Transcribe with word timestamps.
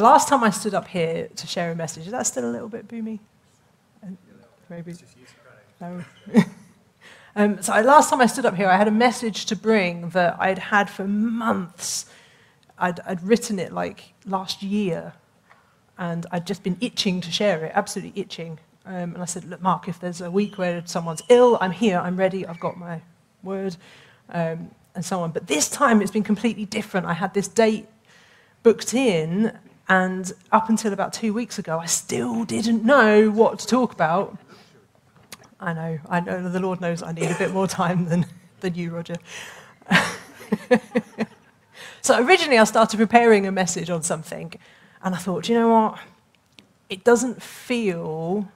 the 0.00 0.06
last 0.06 0.28
time 0.28 0.42
I 0.42 0.48
stood 0.48 0.72
up 0.72 0.88
here 0.88 1.28
to 1.36 1.46
share 1.46 1.70
a 1.70 1.74
message, 1.74 2.06
is 2.06 2.12
that 2.12 2.26
still 2.26 2.48
a 2.48 2.52
little 2.52 2.70
bit 2.70 2.88
boomy? 2.88 3.18
Maybe. 4.70 4.94
No. 5.78 6.02
um, 7.36 7.60
so 7.60 7.74
I, 7.74 7.82
last 7.82 8.08
time 8.08 8.22
I 8.22 8.26
stood 8.26 8.46
up 8.46 8.54
here, 8.54 8.68
I 8.68 8.78
had 8.78 8.88
a 8.88 8.92
message 8.92 9.44
to 9.46 9.56
bring 9.56 10.08
that 10.10 10.36
I'd 10.40 10.58
had 10.58 10.88
for 10.88 11.06
months. 11.06 12.06
I'd, 12.78 13.00
I'd 13.00 13.22
written 13.22 13.58
it 13.58 13.72
like 13.72 14.14
last 14.24 14.62
year, 14.62 15.12
and 15.98 16.24
I'd 16.30 16.46
just 16.46 16.62
been 16.62 16.78
itching 16.80 17.20
to 17.20 17.30
share 17.30 17.62
it, 17.66 17.72
absolutely 17.74 18.18
itching. 18.18 18.58
Um, 18.86 19.12
and 19.12 19.18
I 19.18 19.26
said, 19.26 19.44
Look, 19.44 19.60
Mark, 19.60 19.86
if 19.86 20.00
there's 20.00 20.22
a 20.22 20.30
week 20.30 20.56
where 20.56 20.82
someone's 20.86 21.22
ill, 21.28 21.58
I'm 21.60 21.72
here, 21.72 21.98
I'm 21.98 22.16
ready, 22.16 22.46
I've 22.46 22.60
got 22.60 22.78
my 22.78 23.02
word, 23.42 23.76
um, 24.30 24.70
and 24.94 25.04
so 25.04 25.20
on. 25.20 25.32
But 25.32 25.46
this 25.46 25.68
time 25.68 26.00
it's 26.00 26.10
been 26.10 26.22
completely 26.22 26.64
different. 26.64 27.04
I 27.04 27.12
had 27.12 27.34
this 27.34 27.48
date 27.48 27.86
booked 28.62 28.94
in, 28.94 29.58
and 29.90 30.32
up 30.52 30.68
until 30.68 30.92
about 30.92 31.12
two 31.12 31.34
weeks 31.34 31.58
ago, 31.58 31.80
I 31.80 31.86
still 31.86 32.44
didn't 32.44 32.84
know 32.84 33.28
what 33.28 33.58
to 33.58 33.66
talk 33.66 33.92
about. 33.92 34.38
I 35.58 35.72
know, 35.72 35.98
I 36.08 36.20
know 36.20 36.48
the 36.48 36.60
Lord 36.60 36.80
knows 36.80 37.02
I 37.02 37.10
need 37.10 37.28
a 37.28 37.34
bit 37.36 37.50
more 37.50 37.66
time 37.66 38.04
than, 38.04 38.24
than 38.60 38.76
you, 38.76 38.94
Roger. 38.94 39.16
so 42.02 42.24
originally 42.24 42.56
I 42.56 42.62
started 42.64 42.98
preparing 42.98 43.48
a 43.48 43.52
message 43.52 43.90
on 43.90 44.04
something, 44.04 44.54
and 45.02 45.12
I 45.12 45.18
thought, 45.18 45.48
you 45.48 45.56
know 45.56 45.68
what? 45.68 45.98
It 46.88 47.02
doesn't 47.02 47.42
feel, 47.42 48.48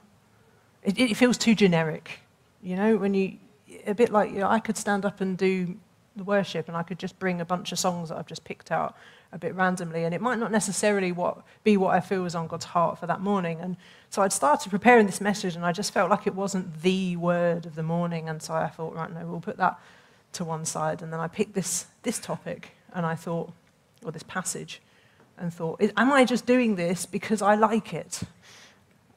it, 0.83 0.97
it 0.97 1.15
feels 1.15 1.37
too 1.37 1.53
generic. 1.53 2.19
You 2.63 2.77
know, 2.77 2.95
when 2.95 3.13
you, 3.13 3.33
a 3.85 3.93
bit 3.93 4.09
like, 4.09 4.31
you 4.31 4.39
know, 4.39 4.47
I 4.47 4.59
could 4.59 4.77
stand 4.77 5.03
up 5.03 5.19
and 5.19 5.37
do 5.37 5.75
the 6.15 6.23
worship 6.23 6.69
and 6.69 6.77
I 6.77 6.83
could 6.83 6.97
just 6.97 7.19
bring 7.19 7.41
a 7.41 7.45
bunch 7.45 7.73
of 7.73 7.77
songs 7.77 8.07
that 8.07 8.17
I've 8.17 8.25
just 8.25 8.45
picked 8.45 8.71
out 8.71 8.95
a 9.35 9.37
bit 9.37 9.53
randomly, 9.53 10.05
and 10.05 10.15
it 10.15 10.21
might 10.21 10.39
not 10.39 10.49
necessarily 10.49 11.11
what, 11.11 11.43
be 11.65 11.75
what 11.75 11.93
I 11.93 11.99
feel 11.99 12.23
was 12.23 12.35
on 12.35 12.47
God's 12.47 12.65
heart 12.65 12.97
for 12.97 13.05
that 13.05 13.19
morning. 13.19 13.59
And 13.59 13.75
so 14.09 14.21
I'd 14.21 14.31
started 14.31 14.69
preparing 14.69 15.05
this 15.05 15.19
message, 15.19 15.57
and 15.57 15.65
I 15.65 15.73
just 15.73 15.93
felt 15.93 16.09
like 16.09 16.25
it 16.25 16.33
wasn't 16.33 16.81
the 16.81 17.17
word 17.17 17.65
of 17.65 17.75
the 17.75 17.83
morning, 17.83 18.29
and 18.29 18.41
so 18.41 18.53
I 18.53 18.69
thought, 18.69 18.95
right, 18.95 19.13
no, 19.13 19.25
we'll 19.27 19.41
put 19.41 19.57
that 19.57 19.77
to 20.33 20.45
one 20.45 20.63
side. 20.63 21.01
And 21.01 21.11
then 21.11 21.19
I 21.19 21.27
picked 21.27 21.53
this, 21.53 21.87
this 22.03 22.17
topic, 22.17 22.71
and 22.93 23.05
I 23.05 23.15
thought, 23.15 23.51
or 24.05 24.11
this 24.13 24.23
passage, 24.23 24.81
and 25.37 25.53
thought, 25.53 25.81
am 25.97 26.13
I 26.13 26.23
just 26.23 26.45
doing 26.45 26.77
this 26.77 27.05
because 27.05 27.41
I 27.41 27.55
like 27.55 27.93
it? 27.93 28.21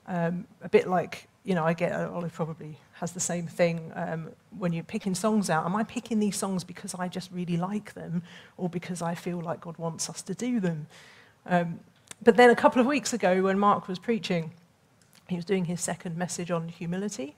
Um, 0.09 0.49
a 0.63 0.69
bit 0.69 0.89
like, 0.89 1.29
you 1.49 1.55
know, 1.55 1.65
I 1.65 1.73
get, 1.73 1.93
Olive 1.93 2.35
probably 2.35 2.77
has 2.93 3.13
the 3.13 3.21
same 3.21 3.47
thing 3.47 3.91
um, 3.95 4.33
when 4.59 4.75
you're 4.75 4.85
picking 4.85 5.15
songs 5.15 5.49
out. 5.49 5.65
Am 5.65 5.75
I 5.75 5.83
picking 5.83 6.19
these 6.19 6.37
songs 6.37 6.63
because 6.63 6.95
I 6.95 7.09
just 7.09 7.33
really 7.33 7.57
like 7.57 7.95
them 7.95 8.23
or 8.59 8.69
because 8.69 9.01
I 9.01 9.15
feel 9.15 9.41
like 9.41 9.63
God 9.63 9.79
wants 9.79 10.11
us 10.11 10.21
to 10.21 10.35
do 10.35 10.61
them? 10.61 10.89
Um, 11.47 11.81
but 12.23 12.37
then 12.37 12.51
a 12.51 12.55
couple 12.55 12.83
of 12.83 12.87
weeks 12.87 13.15
ago, 13.15 13.43
when 13.43 13.59
Mark 13.59 13.89
was 13.89 13.99
preaching, 13.99 14.51
he 15.27 15.37
was 15.37 15.47
doing 15.47 15.65
his 15.65 15.81
second 15.81 16.19
message 16.19 16.51
on 16.51 16.69
humility, 16.69 17.35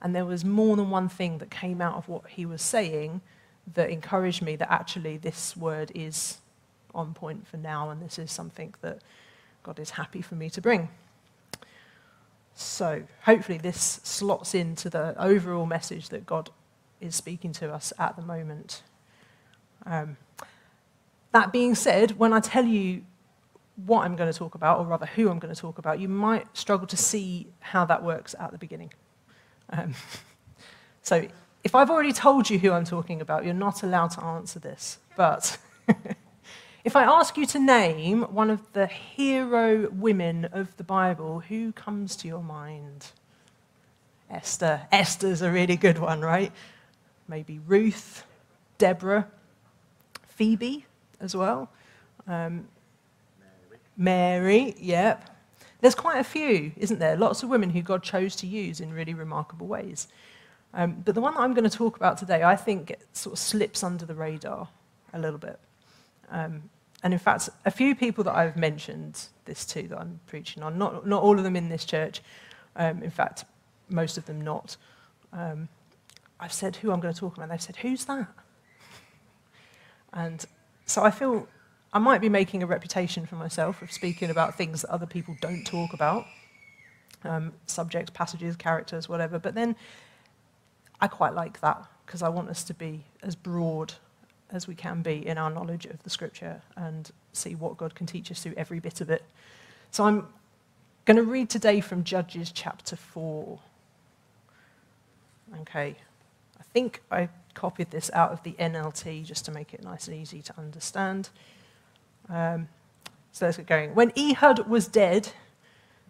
and 0.00 0.12
there 0.12 0.26
was 0.26 0.44
more 0.44 0.74
than 0.74 0.90
one 0.90 1.08
thing 1.08 1.38
that 1.38 1.50
came 1.52 1.80
out 1.80 1.94
of 1.94 2.08
what 2.08 2.30
he 2.30 2.44
was 2.44 2.62
saying 2.62 3.20
that 3.74 3.90
encouraged 3.90 4.42
me 4.42 4.56
that 4.56 4.72
actually 4.72 5.18
this 5.18 5.56
word 5.56 5.92
is 5.94 6.38
on 6.96 7.14
point 7.14 7.46
for 7.46 7.58
now, 7.58 7.90
and 7.90 8.02
this 8.02 8.18
is 8.18 8.32
something 8.32 8.74
that 8.80 8.98
God 9.62 9.78
is 9.78 9.90
happy 9.90 10.20
for 10.20 10.34
me 10.34 10.50
to 10.50 10.60
bring. 10.60 10.88
So, 12.54 13.02
hopefully, 13.24 13.58
this 13.58 14.00
slots 14.02 14.54
into 14.54 14.90
the 14.90 15.14
overall 15.22 15.66
message 15.66 16.10
that 16.10 16.26
God 16.26 16.50
is 17.00 17.14
speaking 17.16 17.52
to 17.54 17.72
us 17.72 17.92
at 17.98 18.16
the 18.16 18.22
moment. 18.22 18.82
Um, 19.86 20.16
that 21.32 21.52
being 21.52 21.74
said, 21.74 22.18
when 22.18 22.32
I 22.32 22.40
tell 22.40 22.64
you 22.64 23.04
what 23.86 24.04
I'm 24.04 24.16
going 24.16 24.30
to 24.30 24.38
talk 24.38 24.54
about, 24.54 24.78
or 24.78 24.84
rather 24.84 25.06
who 25.06 25.30
I'm 25.30 25.38
going 25.38 25.52
to 25.52 25.60
talk 25.60 25.78
about, 25.78 25.98
you 25.98 26.08
might 26.08 26.46
struggle 26.56 26.86
to 26.86 26.96
see 26.96 27.48
how 27.60 27.84
that 27.86 28.04
works 28.04 28.34
at 28.38 28.52
the 28.52 28.58
beginning. 28.58 28.92
Um, 29.70 29.94
so, 31.02 31.26
if 31.64 31.74
I've 31.74 31.90
already 31.90 32.12
told 32.12 32.50
you 32.50 32.58
who 32.58 32.72
I'm 32.72 32.84
talking 32.84 33.20
about, 33.20 33.44
you're 33.44 33.54
not 33.54 33.82
allowed 33.82 34.10
to 34.12 34.24
answer 34.24 34.58
this. 34.58 34.98
But 35.16 35.58
If 36.84 36.96
I 36.96 37.04
ask 37.04 37.36
you 37.36 37.46
to 37.46 37.60
name 37.60 38.22
one 38.22 38.50
of 38.50 38.72
the 38.72 38.88
hero 38.88 39.88
women 39.90 40.46
of 40.46 40.76
the 40.78 40.82
Bible, 40.82 41.38
who 41.38 41.70
comes 41.70 42.16
to 42.16 42.26
your 42.26 42.42
mind? 42.42 43.12
Esther. 44.28 44.82
Esther's 44.90 45.42
a 45.42 45.50
really 45.52 45.76
good 45.76 46.00
one, 46.00 46.22
right? 46.22 46.50
Maybe 47.28 47.60
Ruth, 47.60 48.24
Deborah, 48.78 49.28
Phoebe 50.26 50.84
as 51.20 51.36
well. 51.36 51.70
Um, 52.26 52.66
Mary. 53.38 53.78
Mary, 53.96 54.74
yep. 54.80 55.30
There's 55.82 55.94
quite 55.94 56.18
a 56.18 56.24
few, 56.24 56.72
isn't 56.76 56.98
there? 56.98 57.16
Lots 57.16 57.44
of 57.44 57.48
women 57.48 57.70
who 57.70 57.82
God 57.82 58.02
chose 58.02 58.34
to 58.36 58.48
use 58.48 58.80
in 58.80 58.92
really 58.92 59.14
remarkable 59.14 59.68
ways. 59.68 60.08
Um, 60.74 61.02
but 61.04 61.14
the 61.14 61.20
one 61.20 61.34
that 61.34 61.40
I'm 61.42 61.54
going 61.54 61.68
to 61.68 61.76
talk 61.76 61.96
about 61.96 62.18
today, 62.18 62.42
I 62.42 62.56
think, 62.56 62.96
sort 63.12 63.34
of 63.34 63.38
slips 63.38 63.84
under 63.84 64.04
the 64.04 64.16
radar 64.16 64.66
a 65.12 65.20
little 65.20 65.38
bit. 65.38 65.60
Um, 66.32 66.70
and 67.04 67.12
in 67.12 67.18
fact, 67.18 67.48
a 67.64 67.70
few 67.70 67.94
people 67.94 68.24
that 68.24 68.34
I've 68.34 68.56
mentioned 68.56 69.26
this 69.44 69.64
to 69.66 69.82
that 69.88 69.98
I'm 69.98 70.18
preaching 70.26 70.62
on, 70.62 70.78
not, 70.78 71.06
not 71.06 71.22
all 71.22 71.36
of 71.36 71.44
them 71.44 71.54
in 71.54 71.68
this 71.68 71.84
church, 71.84 72.22
um, 72.74 73.02
in 73.02 73.10
fact, 73.10 73.44
most 73.88 74.18
of 74.18 74.26
them 74.26 74.40
not. 74.40 74.76
Um, 75.32 75.68
I've 76.40 76.52
said 76.52 76.76
who 76.76 76.90
I'm 76.90 77.00
going 77.00 77.14
to 77.14 77.20
talk 77.20 77.34
about, 77.34 77.44
and 77.44 77.52
they've 77.52 77.62
said, 77.62 77.76
Who's 77.76 78.04
that? 78.06 78.28
And 80.12 80.44
so 80.86 81.02
I 81.02 81.10
feel 81.10 81.46
I 81.92 81.98
might 81.98 82.20
be 82.20 82.28
making 82.28 82.62
a 82.62 82.66
reputation 82.66 83.26
for 83.26 83.36
myself 83.36 83.82
of 83.82 83.92
speaking 83.92 84.30
about 84.30 84.56
things 84.56 84.82
that 84.82 84.90
other 84.90 85.06
people 85.06 85.36
don't 85.40 85.64
talk 85.64 85.92
about 85.92 86.26
um, 87.24 87.52
subjects, 87.66 88.10
passages, 88.14 88.56
characters, 88.56 89.08
whatever. 89.08 89.38
But 89.38 89.54
then 89.54 89.76
I 91.00 91.08
quite 91.08 91.34
like 91.34 91.60
that 91.60 91.84
because 92.06 92.22
I 92.22 92.28
want 92.28 92.48
us 92.48 92.64
to 92.64 92.74
be 92.74 93.04
as 93.22 93.34
broad 93.34 93.94
as 94.52 94.68
we 94.68 94.74
can 94.74 95.02
be 95.02 95.26
in 95.26 95.38
our 95.38 95.50
knowledge 95.50 95.86
of 95.86 96.02
the 96.02 96.10
scripture 96.10 96.60
and 96.76 97.10
see 97.32 97.54
what 97.54 97.76
God 97.76 97.94
can 97.94 98.06
teach 98.06 98.30
us 98.30 98.42
through 98.42 98.54
every 98.56 98.78
bit 98.78 99.00
of 99.00 99.10
it. 99.10 99.24
So 99.90 100.04
I'm 100.04 100.28
going 101.04 101.16
to 101.16 101.22
read 101.22 101.50
today 101.50 101.80
from 101.80 102.04
Judges 102.04 102.52
chapter 102.52 102.96
4. 102.96 103.58
Okay, 105.62 105.96
I 106.60 106.62
think 106.72 107.02
I 107.10 107.28
copied 107.54 107.90
this 107.90 108.10
out 108.14 108.32
of 108.32 108.42
the 108.42 108.52
NLT 108.52 109.24
just 109.24 109.44
to 109.46 109.50
make 109.50 109.74
it 109.74 109.82
nice 109.82 110.08
and 110.08 110.16
easy 110.16 110.42
to 110.42 110.58
understand. 110.58 111.30
Um, 112.28 112.68
so 113.32 113.46
let's 113.46 113.56
get 113.56 113.66
going. 113.66 113.94
When 113.94 114.12
Ehud 114.16 114.66
was 114.68 114.86
dead, 114.86 115.32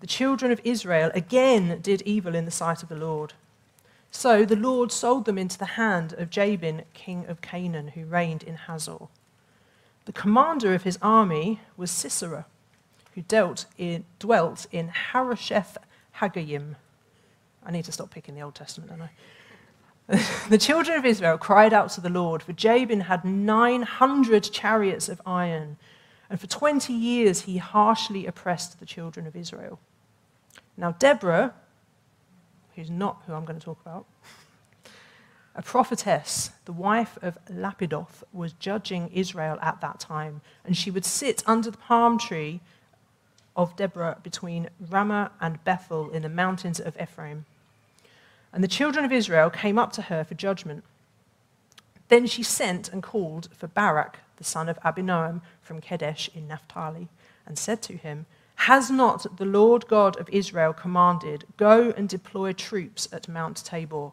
the 0.01 0.07
children 0.07 0.51
of 0.53 0.61
Israel 0.65 1.11
again 1.15 1.81
did 1.81 2.03
evil 2.03 2.35
in 2.35 2.45
the 2.45 2.51
sight 2.51 2.83
of 2.83 2.89
the 2.89 2.97
Lord. 2.97 3.35
So 4.15 4.45
the 4.45 4.57
Lord 4.57 4.93
sold 4.93 5.25
them 5.25 5.39
into 5.39 5.59
the 5.59 5.65
hand 5.65 6.13
of 6.13 6.31
Jabin, 6.31 6.83
king 6.93 7.27
of 7.27 7.41
Canaan, 7.41 7.89
who 7.89 8.05
reigned 8.05 8.43
in 8.43 8.55
Hazor. 8.55 9.09
The 10.05 10.13
commander 10.13 10.75
of 10.75 10.83
his 10.83 10.99
army 11.01 11.61
was 11.79 11.91
Sisera, 11.91 12.45
who 13.15 13.23
dealt 13.23 13.65
in, 13.79 14.05
dwelt 14.19 14.67
in 14.71 14.89
Harosheth 14.89 15.79
Hagoyim. 16.19 16.77
I 17.65 17.71
need 17.73 17.87
to 17.87 17.93
stop 17.93 18.11
picking 18.11 18.35
the 18.35 18.43
Old 18.43 18.55
Testament, 18.55 18.91
don't 18.91 19.03
I? 19.03 20.23
the 20.49 20.59
children 20.59 20.99
of 20.99 21.07
Israel 21.07 21.39
cried 21.39 21.73
out 21.73 21.89
to 21.93 22.03
the 22.03 22.11
Lord, 22.11 22.43
for 22.43 22.53
Jabin 22.53 23.01
had 23.01 23.25
900 23.25 24.45
chariots 24.45 25.09
of 25.09 25.23
iron, 25.25 25.79
and 26.29 26.39
for 26.39 26.47
20 26.47 26.93
years 26.93 27.43
he 27.43 27.57
harshly 27.57 28.27
oppressed 28.27 28.79
the 28.79 28.87
children 28.87 29.27
of 29.27 29.35
Israel. 29.35 29.81
Now, 30.77 30.93
Deborah, 30.93 31.55
who's 32.77 32.91
not 32.91 33.23
who 33.27 33.35
I'm 33.35 33.45
going 33.45 33.59
to 33.59 33.65
talk 33.65 33.81
about, 33.81 34.07
a 35.55 35.63
prophetess, 35.63 36.51
the 36.65 36.73
wife 36.73 37.19
of 37.21 37.37
Lapidoth, 37.51 38.25
was 38.33 38.55
judging 38.55 39.11
Israel 39.13 39.59
at 39.61 39.81
that 39.83 40.01
time, 40.01 40.41
and 40.65 40.77
she 40.77 40.91
would 40.91 41.05
sit 41.05 41.43
under 41.47 41.71
the 41.71 41.77
palm 41.77 42.19
tree 42.19 42.61
of 43.55 43.77
Deborah 43.77 44.19
between 44.23 44.71
Ramah 44.81 45.33
and 45.41 45.63
Bethel 45.65 46.11
in 46.11 46.23
the 46.23 46.29
mountains 46.31 46.81
of 46.81 46.97
Ephraim. 47.01 47.45
And 48.53 48.65
the 48.65 48.69
children 48.69 49.05
of 49.05 49.13
Israel 49.13 49.51
came 49.51 49.79
up 49.79 49.93
to 49.93 50.03
her 50.03 50.25
for 50.25 50.35
judgment. 50.35 50.85
Then 52.09 52.27
she 52.27 52.43
sent 52.43 52.89
and 52.89 53.03
called 53.03 53.49
for 53.55 53.67
Barak, 53.67 54.21
the 54.37 54.45
son 54.45 54.69
of 54.69 54.81
Abinoam 54.81 55.43
from 55.61 55.81
Kedesh 55.81 56.35
in 56.35 56.49
Naphtali, 56.49 57.09
and 57.47 57.59
said 57.59 57.83
to 57.83 57.97
him, 57.97 58.27
has 58.63 58.93
not 58.93 59.39
the 59.39 59.45
Lord 59.45 59.89
God 59.89 60.17
of 60.21 60.29
Israel 60.31 60.73
commanded, 60.73 61.45
Go 61.57 61.93
and 61.97 62.09
deploy 62.09 62.53
troops 62.53 63.09
at 63.13 63.29
Mount 63.29 63.57
Tabor? 63.65 64.13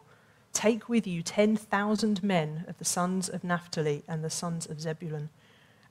Take 0.52 0.88
with 0.88 1.06
you 1.06 1.22
10,000 1.22 2.24
men 2.24 2.64
of 2.66 2.76
the 2.78 2.84
sons 2.84 3.28
of 3.28 3.44
Naphtali 3.44 4.02
and 4.08 4.24
the 4.24 4.30
sons 4.30 4.66
of 4.66 4.80
Zebulun. 4.80 5.28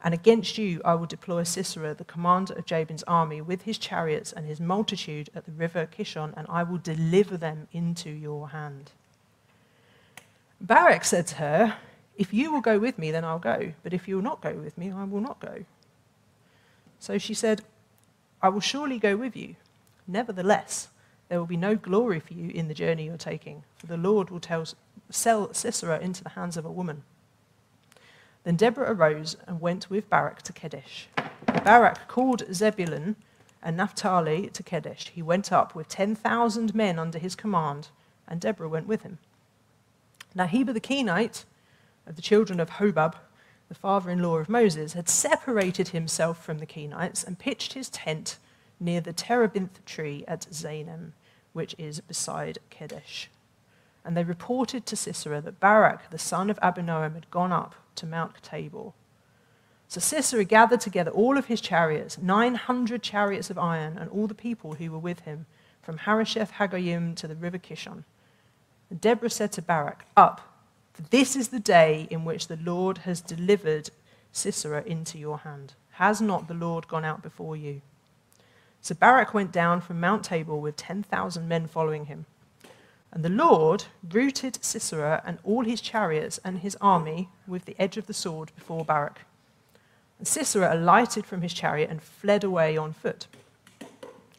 And 0.03 0.13
against 0.13 0.57
you 0.57 0.81
I 0.83 0.95
will 0.95 1.05
deploy 1.05 1.43
Sisera, 1.43 1.93
the 1.93 2.03
commander 2.03 2.53
of 2.53 2.65
Jabin's 2.65 3.03
army, 3.03 3.39
with 3.39 3.61
his 3.61 3.77
chariots 3.77 4.33
and 4.33 4.45
his 4.45 4.59
multitude 4.59 5.29
at 5.33 5.45
the 5.45 5.53
river 5.53 5.87
Kishon, 5.87 6.33
and 6.35 6.45
I 6.49 6.63
will 6.63 6.79
deliver 6.79 7.37
them 7.37 7.69
into 7.71 8.09
your 8.09 8.49
hand. 8.49 8.91
Barak 10.59 11.05
said 11.05 11.27
to 11.27 11.35
her, 11.35 11.77
If 12.17 12.33
you 12.33 12.51
will 12.51 12.59
go 12.59 12.77
with 12.77 12.99
me, 12.99 13.11
then 13.11 13.23
I'll 13.23 13.39
go. 13.39 13.71
But 13.83 13.93
if 13.93 14.05
you 14.05 14.17
will 14.17 14.23
not 14.23 14.41
go 14.41 14.51
with 14.53 14.77
me, 14.77 14.91
I 14.91 15.05
will 15.05 15.21
not 15.21 15.39
go. 15.39 15.63
So 16.99 17.17
she 17.17 17.33
said, 17.33 17.61
I 18.41 18.49
will 18.49 18.61
surely 18.61 18.99
go 18.99 19.15
with 19.15 19.35
you. 19.35 19.55
Nevertheless, 20.07 20.89
there 21.27 21.39
will 21.39 21.45
be 21.45 21.57
no 21.57 21.75
glory 21.75 22.19
for 22.19 22.33
you 22.33 22.49
in 22.49 22.67
the 22.67 22.73
journey 22.73 23.05
you're 23.05 23.17
taking, 23.17 23.63
for 23.75 23.87
the 23.87 23.97
Lord 23.97 24.29
will 24.29 24.39
tell, 24.39 24.65
sell 25.09 25.53
Sisera 25.53 25.99
into 25.99 26.23
the 26.23 26.29
hands 26.29 26.57
of 26.57 26.65
a 26.65 26.71
woman. 26.71 27.03
Then 28.43 28.55
Deborah 28.55 28.93
arose 28.93 29.35
and 29.45 29.61
went 29.61 29.89
with 29.89 30.09
Barak 30.09 30.41
to 30.43 30.53
Kedesh. 30.53 31.07
Barak 31.63 32.07
called 32.07 32.43
Zebulun 32.53 33.15
and 33.61 33.77
Naphtali 33.77 34.49
to 34.53 34.63
Kedesh. 34.63 35.09
He 35.09 35.21
went 35.21 35.51
up 35.51 35.75
with 35.75 35.89
10,000 35.89 36.73
men 36.73 36.97
under 36.97 37.19
his 37.19 37.35
command, 37.35 37.89
and 38.27 38.39
Deborah 38.39 38.69
went 38.69 38.87
with 38.87 39.03
him. 39.03 39.19
Now 40.33 40.47
Heber 40.47 40.73
the 40.73 40.79
Kenite, 40.79 41.43
of 42.07 42.15
the 42.15 42.21
children 42.21 42.59
of 42.59 42.71
Hobab, 42.71 43.15
the 43.69 43.75
father 43.75 44.09
in 44.09 44.21
law 44.21 44.37
of 44.37 44.49
Moses, 44.49 44.93
had 44.93 45.07
separated 45.07 45.89
himself 45.89 46.43
from 46.43 46.57
the 46.57 46.65
Kenites 46.65 47.25
and 47.25 47.39
pitched 47.39 47.73
his 47.73 47.89
tent 47.89 48.37
near 48.79 48.99
the 48.99 49.13
terebinth 49.13 49.85
tree 49.85 50.25
at 50.27 50.47
Zaanannim, 50.51 51.11
which 51.53 51.75
is 51.77 52.01
beside 52.01 52.57
Kedesh. 52.71 53.27
And 54.03 54.17
they 54.17 54.23
reported 54.23 54.85
to 54.87 54.95
Sisera 54.95 55.39
that 55.41 55.59
Barak, 55.59 56.09
the 56.09 56.17
son 56.17 56.49
of 56.49 56.59
Abinoam, 56.61 57.13
had 57.13 57.29
gone 57.29 57.51
up 57.51 57.75
to 57.95 58.05
Mount 58.05 58.41
Tabor. 58.41 58.91
So 59.87 59.99
Sisera 59.99 60.43
gathered 60.43 60.81
together 60.81 61.11
all 61.11 61.37
of 61.37 61.45
his 61.45 61.61
chariots, 61.61 62.17
900 62.17 63.03
chariots 63.03 63.49
of 63.49 63.57
iron, 63.57 63.97
and 63.97 64.09
all 64.09 64.27
the 64.27 64.33
people 64.33 64.75
who 64.75 64.91
were 64.91 64.99
with 64.99 65.21
him, 65.21 65.45
from 65.81 65.97
Harosheth 65.97 66.53
Hagoyim 66.53 67.15
to 67.15 67.27
the 67.27 67.35
river 67.35 67.57
Kishon. 67.57 68.03
And 68.89 69.01
Deborah 69.01 69.29
said 69.29 69.51
to 69.53 69.61
Barak, 69.61 70.05
Up, 70.15 70.48
this 71.09 71.35
is 71.35 71.47
the 71.47 71.59
day 71.59 72.07
in 72.09 72.25
which 72.25 72.47
the 72.47 72.57
Lord 72.57 72.99
has 72.99 73.21
delivered 73.21 73.89
Sisera 74.31 74.83
into 74.83 75.17
your 75.17 75.39
hand. 75.39 75.73
Has 75.93 76.21
not 76.21 76.47
the 76.47 76.53
Lord 76.53 76.87
gone 76.87 77.05
out 77.05 77.21
before 77.21 77.55
you? 77.55 77.81
So 78.81 78.95
Barak 78.95 79.33
went 79.33 79.51
down 79.51 79.81
from 79.81 79.99
Mount 79.99 80.23
Tabor 80.23 80.55
with 80.55 80.75
10,000 80.75 81.47
men 81.47 81.67
following 81.67 82.05
him. 82.05 82.25
And 83.11 83.23
the 83.23 83.29
Lord 83.29 83.85
routed 84.11 84.63
Sisera 84.63 85.21
and 85.25 85.39
all 85.43 85.63
his 85.63 85.81
chariots 85.81 86.39
and 86.43 86.59
his 86.59 86.77
army 86.79 87.29
with 87.47 87.65
the 87.65 87.75
edge 87.79 87.97
of 87.97 88.07
the 88.07 88.13
sword 88.13 88.51
before 88.55 88.85
Barak. 88.85 89.21
And 90.19 90.27
Sisera 90.27 90.73
alighted 90.73 91.25
from 91.25 91.41
his 91.41 91.53
chariot 91.53 91.89
and 91.89 92.01
fled 92.01 92.43
away 92.43 92.77
on 92.77 92.93
foot. 92.93 93.27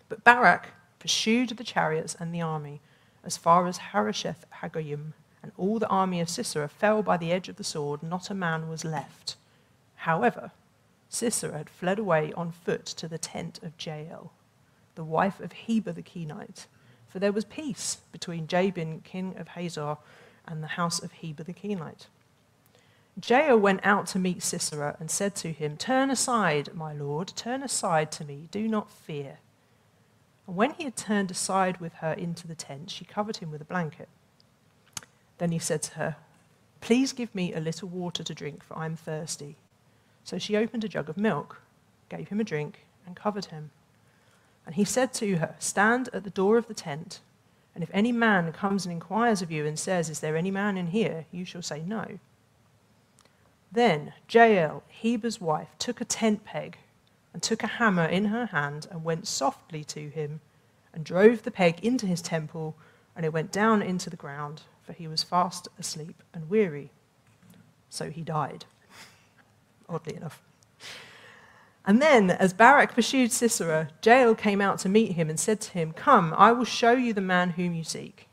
But 0.09 0.25
Barak 0.25 0.69
pursued 0.99 1.51
the 1.51 1.65
chariots 1.65 2.17
and 2.19 2.35
the 2.35 2.43
army 2.43 2.81
as 3.25 3.37
far 3.37 3.67
as 3.67 3.79
Harosheth 3.79 4.45
Hagoyim, 4.63 5.13
and 5.43 5.53
all 5.57 5.79
the 5.79 5.89
army 5.89 6.21
of 6.21 6.29
Sisera 6.29 6.69
fell 6.69 7.03
by 7.03 7.17
the 7.17 7.33
edge 7.33 7.49
of 7.49 7.57
the 7.57 7.65
sword, 7.65 8.03
not 8.03 8.31
a 8.31 8.35
man 8.35 8.69
was 8.69 8.85
left. 8.85 9.37
However, 9.97 10.51
Sisera 11.09 11.59
had 11.59 11.71
fled 11.71 11.99
away 11.99 12.33
on 12.35 12.53
foot 12.53 12.87
to 12.87 13.09
the 13.09 13.19
tent 13.19 13.59
of 13.63 13.73
Jael, 13.79 14.33
the 14.95 15.05
wife 15.05 15.41
of 15.41 15.53
Heber 15.53 15.93
the 15.93 16.03
Kenite, 16.03 16.67
for 17.09 17.19
there 17.19 17.33
was 17.33 17.45
peace 17.45 17.99
between 18.13 18.47
Jabin, 18.47 19.01
king 19.01 19.35
of 19.37 19.49
Hazor, 19.49 19.97
and 20.47 20.63
the 20.63 20.69
house 20.69 21.03
of 21.03 21.13
Heber 21.13 21.43
the 21.43 21.53
Kenite. 21.53 22.07
Jael 23.27 23.59
went 23.59 23.85
out 23.85 24.07
to 24.07 24.19
meet 24.19 24.43
Sisera 24.43 24.97
and 25.01 25.11
said 25.11 25.35
to 25.37 25.53
him, 25.53 25.77
Turn 25.77 26.11
aside, 26.11 26.75
my 26.75 26.93
lord, 26.93 27.29
turn 27.35 27.63
aside 27.63 28.13
to 28.13 28.25
me, 28.25 28.49
do 28.51 28.69
not 28.69 28.91
fear. 28.91 29.39
And 30.47 30.57
when 30.57 30.73
he 30.73 30.85
had 30.85 30.97
turned 30.97 31.31
aside 31.31 31.79
with 31.79 31.95
her 31.95 32.13
into 32.13 32.47
the 32.47 32.55
tent, 32.55 32.91
she 32.91 33.05
covered 33.05 33.39
him 33.39 33.51
with 33.51 33.61
a 33.61 33.65
blanket. 33.65 34.09
Then 35.41 35.53
he 35.53 35.59
said 35.59 35.81
to 35.85 35.95
her, 35.95 36.17
Please 36.83 37.15
give 37.15 37.35
me 37.35 37.55
a 37.55 37.61
little 37.61 37.89
water 37.89 38.23
to 38.23 38.35
drink, 38.35 38.63
for 38.63 38.77
I 38.77 38.85
am 38.85 38.95
thirsty. 38.95 39.57
So 40.23 40.37
she 40.37 40.55
opened 40.55 40.85
a 40.85 40.89
jug 40.89 41.09
of 41.09 41.17
milk, 41.17 41.63
gave 42.11 42.29
him 42.29 42.41
a 42.41 42.45
drink, 42.45 42.81
and 43.07 43.17
covered 43.17 43.47
him. 43.47 43.71
And 44.67 44.75
he 44.75 44.85
said 44.85 45.15
to 45.15 45.39
her, 45.39 45.57
Stand 45.59 46.11
at 46.13 46.25
the 46.25 46.31
door 46.31 46.59
of 46.59 46.69
the 46.69 46.75
tent, 46.75 47.21
and 47.75 47.83
if 47.83 47.89
any 47.95 48.13
man 48.13 48.53
comes 48.53 48.85
and 48.85 48.93
inquires 48.93 49.41
of 49.41 49.51
you 49.51 49.65
and 49.65 49.79
says, 49.79 50.11
Is 50.11 50.21
there 50.21 50.37
any 50.37 50.51
man 50.51 50.77
in 50.77 50.89
here? 50.89 51.25
you 51.33 51.47
shall 51.47 51.63
say, 51.63 51.83
No. 51.87 52.19
Then 53.73 54.13
Jael, 54.29 54.83
Heber's 54.89 55.41
wife, 55.41 55.71
took 55.79 56.03
a 56.03 56.05
tent 56.05 56.45
peg 56.45 56.77
and 57.33 57.43
took 57.43 57.63
a 57.63 57.79
hammer 57.79 58.05
in 58.05 58.27
her 58.27 58.45
hand 58.45 58.89
and 58.91 59.05
went 59.05 59.27
softly 59.27 59.85
to 59.85 60.11
him 60.11 60.41
and 60.93 61.03
drove 61.03 61.45
the 61.45 61.51
peg 61.51 61.83
into 61.83 62.07
his 62.07 62.21
temple, 62.21 62.77
and 63.17 63.25
it 63.25 63.33
went 63.33 63.51
down 63.51 63.81
into 63.81 64.11
the 64.11 64.17
ground, 64.17 64.65
for 64.83 64.93
he 64.93 65.09
was 65.09 65.23
fast 65.23 65.69
asleep 65.79 66.23
and 66.33 66.51
weary. 66.51 66.91
So 67.89 68.11
he 68.11 68.23
died, 68.23 68.65
oddly 69.89 70.17
enough. 70.17 70.43
And 71.87 72.01
then, 72.01 72.31
as 72.31 72.53
Barak 72.53 72.95
pursued 72.95 73.33
Sisera, 73.33 73.89
Jael 74.05 74.35
came 74.35 74.61
out 74.61 74.79
to 74.81 74.89
meet 74.89 75.13
him 75.13 75.31
and 75.31 75.41
said 75.41 75.61
to 75.63 75.73
him, 75.73 75.93
Come, 75.93 76.35
I 76.37 76.53
will 76.53 76.65
show 76.65 76.93
you 76.93 77.13
the 77.13 77.21
man 77.21 77.51
whom 77.51 77.75
you 77.75 77.85
seek. 77.85 78.29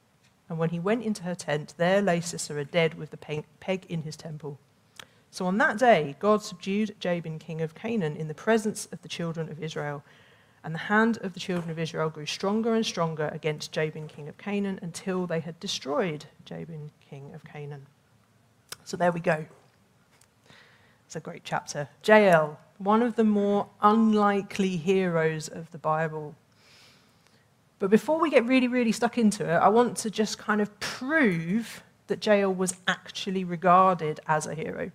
And 0.50 0.58
when 0.58 0.70
he 0.70 0.80
went 0.80 1.04
into 1.04 1.24
her 1.24 1.36
tent, 1.36 1.74
there 1.78 2.02
lay 2.02 2.22
Sisera 2.22 2.66
dead 2.66 2.96
with 2.96 3.12
the 3.12 3.44
peg 3.60 3.86
in 3.90 4.04
his 4.04 4.16
temple. 4.16 4.60
So 5.32 5.46
on 5.46 5.58
that 5.58 5.78
day, 5.78 6.16
God 6.20 6.44
subdued 6.44 6.96
Jabin, 7.00 7.40
king 7.40 7.62
of 7.62 7.76
Canaan, 7.76 8.16
in 8.16 8.28
the 8.28 8.34
presence 8.34 8.88
of 8.92 9.02
the 9.02 9.10
children 9.10 9.50
of 9.50 9.62
Israel. 9.62 10.04
And 10.64 10.74
the 10.74 10.80
hand 10.80 11.18
of 11.22 11.34
the 11.34 11.40
children 11.40 11.70
of 11.70 11.80
Israel 11.80 12.10
grew 12.10 12.26
stronger 12.26 12.74
and 12.74 12.86
stronger 12.86 13.30
against 13.34 13.72
Jabin, 13.72 14.08
king 14.08 14.28
of 14.28 14.38
Canaan, 14.38 14.80
until 14.82 15.28
they 15.28 15.40
had 15.40 15.60
destroyed 15.60 16.26
Jabin, 16.46 16.92
king 17.10 17.34
of 17.34 17.44
Canaan. 17.44 17.86
So 18.84 18.98
there 18.98 19.12
we 19.12 19.20
go. 19.20 19.46
It's 21.06 21.16
a 21.16 21.20
great 21.22 21.44
chapter. 21.46 21.88
Jael, 22.04 22.60
one 22.80 23.02
of 23.02 23.16
the 23.16 23.24
more 23.24 23.68
unlikely 23.82 24.76
heroes 24.78 25.48
of 25.48 25.72
the 25.72 25.78
Bible. 25.78 26.36
But 27.80 27.90
before 27.90 28.20
we 28.20 28.30
get 28.30 28.46
really, 28.46 28.68
really 28.68 28.92
stuck 28.92 29.18
into 29.18 29.46
it, 29.46 29.56
I 29.56 29.70
want 29.70 29.98
to 29.98 30.10
just 30.10 30.38
kind 30.38 30.60
of 30.60 30.78
prove 30.80 31.84
that 32.08 32.26
Jael 32.26 32.54
was 32.54 32.76
actually 32.88 33.44
regarded 33.44 34.20
as 34.28 34.48
a 34.48 34.56
hero. 34.56 34.92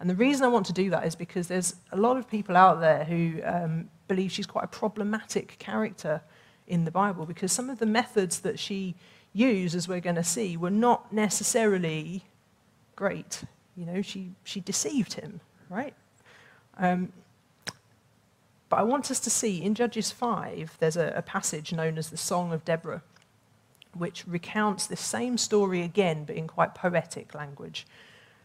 And 0.00 0.08
the 0.08 0.14
reason 0.14 0.44
I 0.44 0.48
want 0.48 0.66
to 0.66 0.72
do 0.72 0.90
that 0.90 1.06
is 1.06 1.14
because 1.14 1.48
there's 1.48 1.76
a 1.92 1.96
lot 1.96 2.16
of 2.16 2.28
people 2.28 2.56
out 2.56 2.80
there 2.80 3.04
who 3.04 3.40
um, 3.44 3.90
believe 4.08 4.32
she's 4.32 4.46
quite 4.46 4.64
a 4.64 4.68
problematic 4.68 5.58
character 5.58 6.22
in 6.66 6.84
the 6.84 6.90
Bible 6.90 7.26
because 7.26 7.52
some 7.52 7.70
of 7.70 7.78
the 7.78 7.86
methods 7.86 8.40
that 8.40 8.58
she 8.58 8.94
used, 9.32 9.74
as 9.74 9.88
we're 9.88 10.00
going 10.00 10.16
to 10.16 10.24
see, 10.24 10.56
were 10.56 10.70
not 10.70 11.12
necessarily 11.12 12.24
great. 12.96 13.44
You 13.76 13.86
know, 13.86 14.02
she, 14.02 14.30
she 14.44 14.60
deceived 14.60 15.14
him, 15.14 15.40
right? 15.68 15.94
Um, 16.78 17.12
but 18.68 18.78
I 18.78 18.82
want 18.82 19.10
us 19.10 19.20
to 19.20 19.30
see 19.30 19.62
in 19.62 19.74
Judges 19.74 20.10
5, 20.10 20.76
there's 20.80 20.96
a, 20.96 21.12
a 21.16 21.22
passage 21.22 21.72
known 21.72 21.98
as 21.98 22.10
the 22.10 22.16
Song 22.16 22.52
of 22.52 22.64
Deborah, 22.64 23.02
which 23.92 24.26
recounts 24.26 24.86
this 24.86 25.00
same 25.00 25.38
story 25.38 25.82
again, 25.82 26.24
but 26.24 26.36
in 26.36 26.46
quite 26.46 26.74
poetic 26.74 27.34
language. 27.34 27.86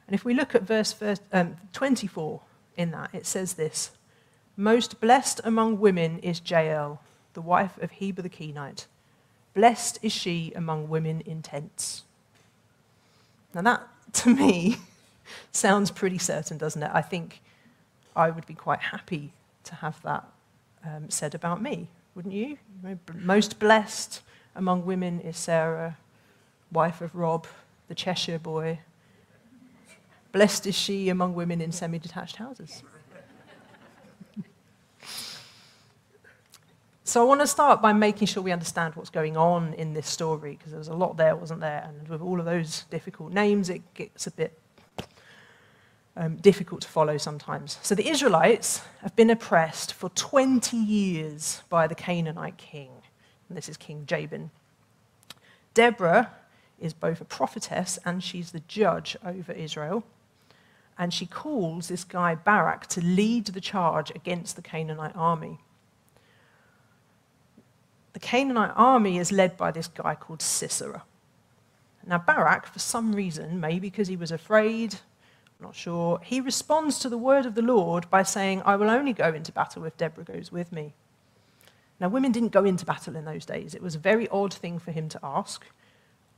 And 0.08 0.16
if 0.16 0.26
we 0.26 0.34
look 0.34 0.56
at 0.56 0.64
verse 0.64 0.96
um, 1.32 1.56
24 1.74 2.42
in 2.78 2.92
that, 2.92 3.10
it 3.14 3.26
says 3.26 3.54
this 3.54 3.92
Most 4.60 5.00
blessed 5.00 5.40
among 5.46 5.80
women 5.80 6.20
is 6.20 6.42
Jael, 6.46 7.02
the 7.32 7.40
wife 7.40 7.82
of 7.82 7.92
Heber 7.92 8.22
the 8.22 8.28
Kenite. 8.28 8.88
Blessed 9.54 10.00
is 10.02 10.12
she 10.12 10.52
among 10.54 10.90
women 10.90 11.22
in 11.22 11.42
tents. 11.42 12.04
Now, 13.54 13.62
that 13.62 13.88
to 14.16 14.36
me 14.36 14.80
sounds 15.54 15.92
pretty 15.92 16.18
certain, 16.18 16.58
doesn't 16.58 16.84
it? 16.84 16.92
I 16.94 17.02
think 17.02 17.40
I 18.18 18.32
would 18.32 18.46
be 18.46 18.54
quite 18.54 18.82
happy 18.82 19.32
to 19.64 19.76
have 19.76 20.02
that 20.04 20.26
um, 20.86 21.10
said 21.10 21.34
about 21.34 21.62
me, 21.62 21.88
wouldn't 22.14 22.34
you? 22.34 22.58
Most 23.16 23.60
blessed 23.60 24.22
among 24.58 24.86
women 24.86 25.22
is 25.22 25.38
Sarah, 25.38 25.98
wife 26.70 27.00
of 27.00 27.16
Rob, 27.16 27.48
the 27.88 27.96
Cheshire 27.96 28.40
boy. 28.40 28.80
Blessed 30.34 30.68
is 30.68 30.76
she 30.76 31.08
among 31.08 31.34
women 31.34 31.62
in 31.62 31.72
semi 31.72 31.98
detached 31.98 32.36
houses. 32.36 32.84
So 37.10 37.22
I 37.22 37.26
want 37.26 37.42
to 37.42 37.48
start 37.48 37.82
by 37.82 37.92
making 37.92 38.28
sure 38.28 38.44
we 38.44 38.52
understand 38.52 38.96
what's 38.96 39.10
going 39.10 39.36
on 39.36 39.74
in 39.74 39.94
this 39.94 40.08
story, 40.08 40.52
because 40.52 40.72
there 40.72 40.78
was 40.78 40.88
a 40.88 40.94
lot 40.94 41.18
there, 41.18 41.36
wasn't 41.36 41.62
there? 41.62 41.84
And 41.88 42.08
with 42.08 42.22
all 42.22 42.40
of 42.40 42.46
those 42.46 42.84
difficult 42.92 43.34
names, 43.34 43.70
it 43.70 43.82
gets 43.96 44.28
a 44.28 44.32
bit 44.32 44.58
um, 46.16 46.36
difficult 46.36 46.82
to 46.82 46.88
follow 46.88 47.18
sometimes. 47.18 47.80
So 47.82 47.96
the 47.96 48.08
Israelites 48.08 48.82
have 49.02 49.16
been 49.16 49.30
oppressed 49.30 49.94
for 49.94 50.10
20 50.10 50.78
years 50.78 51.64
by 51.70 51.88
the 51.88 51.96
Canaanite 51.96 52.58
king. 52.58 52.92
And 53.48 53.58
this 53.58 53.68
is 53.68 53.78
King 53.78 54.06
Jabin. 54.06 54.52
Deborah 55.74 56.32
is 56.80 56.94
both 56.94 57.22
a 57.22 57.26
prophetess 57.26 57.98
and 58.06 58.24
she's 58.24 58.52
the 58.52 58.62
judge 58.68 59.18
over 59.26 59.52
Israel 59.52 60.04
and 61.00 61.14
she 61.14 61.26
calls 61.26 61.88
this 61.88 62.04
guy 62.04 62.36
Barak 62.36 62.86
to 62.88 63.02
lead 63.02 63.48
the 63.48 63.62
charge 63.62 64.12
against 64.12 64.58
the 64.58 64.62
Canaanite 64.62 65.16
army. 65.16 65.60
The 68.14 68.20
Canaanite 68.20 68.74
army 68.76 69.18
is 69.18 69.32
led 69.32 69.58
by 69.58 69.72
this 69.72 69.88
guy 69.88 70.16
called 70.16 70.42
Sisera. 70.42 71.04
Now, 72.06 72.18
Barak, 72.18 72.66
for 72.66 72.80
some 72.80 73.14
reason, 73.14 73.60
maybe 73.60 73.82
because 73.82 74.08
he 74.08 74.16
was 74.16 74.32
afraid, 74.32 74.96
I'm 75.60 75.68
not 75.68 75.76
sure, 75.76 76.20
he 76.24 76.42
responds 76.42 76.98
to 77.00 77.10
the 77.10 77.18
word 77.18 77.46
of 77.46 77.54
the 77.54 77.62
Lord 77.62 78.10
by 78.10 78.24
saying, 78.24 78.64
I 78.66 78.78
will 78.78 78.90
only 78.90 79.14
go 79.14 79.32
into 79.32 79.52
battle 79.52 79.84
if 79.86 79.96
Deborah 79.96 80.24
goes 80.24 80.52
with 80.52 80.72
me. 80.72 80.94
Now, 82.00 82.10
women 82.10 82.32
didn't 82.32 82.52
go 82.54 82.64
into 82.64 82.86
battle 82.86 83.16
in 83.16 83.26
those 83.26 83.46
days. 83.46 83.76
It 83.76 83.84
was 83.84 83.94
a 83.94 84.00
very 84.00 84.28
odd 84.30 84.54
thing 84.54 84.80
for 84.80 84.92
him 84.92 85.08
to 85.10 85.20
ask. 85.22 85.66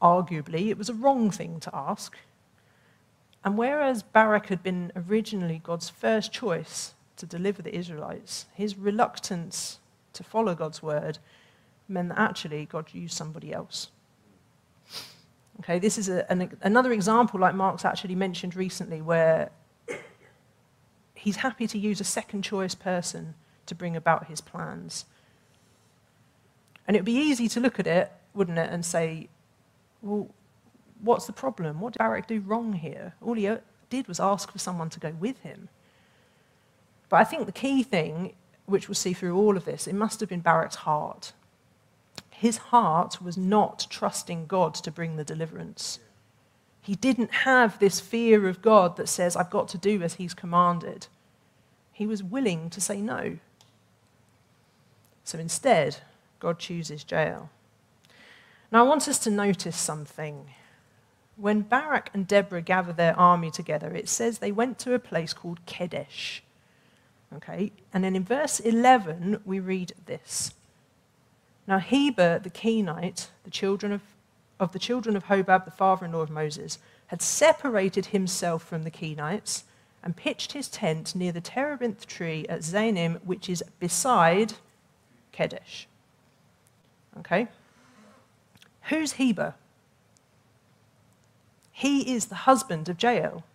Arguably, 0.01 0.68
it 0.68 0.78
was 0.78 0.90
a 0.90 0.94
wrong 0.94 1.32
thing 1.32 1.60
to 1.62 1.74
ask. 1.74 2.18
And 3.46 3.58
whereas 3.58 4.04
Barak 4.04 4.48
had 4.48 4.63
been 4.63 4.92
originally 4.96 5.62
God's 5.63 5.90
first 5.90 6.32
choice 6.34 6.96
to 7.16 7.25
deliver 7.25 7.62
the 7.62 7.75
Israelites, 7.75 8.48
his 8.54 8.78
reluctance 8.78 9.80
to 10.13 10.24
follow 10.24 10.56
God's 10.56 10.84
word 10.84 11.20
meant 11.92 12.10
that 12.10 12.20
actually 12.20 12.66
God 12.66 12.94
used 12.94 13.16
somebody 13.16 13.54
else. 13.54 13.90
Okay, 15.60 15.78
this 15.78 15.98
is 15.98 16.10
a, 16.10 16.30
an, 16.32 16.58
another 16.62 16.92
example, 16.92 17.40
like 17.40 17.54
Mark's 17.54 17.86
actually 17.86 18.16
mentioned 18.16 18.56
recently, 18.56 19.02
where 19.02 19.52
he's 21.14 21.38
happy 21.38 21.68
to 21.68 21.78
use 21.78 22.02
a 22.02 22.04
second 22.04 22.42
choice 22.42 22.74
person 22.74 23.36
to 23.68 23.76
bring 23.76 23.96
about 23.96 24.26
his 24.26 24.42
plans. 24.42 25.06
And 26.88 26.96
it 26.96 27.02
would 27.02 27.06
be 27.06 27.14
easy 27.14 27.48
to 27.50 27.60
look 27.60 27.80
at 27.80 27.86
it, 27.86 28.12
wouldn't 28.34 28.58
it, 28.58 28.72
and 28.72 28.84
say, 28.84 29.30
well, 30.02 30.30
what's 31.00 31.28
the 31.28 31.34
problem? 31.34 31.80
What 31.80 31.94
did 31.94 32.00
Barak 32.00 32.28
do 32.28 32.40
wrong 32.40 32.74
here? 32.74 33.14
All 33.22 33.36
he 33.36 33.48
uh, 33.48 33.58
did 33.90 34.08
was 34.08 34.20
ask 34.20 34.52
for 34.52 34.58
someone 34.58 34.90
to 34.90 35.00
go 35.00 35.12
with 35.12 35.40
him. 35.42 35.70
But 37.08 37.18
I 37.18 37.24
think 37.24 37.46
the 37.46 37.52
key 37.52 37.84
thing, 37.84 38.34
which 38.66 38.88
we'll 38.88 38.96
see 38.96 39.14
through 39.14 39.38
all 39.38 39.58
of 39.58 39.66
this, 39.66 39.86
it 39.86 39.94
must 39.94 40.20
have 40.22 40.30
been 40.30 40.40
Barak's 40.40 40.78
heart. 40.78 41.34
His 42.42 42.58
heart 42.58 43.22
was 43.22 43.38
not 43.38 43.86
trusting 43.92 44.48
God 44.48 44.74
to 44.74 44.90
bring 44.90 45.16
the 45.16 45.24
deliverance. 45.24 46.00
He 46.82 46.96
didn't 46.96 47.32
have 47.32 47.78
this 47.78 48.00
fear 48.00 48.48
of 48.48 48.64
God 48.64 48.98
that 48.98 49.10
says, 49.10 49.36
I've 49.36 49.52
got 49.52 49.68
to 49.68 49.78
do 49.78 50.02
as 50.02 50.16
he's 50.16 50.34
commanded. 50.34 51.06
He 51.92 52.08
was 52.08 52.24
willing 52.24 52.72
to 52.72 52.82
say 52.82 53.00
no. 53.00 53.38
So 55.24 55.38
instead, 55.38 55.98
God 56.40 56.58
chooses 56.58 57.06
Jael. 57.08 57.52
Now, 58.72 58.86
I 58.86 58.88
want 58.88 59.08
us 59.08 59.20
to 59.20 59.30
notice 59.30 59.78
something. 59.78 60.48
When 61.36 61.62
Barak 61.62 62.10
and 62.12 62.26
Deborah 62.26 62.64
gather 62.64 62.92
their 62.92 63.16
army 63.20 63.52
together, 63.52 63.94
it 63.94 64.10
says 64.10 64.40
they 64.40 64.52
went 64.52 64.80
to 64.80 64.96
a 64.96 65.00
place 65.00 65.34
called 65.34 65.64
Kedesh. 65.68 66.40
Okay? 67.36 67.72
And 67.94 68.04
then 68.04 68.16
in 68.16 68.24
verse 68.24 68.60
11, 68.60 69.42
we 69.46 69.60
read 69.60 69.94
this. 70.08 70.56
Now, 71.72 71.80
Heber 71.80 72.38
the 72.38 72.50
Kenite, 72.50 73.30
the 73.46 73.50
children 73.50 73.94
of, 73.94 74.01
of 74.60 74.74
the 74.74 74.78
children 74.78 75.16
of 75.16 75.28
Hobab, 75.28 75.63
the 75.63 75.72
father 75.72 76.06
in 76.06 76.12
law 76.12 76.20
of 76.20 76.30
Moses, 76.30 76.80
had 77.08 77.22
separated 77.22 78.08
himself 78.08 78.62
from 78.62 78.84
the 78.84 78.92
Kenites 78.92 79.63
and 80.04 80.13
pitched 80.13 80.51
his 80.51 80.68
tent 80.68 81.16
near 81.16 81.32
the 81.32 81.40
terebinth 81.40 82.06
tree 82.08 82.46
at 82.50 82.60
Zanim, 82.60 83.22
which 83.24 83.48
is 83.48 83.63
beside 83.80 84.56
Kedesh. 85.32 85.86
Okay? 87.20 87.48
Who's 88.90 89.13
Heber? 89.13 89.54
He 91.72 92.13
is 92.13 92.25
the 92.25 92.44
husband 92.44 92.90
of 92.90 93.01
Jael. 93.01 93.46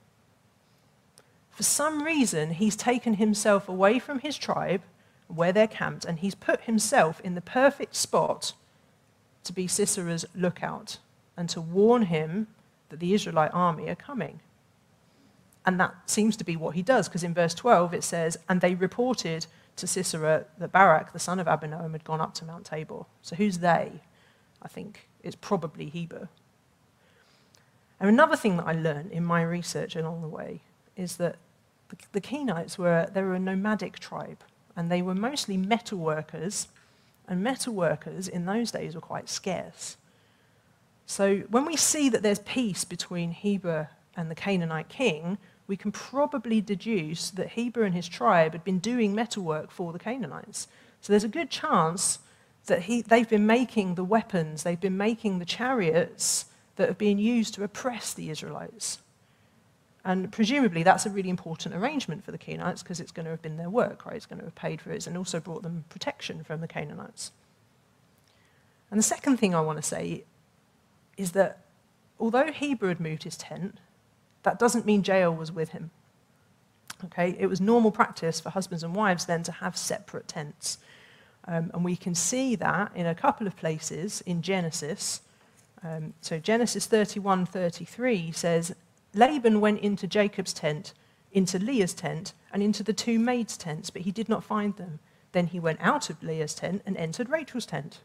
For 1.51 1.65
some 1.65 2.03
reason, 2.03 2.53
he's 2.53 2.77
taken 2.77 3.17
himself 3.17 3.69
away 3.69 3.99
from 3.99 4.21
his 4.21 4.39
tribe, 4.39 4.81
where 5.29 5.53
they're 5.53 5.67
camped, 5.67 6.05
and 6.05 6.19
he's 6.19 6.35
put 6.35 6.63
himself 6.63 7.21
in 7.21 7.35
the 7.35 7.41
perfect 7.41 7.97
spot 7.97 8.53
to 9.45 9.53
be 9.53 9.67
Sisera's 9.67 10.25
lookout 10.35 10.99
and 11.37 11.49
to 11.51 11.61
warn 11.61 12.03
him 12.03 12.49
that 12.89 13.01
the 13.01 13.15
Israelite 13.15 13.51
army 13.53 13.89
are 13.89 13.97
coming. 13.97 14.41
And 15.65 15.81
that 15.81 15.95
seems 16.09 16.37
to 16.37 16.45
be 16.45 16.57
what 16.57 16.75
he 16.75 16.83
does, 16.83 17.09
because 17.09 17.25
in 17.25 17.35
verse 17.35 17.55
12 17.55 17.95
it 17.95 18.05
says, 18.05 18.39
And 18.49 18.61
they 18.61 18.75
reported 18.75 19.47
to 19.77 19.87
Sisera 19.87 20.47
that 20.59 20.73
Barak, 20.73 21.13
the 21.13 21.19
son 21.19 21.41
of 21.41 21.47
Abinoam, 21.47 21.93
had 21.93 22.05
gone 22.05 22.21
up 22.21 22.35
to 22.35 22.45
Mount 22.45 22.67
Tabor. 22.67 23.05
So 23.23 23.37
who's 23.37 23.59
they? 23.59 24.01
I 24.63 24.69
think 24.69 25.09
it's 25.23 25.37
probably 25.37 25.89
Heber. 25.89 26.29
And 27.99 28.09
another 28.09 28.37
thing 28.37 28.57
that 28.59 28.67
I 28.67 28.73
learned 28.73 29.11
in 29.11 29.25
my 29.25 29.43
research 29.43 29.97
along 29.97 30.23
the 30.23 30.29
way 30.29 30.63
is 30.97 31.17
that 31.17 31.37
the, 32.13 32.21
Kenites 32.21 32.79
were, 32.79 33.09
they 33.13 33.23
were 33.23 33.35
a 33.35 33.39
nomadic 33.39 33.99
tribe, 33.99 34.43
and 34.77 34.91
they 34.91 35.03
were 35.03 35.15
mostly 35.15 35.57
metal 35.57 35.99
workers, 35.99 36.69
and 37.29 37.43
metal 37.43 37.75
workers 37.75 38.29
in 38.29 38.45
those 38.47 38.71
days 38.71 38.95
were 38.95 39.01
quite 39.01 39.29
scarce. 39.29 39.97
So 41.07 41.39
when 41.51 41.65
we 41.65 41.77
see 41.77 42.09
that 42.09 42.23
there's 42.23 42.41
peace 42.41 42.85
between 42.85 43.31
Heber 43.31 43.89
and 44.17 44.31
the 44.31 44.35
Canaanite 44.35 44.89
king, 44.89 45.39
we 45.67 45.77
can 45.77 45.93
probably 45.93 46.61
deduce 46.61 47.31
that 47.31 47.51
Heber 47.51 47.85
and 47.85 47.95
his 47.95 48.09
tribe 48.09 48.53
had 48.53 48.65
been 48.65 48.79
doing 48.79 49.15
metalwork 49.15 49.71
for 49.71 49.93
the 49.93 49.99
Canaanites. 49.99 50.69
So 51.01 51.13
there's 51.13 51.25
a 51.25 51.29
good 51.29 51.51
chance 51.51 52.19
that 52.67 52.83
he, 52.83 53.03
they've 53.03 53.29
been 53.29 53.47
making 53.47 53.95
the 53.95 54.05
weapons, 54.05 54.63
they've 54.63 54.81
been 54.81 54.97
making 54.97 55.39
the 55.39 55.45
chariots 55.45 56.47
that 56.77 56.89
have 56.89 56.99
been 56.99 57.19
used 57.19 57.55
to 57.55 57.65
oppress 57.65 58.13
the 58.13 58.31
Israelites. 58.31 58.99
And 60.07 60.31
presumably 60.31 60.85
that's 60.85 61.05
a 61.05 61.11
really 61.11 61.29
important 61.29 61.75
arrangement 61.75 62.25
for 62.25 62.31
the 62.31 62.39
Canaanites 62.39 62.81
because 62.81 63.01
it's 63.01 63.11
going 63.11 63.25
to 63.25 63.33
have 63.33 63.43
been 63.43 63.57
their 63.57 63.69
work, 63.69 64.07
right? 64.07 64.15
It's 64.15 64.25
going 64.25 64.39
to 64.39 64.45
have 64.45 64.55
paid 64.55 64.81
for 64.81 64.93
it 64.93 65.05
and 65.05 65.19
also 65.19 65.41
brought 65.41 65.65
them 65.65 65.85
protection 65.89 66.45
from 66.45 66.61
the 66.61 66.69
Canaanites. 66.69 67.33
And 68.89 69.01
the 69.01 69.03
second 69.03 69.39
thing 69.39 69.53
I 69.53 69.61
want 69.61 69.79
to 69.79 69.83
say 69.83 70.23
is 71.17 71.33
that 71.33 71.65
although 72.21 72.53
Heber 72.53 72.87
had 72.87 73.01
moved 73.01 73.25
his 73.25 73.37
tent, 73.37 73.79
that 74.45 74.61
doesn't 74.61 74.87
mean 74.87 75.03
Jael 75.03 75.35
was 75.35 75.51
with 75.51 75.71
him. 75.71 75.91
Okay, 77.07 77.35
it 77.37 77.49
was 77.49 77.61
normal 77.61 77.91
practice 77.91 78.39
for 78.39 78.51
husbands 78.51 78.85
and 78.85 78.95
wives 78.95 79.27
then 79.27 79.43
to 79.43 79.53
have 79.53 79.77
separate 79.77 80.29
tents. 80.29 80.79
Um, 81.49 81.73
and 81.75 81.85
we 81.85 81.97
can 81.97 82.15
see 82.15 82.55
that 82.55 82.93
in 82.95 83.07
a 83.07 83.15
couple 83.15 83.49
of 83.49 83.57
places 83.57 84.21
in 84.21 84.41
Genesis. 84.41 85.23
Um, 85.83 86.15
so 86.21 86.39
Genesis 86.39 86.87
31 86.87 87.47
33 87.47 88.31
says, 88.31 88.73
Laban 89.17 89.61
went 89.61 89.81
into 89.81 90.07
Jacob's 90.07 90.53
tent, 90.53 90.93
into 91.33 91.59
Leah's 91.59 91.95
tent, 91.95 92.35
and 92.53 92.63
into 92.63 92.83
the 92.83 92.93
two 92.93 93.19
maids' 93.19 93.57
tents, 93.57 93.91
but 93.91 94.03
he 94.03 94.13
did 94.13 94.29
not 94.29 94.45
find 94.45 94.77
them. 94.77 95.01
Then 95.33 95.49
he 95.49 95.59
went 95.59 95.81
out 95.81 96.11
of 96.11 96.23
Leah's 96.23 96.55
tent 96.55 96.83
and 96.87 96.97
entered 96.97 97.29
Rachel's 97.29 97.67
tent. 97.67 98.01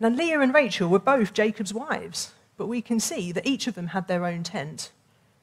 Now, 0.00 0.08
Leah 0.08 0.40
and 0.40 0.54
Rachel 0.54 0.88
were 0.88 0.98
both 0.98 1.34
Jacob's 1.34 1.74
wives, 1.74 2.32
but 2.56 2.66
we 2.66 2.80
can 2.80 3.00
see 3.00 3.32
that 3.32 3.46
each 3.46 3.66
of 3.66 3.74
them 3.74 3.88
had 3.88 4.08
their 4.08 4.24
own 4.24 4.42
tent 4.42 4.90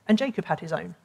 and 0.07 0.17
Jacob 0.17 0.45
had 0.45 0.59
his 0.59 0.71
own. 0.71 0.95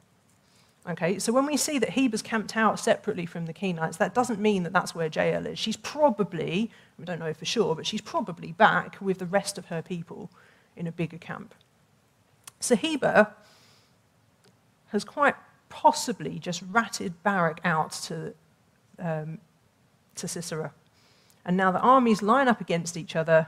Okay, 0.89 1.19
so 1.19 1.31
when 1.31 1.45
we 1.45 1.57
see 1.57 1.77
that 1.77 1.91
Heber's 1.91 2.23
camped 2.23 2.57
out 2.57 2.79
separately 2.79 3.27
from 3.27 3.45
the 3.45 3.53
Kenites, 3.53 3.97
that 3.97 4.15
doesn't 4.15 4.39
mean 4.39 4.63
that 4.63 4.73
that's 4.73 4.95
where 4.95 5.09
Jael 5.13 5.45
is. 5.45 5.59
She's 5.59 5.77
probably, 5.77 6.71
we 6.97 7.05
don't 7.05 7.19
know 7.19 7.33
for 7.33 7.45
sure, 7.45 7.75
but 7.75 7.85
she's 7.85 8.01
probably 8.01 8.51
back 8.51 8.97
with 8.99 9.19
the 9.19 9.27
rest 9.27 9.59
of 9.59 9.67
her 9.67 9.83
people 9.83 10.31
in 10.75 10.87
a 10.87 10.91
bigger 10.91 11.19
camp. 11.19 11.53
So 12.59 12.75
Heber 12.75 13.27
has 14.91 15.03
quite 15.03 15.35
possibly 15.69 16.37
just 16.37 16.61
ratted 16.69 17.21
Barak 17.23 17.59
out 17.63 17.91
to, 17.91 18.33
um, 18.99 19.39
to 20.15 20.27
Sisera. 20.27 20.73
And 21.45 21.57
now 21.57 21.71
the 21.71 21.79
armies 21.79 22.21
line 22.21 22.47
up 22.47 22.61
against 22.61 22.97
each 22.97 23.15
other 23.15 23.47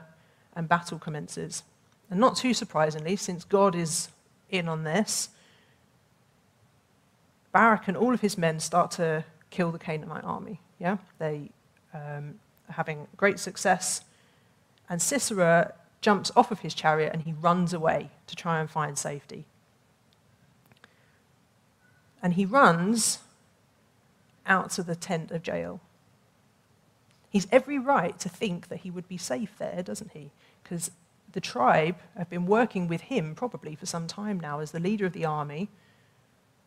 and 0.55 0.67
battle 0.67 0.99
commences. 0.99 1.63
And 2.09 2.19
not 2.19 2.35
too 2.35 2.53
surprisingly, 2.53 3.15
since 3.15 3.43
God 3.43 3.75
is 3.75 4.09
in 4.49 4.67
on 4.67 4.83
this, 4.83 5.29
Barak 7.51 7.87
and 7.87 7.97
all 7.97 8.13
of 8.13 8.21
his 8.21 8.37
men 8.37 8.59
start 8.59 8.91
to 8.91 9.23
kill 9.49 9.71
the 9.71 9.79
Canaanite 9.79 10.23
army. 10.23 10.59
Yeah, 10.79 10.97
they 11.19 11.49
um, 11.93 12.39
are 12.69 12.73
having 12.73 13.07
great 13.15 13.39
success, 13.39 14.01
and 14.89 15.01
Sisera 15.01 15.73
jumps 16.01 16.31
off 16.35 16.51
of 16.51 16.59
his 16.59 16.73
chariot 16.73 17.11
and 17.13 17.23
he 17.23 17.33
runs 17.33 17.73
away 17.73 18.09
to 18.27 18.35
try 18.35 18.59
and 18.59 18.69
find 18.69 18.97
safety. 18.97 19.45
And 22.23 22.33
he 22.33 22.45
runs 22.45 23.19
out 24.47 24.79
of 24.79 24.87
the 24.87 24.95
tent 24.95 25.29
of 25.29 25.45
Jael. 25.45 25.79
He's 27.29 27.47
every 27.51 27.77
right 27.77 28.17
to 28.19 28.29
think 28.29 28.69
that 28.69 28.79
he 28.79 28.89
would 28.89 29.07
be 29.07 29.17
safe 29.17 29.53
there, 29.59 29.83
doesn't 29.83 30.11
he? 30.13 30.31
Because 30.63 30.89
the 31.31 31.41
tribe 31.41 31.97
have 32.17 32.29
been 32.29 32.47
working 32.47 32.87
with 32.87 33.01
him 33.01 33.35
probably 33.35 33.75
for 33.75 33.85
some 33.85 34.07
time 34.07 34.39
now 34.39 34.59
as 34.59 34.71
the 34.71 34.79
leader 34.79 35.05
of 35.05 35.13
the 35.13 35.25
army 35.25 35.69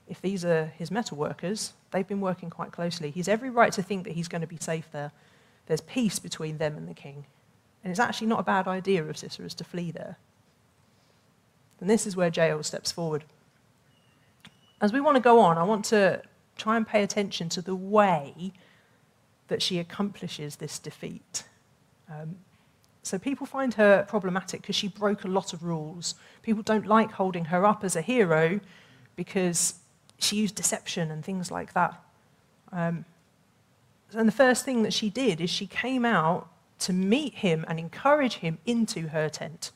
if 0.08 0.20
these 0.20 0.44
are 0.44 0.66
his 0.76 0.90
metal 0.90 1.16
workers, 1.16 1.72
they've 1.90 2.06
been 2.06 2.20
working 2.20 2.50
quite 2.50 2.72
closely. 2.72 3.10
He's 3.10 3.28
every 3.28 3.50
right 3.50 3.72
to 3.72 3.82
think 3.82 4.04
that 4.04 4.12
he's 4.12 4.28
going 4.28 4.40
to 4.40 4.46
be 4.46 4.58
safe 4.58 4.88
there. 4.92 5.12
There's 5.66 5.80
peace 5.80 6.18
between 6.18 6.58
them 6.58 6.76
and 6.76 6.88
the 6.88 6.94
king. 6.94 7.26
And 7.82 7.90
it's 7.90 8.00
actually 8.00 8.28
not 8.28 8.40
a 8.40 8.44
bad 8.44 8.68
idea 8.68 9.04
of 9.04 9.16
Sisera's 9.16 9.54
to 9.54 9.64
flee 9.64 9.90
there. 9.90 10.16
And 11.80 11.90
this 11.90 12.06
is 12.06 12.16
where 12.16 12.30
Jael 12.30 12.62
steps 12.62 12.92
forward. 12.92 13.24
As 14.80 14.92
we 14.92 15.00
want 15.00 15.16
to 15.16 15.22
go 15.22 15.40
on, 15.40 15.56
I 15.58 15.62
want 15.62 15.84
to 15.86 16.22
try 16.56 16.76
and 16.76 16.86
pay 16.86 17.02
attention 17.02 17.48
to 17.50 17.62
the 17.62 17.74
way 17.74 18.52
that 19.48 19.62
she 19.62 19.78
accomplishes 19.78 20.56
this 20.56 20.78
defeat. 20.78 21.44
Um, 22.10 22.36
so 23.02 23.18
people 23.18 23.46
find 23.46 23.74
her 23.74 24.04
problematic 24.08 24.62
because 24.62 24.76
she 24.76 24.88
broke 24.88 25.24
a 25.24 25.28
lot 25.28 25.52
of 25.52 25.62
rules. 25.62 26.16
People 26.42 26.62
don't 26.62 26.86
like 26.86 27.12
holding 27.12 27.46
her 27.46 27.64
up 27.64 27.84
as 27.84 27.94
a 27.94 28.00
hero 28.00 28.60
because 29.14 29.74
she 30.18 30.36
used 30.36 30.56
deception 30.56 31.10
and 31.10 31.24
things 31.24 31.50
like 31.50 31.72
that. 31.74 32.02
Um, 32.72 33.04
and 34.12 34.26
the 34.26 34.32
first 34.32 34.64
thing 34.64 34.82
that 34.82 34.92
she 34.92 35.08
did 35.08 35.40
is 35.40 35.50
she 35.50 35.66
came 35.66 36.04
out 36.04 36.48
to 36.80 36.92
meet 36.92 37.34
him 37.34 37.64
and 37.68 37.78
encourage 37.78 38.34
him 38.36 38.58
into 38.66 39.08
her 39.08 39.28
tent. 39.28 39.70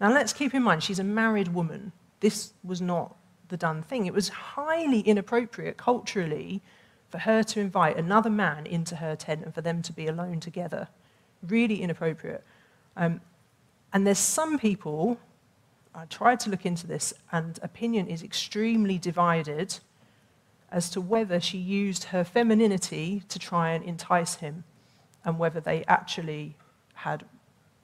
Now, 0.00 0.12
let's 0.12 0.32
keep 0.32 0.54
in 0.54 0.62
mind, 0.62 0.82
she's 0.82 0.98
a 0.98 1.04
married 1.04 1.48
woman. 1.48 1.92
This 2.20 2.52
was 2.64 2.80
not 2.80 3.16
the 3.52 3.56
done 3.56 3.82
thing. 3.82 4.06
It 4.06 4.14
was 4.14 4.30
highly 4.30 5.00
inappropriate 5.00 5.76
culturally 5.76 6.62
for 7.10 7.18
her 7.18 7.42
to 7.44 7.60
invite 7.60 7.96
another 7.96 8.30
man 8.30 8.66
into 8.66 8.96
her 8.96 9.14
tent 9.14 9.44
and 9.44 9.54
for 9.54 9.60
them 9.60 9.82
to 9.82 9.92
be 9.92 10.08
alone 10.08 10.40
together. 10.40 10.88
Really 11.46 11.82
inappropriate. 11.82 12.42
Um, 12.96 13.20
and 13.92 14.06
there's 14.06 14.18
some 14.18 14.58
people, 14.58 15.18
I 15.94 16.06
tried 16.06 16.40
to 16.40 16.50
look 16.50 16.64
into 16.64 16.86
this, 16.86 17.12
and 17.30 17.58
opinion 17.62 18.08
is 18.08 18.22
extremely 18.22 18.96
divided 18.96 19.78
as 20.70 20.88
to 20.90 21.00
whether 21.02 21.38
she 21.38 21.58
used 21.58 22.04
her 22.04 22.24
femininity 22.24 23.22
to 23.28 23.38
try 23.38 23.72
and 23.72 23.84
entice 23.84 24.36
him 24.36 24.64
and 25.26 25.38
whether 25.38 25.60
they 25.60 25.84
actually 25.86 26.56
had 26.94 27.26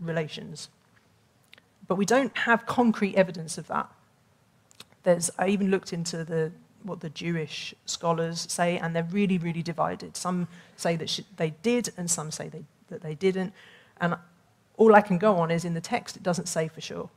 relations. 0.00 0.70
But 1.86 1.96
we 1.96 2.06
don't 2.06 2.34
have 2.38 2.64
concrete 2.64 3.16
evidence 3.16 3.58
of 3.58 3.66
that. 3.66 3.90
There's, 5.08 5.30
I 5.38 5.48
even 5.48 5.70
looked 5.70 5.94
into 5.94 6.22
the, 6.22 6.52
what 6.82 7.00
the 7.00 7.08
Jewish 7.08 7.74
scholars 7.86 8.46
say, 8.50 8.76
and 8.76 8.94
they're 8.94 9.08
really, 9.10 9.38
really 9.38 9.62
divided. 9.62 10.18
Some 10.18 10.48
say 10.76 10.96
that 10.96 11.08
she, 11.08 11.24
they 11.38 11.54
did, 11.62 11.88
and 11.96 12.10
some 12.10 12.30
say 12.30 12.50
they, 12.50 12.64
that 12.88 13.00
they 13.00 13.14
didn't. 13.14 13.54
And 14.02 14.16
all 14.76 14.94
I 14.94 15.00
can 15.00 15.16
go 15.16 15.36
on 15.36 15.50
is 15.50 15.64
in 15.64 15.72
the 15.72 15.80
text, 15.80 16.18
it 16.18 16.22
doesn't 16.22 16.46
say 16.46 16.68
for 16.68 16.82
sure. 16.82 17.08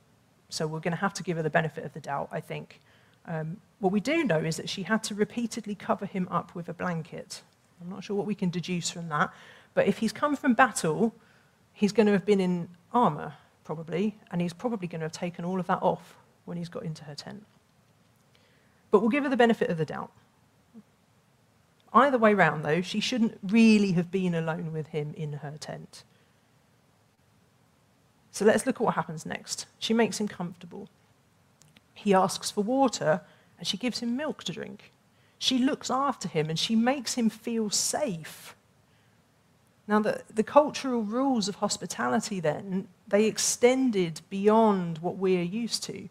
So 0.47 0.67
we're 0.67 0.79
going 0.79 0.93
to 0.93 1.01
have 1.01 1.13
to 1.15 1.23
give 1.23 1.35
her 1.35 1.43
the 1.43 1.49
benefit 1.49 1.83
of 1.83 1.91
the 1.91 1.99
doubt, 1.99 2.29
I 2.31 2.39
think. 2.39 2.79
Um, 3.25 3.57
what 3.79 3.91
we 3.91 3.99
do 3.99 4.23
know 4.23 4.39
is 4.39 4.55
that 4.55 4.69
she 4.69 4.83
had 4.83 5.03
to 5.03 5.13
repeatedly 5.13 5.75
cover 5.75 6.05
him 6.05 6.29
up 6.31 6.55
with 6.55 6.69
a 6.69 6.73
blanket. 6.73 7.41
I'm 7.81 7.89
not 7.89 8.05
sure 8.05 8.15
what 8.15 8.25
we 8.25 8.35
can 8.35 8.49
deduce 8.49 8.89
from 8.89 9.09
that, 9.09 9.33
but 9.73 9.85
if 9.85 9.97
he's 9.97 10.13
come 10.13 10.37
from 10.37 10.53
battle, 10.53 11.13
he's 11.73 11.91
going 11.91 12.07
to 12.07 12.13
have 12.13 12.25
been 12.25 12.39
in 12.39 12.69
armour, 12.93 13.33
probably, 13.65 14.15
and 14.31 14.39
he's 14.39 14.53
probably 14.53 14.87
going 14.87 15.01
to 15.01 15.05
have 15.07 15.11
taken 15.11 15.43
all 15.43 15.59
of 15.59 15.67
that 15.67 15.83
off 15.83 16.15
when 16.45 16.55
he's 16.55 16.69
got 16.69 16.83
into 16.83 17.03
her 17.03 17.15
tent. 17.15 17.43
But 18.91 18.99
we'll 18.99 19.09
give 19.09 19.23
her 19.23 19.29
the 19.29 19.37
benefit 19.37 19.69
of 19.69 19.77
the 19.77 19.85
doubt. 19.85 20.11
Either 21.93 22.17
way 22.17 22.33
round, 22.33 22.63
though, 22.63 22.81
she 22.81 22.99
shouldn't 22.99 23.37
really 23.43 23.93
have 23.93 24.11
been 24.11 24.35
alone 24.35 24.71
with 24.71 24.87
him 24.87 25.13
in 25.17 25.33
her 25.33 25.55
tent. 25.59 26.03
So 28.31 28.45
let's 28.45 28.65
look 28.65 28.75
at 28.75 28.81
what 28.81 28.95
happens 28.95 29.25
next. 29.25 29.65
She 29.77 29.93
makes 29.93 30.19
him 30.19 30.27
comfortable. 30.27 30.89
He 31.93 32.13
asks 32.13 32.49
for 32.49 32.63
water, 32.63 33.21
and 33.57 33.67
she 33.67 33.77
gives 33.77 33.99
him 33.99 34.15
milk 34.15 34.43
to 34.45 34.53
drink. 34.53 34.91
She 35.37 35.57
looks 35.57 35.89
after 35.89 36.29
him, 36.29 36.49
and 36.49 36.57
she 36.57 36.75
makes 36.75 37.15
him 37.15 37.29
feel 37.29 37.69
safe. 37.69 38.55
Now, 39.87 39.99
the, 39.99 40.21
the 40.33 40.43
cultural 40.43 41.01
rules 41.01 41.49
of 41.49 41.55
hospitality 41.55 42.39
then, 42.39 42.87
they 43.07 43.25
extended 43.25 44.21
beyond 44.29 44.99
what 44.99 45.17
we're 45.17 45.43
used 45.43 45.83
to, 45.83 46.07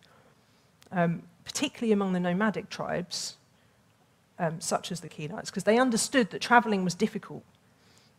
um, 0.92 1.22
particularly 1.50 1.92
among 1.92 2.12
the 2.12 2.21
nomadic 2.21 2.71
tribes, 2.71 3.37
um, 4.38 4.61
such 4.61 4.92
as 4.92 5.00
the 5.00 5.09
Kenites, 5.09 5.47
because 5.47 5.64
they 5.64 5.78
understood 5.78 6.30
that 6.30 6.40
traveling 6.40 6.85
was 6.85 6.95
difficult 6.95 7.42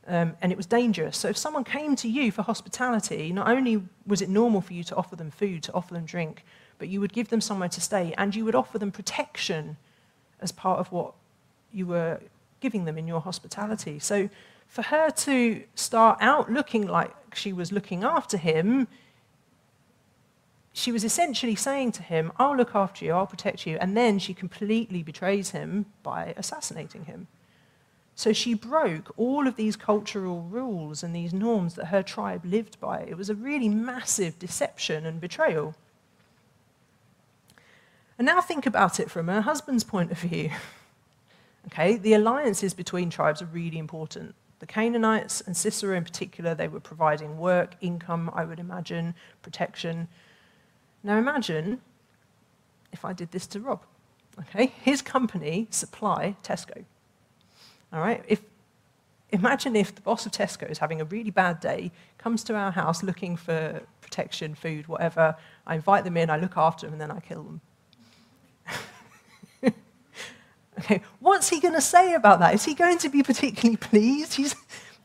um, 0.06 0.36
and 0.42 0.52
it 0.52 0.58
was 0.58 0.66
dangerous. 0.66 1.18
So 1.18 1.30
if 1.30 1.38
someone 1.38 1.64
came 1.64 1.96
to 1.96 2.10
you 2.10 2.32
for 2.32 2.42
hospitality, 2.42 3.32
not 3.32 3.48
only 3.48 3.84
was 4.06 4.22
it 4.22 4.30
normal 4.30 4.60
for 4.60 4.74
you 4.74 4.84
to 4.84 4.96
offer 4.96 5.16
them 5.16 5.32
food, 5.32 5.64
to 5.64 5.74
offer 5.74 5.94
them 5.94 6.06
drink, 6.06 6.44
but 6.78 6.90
you 6.90 7.00
would 7.00 7.14
give 7.14 7.30
them 7.30 7.40
somewhere 7.40 7.70
to 7.70 7.80
stay 7.80 8.14
and 8.18 8.36
you 8.36 8.44
would 8.44 8.56
offer 8.56 8.78
them 8.78 8.92
protection 8.92 9.78
as 10.42 10.52
part 10.52 10.80
of 10.80 10.92
what 10.92 11.14
you 11.72 11.86
were 11.86 12.20
giving 12.60 12.84
them 12.84 12.98
in 12.98 13.08
your 13.08 13.22
hospitality. 13.22 13.98
So 14.00 14.30
for 14.68 14.82
her 14.82 15.10
to 15.10 15.64
start 15.76 16.18
out 16.22 16.52
looking 16.52 16.86
like 16.86 17.14
she 17.34 17.54
was 17.54 17.72
looking 17.72 18.04
after 18.04 18.38
him, 18.38 18.88
she 20.74 20.92
was 20.92 21.04
essentially 21.04 21.56
saying 21.56 21.92
to 21.94 22.04
him, 22.04 22.32
I'll 22.38 22.56
look 22.56 22.76
after 22.76 23.04
you, 23.04 23.14
I'll 23.14 23.28
protect 23.28 23.68
you. 23.68 23.78
And 23.80 23.96
then 23.96 24.20
she 24.20 24.34
completely 24.34 25.04
betrays 25.04 25.52
him 25.52 25.86
by 26.02 26.34
assassinating 26.38 27.06
him. 27.06 27.28
So 28.16 28.34
she 28.34 28.54
broke 28.54 29.14
all 29.18 29.48
of 29.48 29.56
these 29.56 29.76
cultural 29.76 30.42
rules 30.42 31.04
and 31.04 31.16
these 31.16 31.34
norms 31.34 31.76
that 31.76 31.88
her 31.88 32.04
tribe 32.04 32.46
lived 32.46 32.80
by. 32.80 33.02
It 33.02 33.18
was 33.18 33.30
a 33.30 33.36
really 33.36 33.70
massive 33.70 34.38
deception 34.38 35.06
and 35.06 35.20
betrayal. 35.20 35.76
And 38.18 38.26
now 38.26 38.42
think 38.42 38.66
about 38.66 39.00
it 39.00 39.10
from 39.10 39.28
her 39.28 39.42
husband's 39.42 39.84
point 39.84 40.12
of 40.12 40.20
view. 40.20 40.52
okay, 41.68 41.98
the 41.98 42.14
alliances 42.14 42.74
between 42.74 43.10
tribes 43.10 43.42
are 43.42 43.46
really 43.46 43.80
important. 43.80 44.36
The 44.60 44.68
Canaanites 44.68 45.42
and 45.42 45.58
Sisera 45.58 45.98
in 45.98 46.04
particular, 46.04 46.54
they 46.54 46.68
were 46.68 46.80
providing 46.80 47.40
work, 47.40 47.76
income, 47.82 48.30
I 48.34 48.46
would 48.46 48.60
imagine, 48.60 49.16
protection. 49.42 50.08
Now 51.04 51.18
imagine 51.18 51.82
if 52.92 53.06
I 53.06 53.14
did 53.14 53.32
this 53.32 53.48
to 53.48 53.60
Rob. 53.60 53.84
Okay, 54.40 54.68
his 54.82 55.02
company 55.02 55.68
supply 55.72 56.36
Tesco. 56.44 56.86
All 57.92 58.00
right, 58.00 58.24
if 58.28 58.42
imagine 59.32 59.76
if 59.76 59.94
the 59.96 60.02
boss 60.02 60.26
of 60.26 60.32
Tesco 60.32 60.70
is 60.70 60.78
having 60.78 61.02
a 61.02 61.06
really 61.06 61.32
bad 61.32 61.60
day, 61.60 61.92
comes 62.18 62.44
to 62.46 62.56
our 62.56 62.72
house 62.72 63.04
looking 63.04 63.36
for 63.36 63.82
protection, 64.02 64.56
food, 64.56 64.88
whatever. 64.88 65.36
I 65.66 65.76
invite 65.76 66.04
them 66.04 66.18
in, 66.18 66.30
I 66.30 66.38
look 66.38 66.58
after 66.58 66.86
them, 66.86 66.94
and 66.94 67.02
then 67.02 67.12
I 67.12 67.20
kill 67.20 67.44
them. 67.44 67.62
Okay, 70.80 71.02
what's 71.20 71.50
he 71.50 71.60
going 71.60 71.76
to 71.76 71.82
say 71.82 72.14
about 72.16 72.40
that? 72.40 72.56
Is 72.56 72.66
he 72.66 72.74
going 72.74 72.98
to 73.00 73.10
be 73.10 73.22
particularly 73.22 73.78
pleased? 73.78 74.34
He's, 74.34 74.56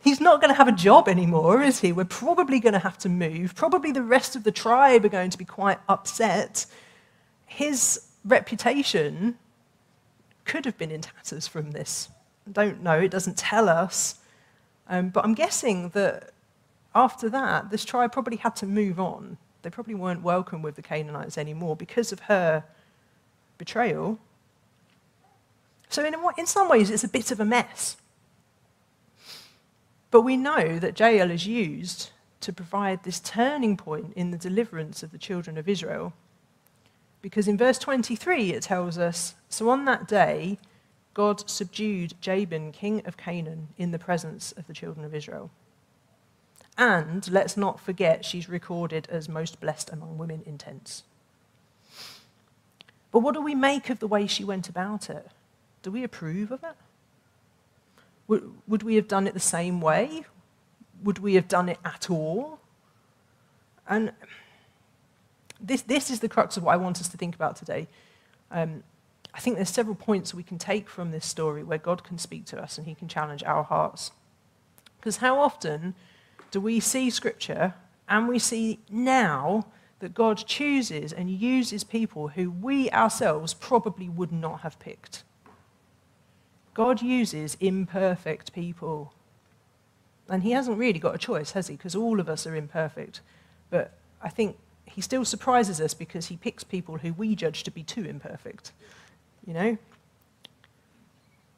he's 0.07 0.21
not 0.21 0.41
going 0.41 0.53
to 0.53 0.57
have 0.57 0.69
a 0.69 0.73
job 0.73 1.09
anymore, 1.09 1.63
is 1.63 1.81
he? 1.81 1.91
We're 1.91 2.05
probably 2.05 2.61
going 2.61 2.75
to 2.75 2.79
have 2.79 2.97
to 2.99 3.09
move. 3.09 3.57
Probably 3.57 3.91
the 3.91 4.05
rest 4.05 4.37
of 4.37 4.45
the 4.45 4.53
tribe 4.53 5.05
are 5.05 5.09
going 5.09 5.31
to 5.31 5.39
be 5.39 5.45
quite 5.45 5.81
upset. 5.89 6.65
His 7.45 8.07
reputation 8.25 9.37
could 10.45 10.65
have 10.65 10.79
been 10.79 10.93
in 10.93 11.01
tatters 11.01 11.49
from 11.49 11.73
this. 11.73 12.09
I 12.47 12.53
don't 12.53 12.85
know, 12.85 13.01
it 13.01 13.11
doesn't 13.11 13.37
tell 13.37 13.69
us. 13.69 14.21
Um, 14.89 15.09
but 15.09 15.25
I'm 15.25 15.35
guessing 15.35 15.89
that 15.89 16.31
after 16.95 17.29
that, 17.31 17.71
this 17.71 17.85
tribe 17.85 18.13
probably 18.13 18.37
had 18.37 18.55
to 18.57 18.67
move 18.67 19.01
on. 19.01 19.39
They 19.63 19.71
probably 19.71 19.97
weren't 19.97 20.23
welcome 20.23 20.63
with 20.63 20.77
the 20.77 20.83
Canaanites 20.83 21.37
anymore 21.37 21.75
because 21.75 22.13
of 22.13 22.21
her 22.21 22.63
betrayal. 23.59 24.21
So, 25.89 26.05
in, 26.05 26.15
in 26.39 26.47
some 26.47 26.69
ways, 26.69 26.91
it's 26.91 27.03
a 27.03 27.09
bit 27.09 27.33
of 27.33 27.41
a 27.41 27.45
mess. 27.45 27.97
But 30.11 30.23
we 30.23 30.37
know 30.37 30.79
that 30.79 30.99
Jael 30.99 31.31
is 31.31 31.47
used 31.47 32.11
to 32.41 32.53
provide 32.53 33.03
this 33.03 33.21
turning 33.21 33.77
point 33.77 34.13
in 34.15 34.31
the 34.31 34.39
deliverance 34.39 35.03
of 35.03 35.11
the 35.11 35.19
children 35.19 35.59
of 35.59 35.69
Israel. 35.69 36.13
Because 37.23 37.49
in 37.49 37.59
verse 37.59 37.79
23, 37.79 38.53
it 38.53 38.63
tells 38.63 38.99
us 38.99 39.35
So 39.49 39.69
on 39.69 39.85
that 39.87 40.07
day, 40.07 40.59
God 41.15 41.49
subdued 41.49 42.15
Jabin, 42.21 42.73
king 42.73 43.03
of 43.05 43.17
Canaan, 43.17 43.69
in 43.79 43.91
the 43.91 43.99
presence 43.99 44.53
of 44.53 44.67
the 44.67 44.75
children 44.75 45.05
of 45.05 45.15
Israel. 45.15 45.51
And 46.79 47.29
let's 47.31 47.57
not 47.57 47.81
forget, 47.81 48.25
she's 48.25 48.49
recorded 48.49 49.09
as 49.11 49.29
most 49.29 49.61
blessed 49.61 49.91
among 49.91 50.19
women 50.19 50.43
in 50.45 50.59
tents. 50.59 51.05
But 53.11 53.21
what 53.21 53.35
do 53.35 53.41
we 53.41 53.55
make 53.55 53.89
of 53.89 53.99
the 53.99 54.07
way 54.07 54.27
she 54.27 54.45
went 54.45 54.69
about 54.69 55.09
it? 55.09 55.29
Do 55.83 55.91
we 55.91 56.05
approve 56.05 56.53
of 56.53 56.63
it? 56.63 56.77
Would, 58.29 58.83
we 58.83 58.97
have 58.97 59.09
done 59.09 59.27
it 59.27 59.35
the 59.35 59.41
same 59.41 59.81
way? 59.81 60.25
Would 61.03 61.19
we 61.19 61.35
have 61.35 61.49
done 61.49 61.69
it 61.69 61.79
at 61.85 62.11
all? 62.11 62.59
And 63.89 64.13
this, 65.61 65.83
this 65.83 66.11
is 66.11 66.21
the 66.21 66.29
crux 66.29 66.57
of 66.57 66.65
what 66.65 66.73
I 66.73 66.77
want 66.77 67.01
us 67.01 67.09
to 67.09 67.17
think 67.17 67.35
about 67.35 67.57
today. 67.57 67.87
Um, 68.51 68.83
I 69.33 69.39
think 69.39 69.57
there's 69.57 69.71
several 69.71 69.95
points 69.95 70.35
we 70.35 70.43
can 70.43 70.59
take 70.59 70.89
from 70.89 71.11
this 71.11 71.27
story 71.27 71.63
where 71.63 71.79
God 71.79 72.03
can 72.05 72.19
speak 72.19 72.47
to 72.47 72.61
us 72.61 72.79
and 72.79 72.87
he 72.87 72.95
can 72.95 73.07
challenge 73.07 73.45
our 73.45 73.63
hearts. 73.63 74.11
Because 74.99 75.19
how 75.19 75.39
often 75.39 75.95
do 76.51 76.61
we 76.61 76.81
see 76.81 77.11
scripture 77.11 77.75
and 78.09 78.29
we 78.29 78.39
see 78.39 78.81
now 78.91 79.67
that 80.01 80.15
God 80.15 80.39
chooses 80.47 81.13
and 81.13 81.31
uses 81.31 81.85
people 81.85 82.29
who 82.29 82.51
we 82.51 82.91
ourselves 82.91 83.55
probably 83.55 84.09
would 84.09 84.33
not 84.33 84.61
have 84.61 84.79
picked? 84.79 85.23
God 86.77 87.01
uses 87.01 87.57
imperfect 87.59 88.53
people. 88.53 89.15
And 90.29 90.43
he 90.43 90.51
hasn't 90.51 90.77
really 90.77 90.99
got 90.99 91.15
a 91.15 91.19
choice, 91.19 91.53
has 91.53 91.69
he? 91.69 91.75
Because 91.75 91.97
all 91.97 92.21
of 92.21 92.29
us 92.29 92.47
are 92.47 92.55
imperfect. 92.55 93.23
But 93.71 93.95
I 94.21 94.29
think 94.29 94.59
he 94.85 95.01
still 95.01 95.25
surprises 95.25 95.81
us 95.81 95.95
because 95.95 96.27
he 96.27 96.37
picks 96.37 96.65
people 96.65 96.99
who 96.99 97.15
we 97.15 97.35
judge 97.35 97.63
to 97.63 97.71
be 97.71 97.83
too 97.83 98.05
imperfect. 98.05 98.73
You 99.47 99.55
know? 99.55 99.79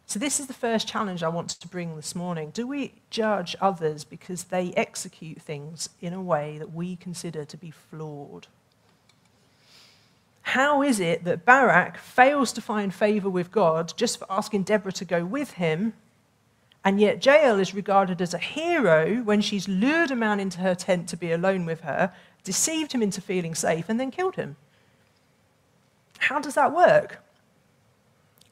So, 0.06 0.20
this 0.20 0.38
is 0.38 0.46
the 0.46 0.54
first 0.54 0.86
challenge 0.86 1.24
I 1.24 1.28
want 1.28 1.48
to 1.48 1.66
bring 1.66 1.96
this 1.96 2.14
morning. 2.14 2.50
Do 2.50 2.68
we 2.68 2.94
judge 3.10 3.56
others 3.60 4.04
because 4.04 4.44
they 4.44 4.72
execute 4.74 5.42
things 5.42 5.88
in 6.00 6.12
a 6.12 6.22
way 6.22 6.58
that 6.58 6.72
we 6.72 6.94
consider 6.94 7.44
to 7.44 7.56
be 7.56 7.72
flawed? 7.72 8.46
How 10.52 10.82
is 10.82 10.98
it 10.98 11.24
that 11.24 11.44
Barak 11.44 11.98
fails 11.98 12.52
to 12.54 12.62
find 12.62 12.94
favor 12.94 13.28
with 13.28 13.52
God 13.52 13.92
just 13.98 14.18
for 14.18 14.26
asking 14.30 14.62
Deborah 14.62 14.92
to 14.92 15.04
go 15.04 15.22
with 15.22 15.52
him, 15.52 15.92
And 16.82 16.98
yet, 16.98 17.22
Jael 17.22 17.58
is 17.58 17.74
regarded 17.74 18.22
as 18.22 18.32
a 18.32 18.38
hero 18.38 19.16
when 19.16 19.42
she's 19.42 19.68
lured 19.68 20.10
a 20.10 20.16
man 20.16 20.40
into 20.40 20.60
her 20.60 20.74
tent 20.74 21.06
to 21.10 21.18
be 21.18 21.32
alone 21.32 21.66
with 21.66 21.82
her, 21.82 22.14
deceived 22.44 22.92
him 22.92 23.02
into 23.02 23.20
feeling 23.20 23.54
safe, 23.54 23.90
and 23.90 24.00
then 24.00 24.10
killed 24.10 24.36
him. 24.36 24.56
How 26.18 26.40
does 26.40 26.54
that 26.54 26.74
work? 26.74 27.22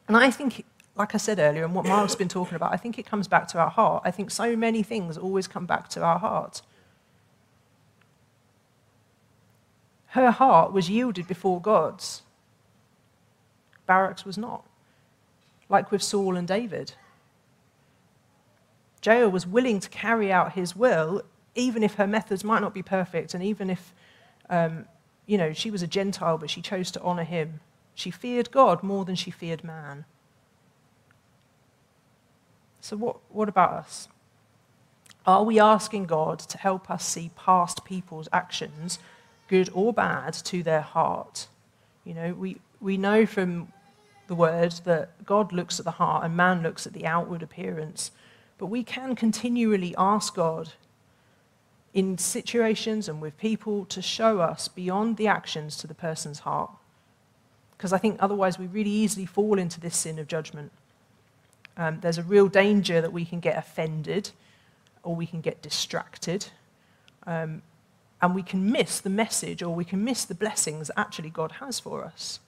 And 0.06 0.18
I 0.18 0.30
think, 0.30 0.66
like 0.96 1.14
I 1.14 1.18
said 1.18 1.38
earlier, 1.38 1.64
and 1.64 1.74
what 1.74 1.86
Mark's 1.86 2.14
been 2.14 2.28
talking 2.28 2.56
about, 2.56 2.74
I 2.74 2.76
think 2.76 2.98
it 2.98 3.06
comes 3.06 3.26
back 3.26 3.48
to 3.48 3.58
our 3.58 3.70
heart. 3.70 4.02
I 4.04 4.10
think 4.10 4.30
so 4.30 4.54
many 4.54 4.82
things 4.82 5.16
always 5.16 5.48
come 5.48 5.64
back 5.64 5.88
to 5.90 6.02
our 6.02 6.18
heart. 6.18 6.60
Her 10.16 10.30
heart 10.30 10.72
was 10.72 10.88
yielded 10.88 11.28
before 11.28 11.60
God's. 11.60 12.22
Barak's 13.84 14.24
was 14.24 14.38
not. 14.38 14.64
Like 15.68 15.90
with 15.90 16.02
Saul 16.02 16.38
and 16.38 16.48
David. 16.48 16.94
Jael 19.04 19.30
was 19.30 19.46
willing 19.46 19.78
to 19.78 19.90
carry 19.90 20.32
out 20.32 20.54
his 20.54 20.74
will, 20.74 21.20
even 21.54 21.82
if 21.82 21.96
her 21.96 22.06
methods 22.06 22.42
might 22.42 22.62
not 22.62 22.72
be 22.72 22.82
perfect, 22.82 23.34
and 23.34 23.44
even 23.44 23.68
if, 23.68 23.92
um, 24.48 24.86
you 25.26 25.36
know, 25.36 25.52
she 25.52 25.70
was 25.70 25.82
a 25.82 25.86
Gentile, 25.86 26.38
but 26.38 26.48
she 26.48 26.62
chose 26.62 26.90
to 26.92 27.02
honor 27.02 27.24
him. 27.24 27.60
She 27.94 28.10
feared 28.10 28.50
God 28.50 28.82
more 28.82 29.04
than 29.04 29.16
she 29.16 29.30
feared 29.30 29.62
man. 29.62 30.06
So, 32.80 32.96
what, 32.96 33.18
what 33.28 33.50
about 33.50 33.72
us? 33.72 34.08
Are 35.26 35.44
we 35.44 35.60
asking 35.60 36.06
God 36.06 36.38
to 36.38 36.56
help 36.56 36.90
us 36.90 37.04
see 37.04 37.32
past 37.36 37.84
people's 37.84 38.30
actions, 38.32 38.98
good 39.48 39.70
or 39.72 39.92
bad, 39.92 40.34
to 40.44 40.62
their 40.62 40.80
heart? 40.80 41.48
You 42.04 42.14
know, 42.14 42.32
we, 42.34 42.58
we 42.80 42.96
know 42.96 43.26
from 43.26 43.72
the 44.26 44.34
word 44.34 44.72
that 44.84 45.24
God 45.24 45.52
looks 45.52 45.78
at 45.78 45.84
the 45.84 45.92
heart 45.92 46.24
and 46.24 46.36
man 46.36 46.62
looks 46.62 46.86
at 46.86 46.92
the 46.92 47.06
outward 47.06 47.42
appearance. 47.42 48.10
But 48.58 48.66
we 48.66 48.82
can 48.82 49.14
continually 49.14 49.94
ask 49.96 50.34
God 50.34 50.72
in 51.94 52.18
situations 52.18 53.08
and 53.08 53.20
with 53.20 53.38
people 53.38 53.84
to 53.86 54.02
show 54.02 54.40
us 54.40 54.68
beyond 54.68 55.16
the 55.16 55.26
actions 55.26 55.76
to 55.78 55.86
the 55.86 55.94
person's 55.94 56.40
heart. 56.40 56.70
Because 57.76 57.92
I 57.92 57.98
think 57.98 58.16
otherwise 58.20 58.58
we 58.58 58.66
really 58.66 58.90
easily 58.90 59.26
fall 59.26 59.58
into 59.58 59.80
this 59.80 59.96
sin 59.96 60.18
of 60.18 60.26
judgment. 60.26 60.72
Um, 61.76 62.00
there's 62.00 62.18
a 62.18 62.22
real 62.22 62.48
danger 62.48 63.00
that 63.00 63.12
we 63.12 63.24
can 63.24 63.40
get 63.40 63.56
offended 63.56 64.30
or 65.02 65.14
we 65.14 65.26
can 65.26 65.40
get 65.40 65.62
distracted. 65.62 66.46
Um, 67.26 67.62
and 68.20 68.34
we 68.34 68.42
can 68.42 68.70
miss 68.70 69.00
the 69.00 69.10
message 69.10 69.62
or 69.62 69.74
we 69.74 69.84
can 69.84 70.02
miss 70.02 70.24
the 70.24 70.34
blessings 70.34 70.88
that 70.88 70.98
actually 70.98 71.30
God 71.30 71.52
has 71.52 71.78
for 71.78 72.04
us. 72.04 72.40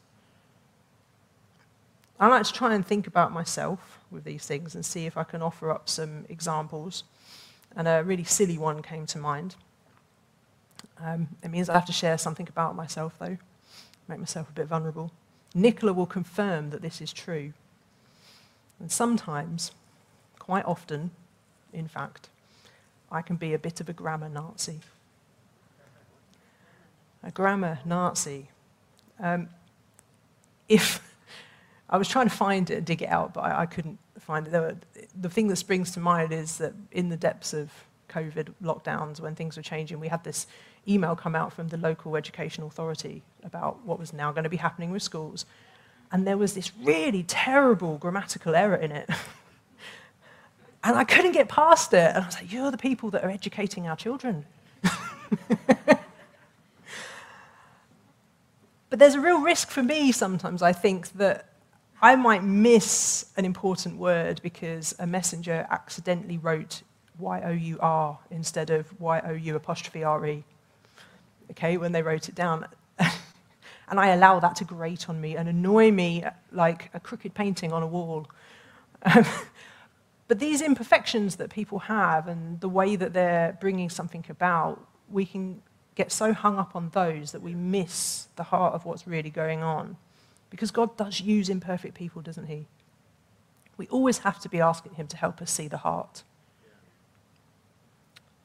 I 2.21 2.27
like 2.27 2.45
to 2.45 2.53
try 2.53 2.75
and 2.75 2.85
think 2.85 3.07
about 3.07 3.33
myself 3.33 4.01
with 4.11 4.25
these 4.25 4.45
things 4.45 4.75
and 4.75 4.85
see 4.85 5.07
if 5.07 5.17
I 5.17 5.25
can 5.25 5.41
offer 5.41 5.71
up 5.71 5.89
some 5.89 6.25
examples. 6.29 7.05
And 7.77 7.87
a 7.87 8.03
really 8.03 8.25
silly 8.25 8.59
one 8.59 8.83
came 8.83 9.07
to 9.07 9.19
mind. 9.19 9.55
Um, 11.01 11.29
it 11.45 11.51
means 11.51 11.69
I 11.69 11.75
have 11.75 11.87
to 11.87 11.93
share 11.93 12.19
something 12.19 12.49
about 12.49 12.75
myself, 12.75 13.15
though, 13.21 13.39
make 14.09 14.19
myself 14.19 14.49
a 14.49 14.53
bit 14.53 14.67
vulnerable. 14.67 15.13
Nicola 15.55 15.93
will 15.93 16.07
confirm 16.07 16.71
that 16.71 16.83
this 16.83 17.01
is 17.01 17.13
true. 17.13 17.53
And 18.81 18.91
sometimes, 18.91 19.71
quite 20.39 20.65
often, 20.65 21.11
in 21.73 21.87
fact, 21.87 22.29
I 23.13 23.23
can 23.23 23.37
be 23.37 23.55
a 23.55 23.59
bit 23.59 23.81
of 23.81 23.89
a 23.89 23.93
grammar 23.93 24.29
Nazi. 24.29 24.81
A 27.29 27.31
grammar 27.31 27.79
Nazi. 27.85 28.49
Um, 29.21 29.51
if 30.67 31.15
I 31.91 31.99
was 31.99 32.09
trying 32.09 32.27
to 32.27 32.35
find 32.35 32.71
it 32.71 32.87
dig 32.87 33.03
it 33.03 33.11
out, 33.11 33.35
but 33.35 33.43
I, 33.43 33.61
I 33.61 33.67
couldn't 33.67 33.99
find 34.19 34.47
it. 34.47 34.53
Were, 34.53 34.77
the 35.15 35.29
thing 35.29 35.49
that 35.49 35.57
springs 35.57 35.91
to 35.93 36.01
mind 36.01 36.33
is 36.33 36.57
that 36.57 36.73
in 36.91 37.11
the 37.11 37.19
depths 37.19 37.53
of 37.53 37.71
COVID 38.09 38.55
lockdowns, 38.63 39.21
when 39.21 39.35
things 39.35 39.59
were 39.59 39.63
changing, 39.63 40.01
we 40.01 40.09
had 40.09 40.25
this 40.25 40.47
email 40.89 41.15
come 41.15 41.35
out 41.35 41.53
from 41.53 41.69
the 41.69 41.77
local 41.77 42.17
education 42.17 42.65
authority 42.65 43.23
about 43.45 43.85
what 43.85 43.99
was 43.99 44.15
now 44.15 44.33
going 44.33 44.45
to 44.45 44.51
be 44.51 44.57
happening 44.57 44.91
with 44.91 45.03
schools. 45.03 45.45
And 46.11 46.27
there 46.27 46.39
was 46.39 46.55
this 46.55 46.73
really 46.83 47.25
terrible 47.25 47.99
grammatical 47.99 48.55
error 48.55 48.77
in 48.77 48.91
it. 48.91 49.11
and 50.83 50.97
I 50.97 51.05
couldn't 51.05 51.33
get 51.33 51.51
past 51.51 51.93
it. 51.93 52.15
And 52.15 52.25
I 52.25 52.27
was 52.27 52.37
like, 52.37 52.51
You're 52.51 52.71
the 52.71 52.79
people 52.79 53.11
that 53.11 53.23
are 53.23 53.31
educating 53.31 53.87
our 53.87 53.97
children. 53.97 54.47
but 58.91 58.99
there's 58.99 59.15
a 59.15 59.21
real 59.21 59.41
risk 59.41 59.71
for 59.71 59.83
me 59.83 60.13
sometimes, 60.13 60.63
I 60.63 60.73
think, 60.73 61.13
that 61.13 61.49
I 62.01 62.17
might 62.17 62.45
miss 62.45 63.27
an 63.37 63.45
important 63.45 63.99
word 63.99 64.41
because 64.43 64.95
a 64.99 65.07
messenger 65.07 65.67
accidentally 65.71 66.39
wrote 66.39 66.83
Y-O-U-R 67.19 68.19
instead 68.31 68.71
of 68.71 69.01
Y-O-U 69.01 69.57
apostrophe 69.57 70.05
R-E, 70.05 70.45
okay, 71.51 71.77
when 71.77 71.93
they 71.93 72.03
wrote 72.03 72.29
it 72.29 72.35
down. 72.35 72.67
and 72.99 73.99
I 73.99 74.09
allow 74.09 74.39
that 74.41 74.57
to 74.57 74.65
grate 74.65 75.09
on 75.09 75.21
me 75.21 75.37
and 75.37 75.49
annoy 75.49 75.91
me 75.91 76.25
like 76.53 76.91
a 76.95 77.01
crooked 77.01 77.35
painting 77.35 77.73
on 77.73 77.83
a 77.83 77.87
wall. 77.87 78.29
but 80.29 80.39
these 80.39 80.63
imperfections 80.63 81.37
that 81.37 81.51
people 81.51 81.81
have 81.81 82.29
and 82.29 82.61
the 82.61 82.69
way 82.69 82.97
that 82.97 83.13
they're 83.13 83.59
bringing 83.61 83.91
something 83.91 84.25
about, 84.29 84.87
we 85.11 85.27
can 85.27 85.61
get 85.99 86.13
so 86.13 86.33
hung 86.33 86.59
up 86.59 86.77
on 86.77 86.91
those 86.91 87.33
that 87.33 87.43
we 87.43 87.55
miss 87.55 88.29
the 88.37 88.45
heart 88.45 88.73
of 88.73 88.85
what's 88.85 89.07
really 89.07 89.31
going 89.31 89.65
on. 89.65 89.97
Because 90.49 90.71
God 90.71 90.97
does 90.97 91.21
use 91.21 91.49
imperfect 91.49 91.95
people, 91.95 92.23
doesn't 92.23 92.47
He? 92.47 92.67
We 93.77 93.89
always 93.89 94.19
have 94.19 94.39
to 94.41 94.49
be 94.49 94.61
asking 94.61 94.95
Him 94.95 95.09
to 95.09 95.17
help 95.17 95.43
us 95.43 95.51
see 95.51 95.67
the 95.67 95.79
heart. 95.79 96.23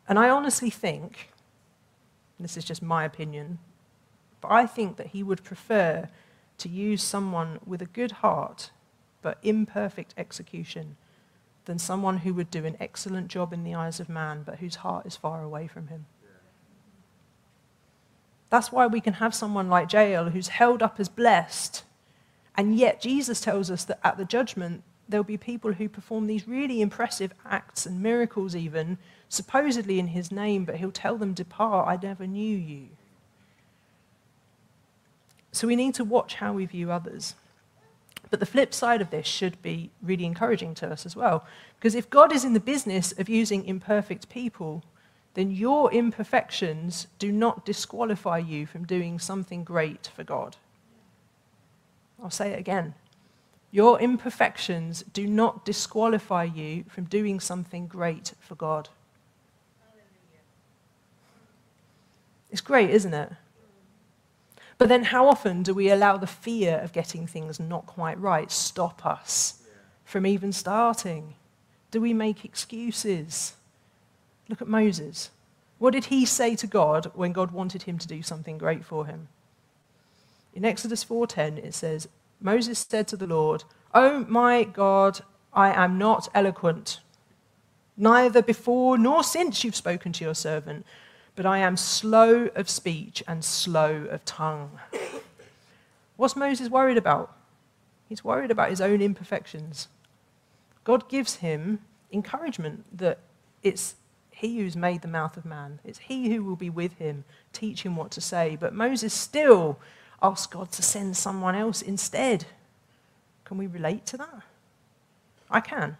And 0.09 0.17
I 0.17 0.29
honestly 0.29 0.71
think, 0.71 1.29
this 2.39 2.57
is 2.57 2.65
just 2.65 2.81
my 2.81 3.05
opinion, 3.05 3.59
but 4.41 4.51
I 4.51 4.65
think 4.65 4.97
that 4.97 5.07
He 5.07 5.21
would 5.21 5.43
prefer 5.43 6.09
to 6.57 6.69
use 6.69 7.03
someone 7.03 7.59
with 7.67 7.83
a 7.83 7.85
good 7.85 8.13
heart 8.23 8.71
but 9.21 9.37
imperfect 9.43 10.15
execution 10.17 10.97
than 11.65 11.77
someone 11.77 12.17
who 12.19 12.33
would 12.33 12.49
do 12.49 12.65
an 12.65 12.77
excellent 12.79 13.27
job 13.27 13.53
in 13.53 13.63
the 13.63 13.75
eyes 13.75 13.99
of 13.99 14.09
man 14.09 14.41
but 14.43 14.57
whose 14.57 14.77
heart 14.77 15.05
is 15.05 15.15
far 15.15 15.43
away 15.43 15.67
from 15.67 15.87
Him. 15.87 16.07
That's 18.53 18.71
why 18.71 18.87
we 18.87 19.01
can 19.01 19.13
have 19.13 19.35
someone 19.35 19.67
like 19.67 19.91
Jael 19.91 20.29
who's 20.29 20.47
held 20.47 20.81
up 20.81 20.99
as 20.99 21.09
blessed 21.09 21.83
and 22.55 22.77
yet, 22.77 23.01
Jesus 23.01 23.41
tells 23.41 23.71
us 23.71 23.83
that 23.85 23.99
at 24.03 24.17
the 24.17 24.25
judgment, 24.25 24.83
there'll 25.09 25.23
be 25.23 25.37
people 25.37 25.73
who 25.73 25.89
perform 25.89 26.27
these 26.27 26.47
really 26.47 26.81
impressive 26.81 27.33
acts 27.45 27.85
and 27.85 28.01
miracles, 28.01 28.55
even 28.55 28.97
supposedly 29.27 29.99
in 29.99 30.07
his 30.07 30.31
name, 30.31 30.65
but 30.65 30.75
he'll 30.75 30.91
tell 30.91 31.17
them, 31.17 31.33
Depart, 31.33 31.87
I 31.87 32.05
never 32.05 32.27
knew 32.27 32.57
you. 32.57 32.89
So 35.51 35.67
we 35.67 35.75
need 35.75 35.95
to 35.95 36.03
watch 36.03 36.35
how 36.35 36.53
we 36.53 36.65
view 36.65 36.91
others. 36.91 37.35
But 38.29 38.39
the 38.39 38.45
flip 38.45 38.73
side 38.73 39.01
of 39.01 39.09
this 39.09 39.27
should 39.27 39.61
be 39.61 39.91
really 40.01 40.25
encouraging 40.25 40.73
to 40.75 40.91
us 40.91 41.05
as 41.05 41.15
well. 41.15 41.45
Because 41.77 41.93
if 41.93 42.09
God 42.09 42.31
is 42.31 42.45
in 42.45 42.53
the 42.53 42.59
business 42.59 43.11
of 43.13 43.29
using 43.29 43.65
imperfect 43.65 44.29
people, 44.29 44.83
then 45.33 45.51
your 45.51 45.91
imperfections 45.91 47.07
do 47.17 47.31
not 47.31 47.65
disqualify 47.65 48.37
you 48.37 48.65
from 48.65 48.85
doing 48.85 49.17
something 49.19 49.63
great 49.63 50.11
for 50.15 50.23
God. 50.23 50.57
I'll 52.21 52.29
say 52.29 52.51
it 52.51 52.59
again. 52.59 52.93
Your 53.71 53.99
imperfections 53.99 55.03
do 55.13 55.25
not 55.25 55.65
disqualify 55.65 56.43
you 56.43 56.83
from 56.87 57.05
doing 57.05 57.39
something 57.39 57.87
great 57.87 58.33
for 58.39 58.53
God. 58.53 58.89
It's 62.51 62.61
great, 62.61 62.91
isn't 62.91 63.15
it? 63.15 63.31
But 64.77 64.89
then, 64.89 65.05
how 65.05 65.27
often 65.27 65.63
do 65.63 65.73
we 65.73 65.89
allow 65.89 66.17
the 66.17 66.27
fear 66.27 66.77
of 66.77 66.93
getting 66.93 67.25
things 67.25 67.59
not 67.59 67.87
quite 67.87 68.19
right 68.19 68.51
stop 68.51 69.05
us 69.05 69.63
from 70.05 70.27
even 70.27 70.51
starting? 70.51 71.33
Do 71.89 71.99
we 71.99 72.13
make 72.13 72.45
excuses? 72.45 73.53
Look 74.49 74.61
at 74.61 74.67
Moses. 74.67 75.31
What 75.79 75.91
did 75.91 76.05
he 76.05 76.25
say 76.25 76.55
to 76.55 76.67
God 76.67 77.11
when 77.13 77.33
God 77.33 77.51
wanted 77.51 77.83
him 77.83 77.97
to 77.97 78.07
do 78.07 78.21
something 78.21 78.57
great 78.57 78.85
for 78.85 79.05
him? 79.05 79.27
In 80.53 80.65
Exodus 80.65 81.03
4:10 81.03 81.57
it 81.57 81.73
says, 81.73 82.07
Moses 82.39 82.79
said 82.79 83.07
to 83.07 83.17
the 83.17 83.27
Lord, 83.27 83.63
"Oh 83.93 84.25
my 84.27 84.63
God, 84.63 85.21
I 85.53 85.71
am 85.71 85.97
not 85.97 86.29
eloquent. 86.33 86.99
Neither 87.95 88.41
before 88.41 88.97
nor 88.97 89.23
since 89.23 89.63
you've 89.63 89.75
spoken 89.75 90.11
to 90.13 90.23
your 90.23 90.35
servant, 90.35 90.85
but 91.35 91.45
I 91.45 91.59
am 91.59 91.77
slow 91.77 92.47
of 92.55 92.69
speech 92.69 93.23
and 93.27 93.43
slow 93.43 94.05
of 94.05 94.25
tongue." 94.25 94.79
What's 96.15 96.35
Moses 96.35 96.69
worried 96.69 96.97
about? 96.97 97.35
He's 98.07 98.23
worried 98.23 98.51
about 98.51 98.69
his 98.69 98.81
own 98.81 99.01
imperfections. 99.01 99.87
God 100.83 101.09
gives 101.09 101.35
him 101.35 101.79
encouragement 102.11 102.85
that 102.95 103.19
it's 103.63 103.95
he 104.43 104.59
who's 104.59 104.75
made 104.75 105.01
the 105.01 105.07
mouth 105.07 105.37
of 105.37 105.45
man. 105.45 105.79
It's 105.85 105.99
he 105.99 106.33
who 106.33 106.43
will 106.43 106.57
be 106.57 106.69
with 106.69 106.97
him, 106.97 107.23
teach 107.53 107.83
him 107.83 107.95
what 107.95 108.11
to 108.11 108.19
say. 108.19 108.57
But 108.59 108.73
Moses 108.73 109.13
still 109.13 109.79
ask 110.21 110.51
God 110.51 110.69
to 110.73 110.81
send 110.81 111.15
someone 111.15 111.55
else 111.55 111.81
instead. 111.81 112.45
Can 113.45 113.57
we 113.57 113.67
relate 113.67 114.05
to 114.07 114.17
that? 114.17 114.41
I 115.49 115.61
can. 115.61 115.95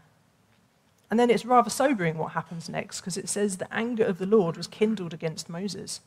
And 1.10 1.18
then 1.18 1.30
it's 1.30 1.46
rather 1.46 1.70
sobering 1.70 2.18
what 2.18 2.34
happens 2.34 2.68
next 2.68 3.00
because 3.00 3.16
it 3.16 3.30
says 3.30 3.58
the 3.58 3.74
anger 3.74 4.04
of 4.04 4.18
the 4.18 4.26
Lord 4.26 4.58
was 4.58 4.68
kindled 4.68 5.14
against 5.14 5.48
Moses. 5.48 6.02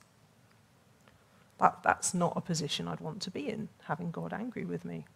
That, 1.58 1.78
that's 1.82 2.12
not 2.12 2.34
a 2.36 2.42
position 2.42 2.86
I'd 2.86 3.00
want 3.00 3.22
to 3.22 3.30
be 3.30 3.48
in, 3.48 3.70
having 3.84 4.10
God 4.10 4.34
angry 4.34 4.66
with 4.66 4.84
me. 4.84 5.06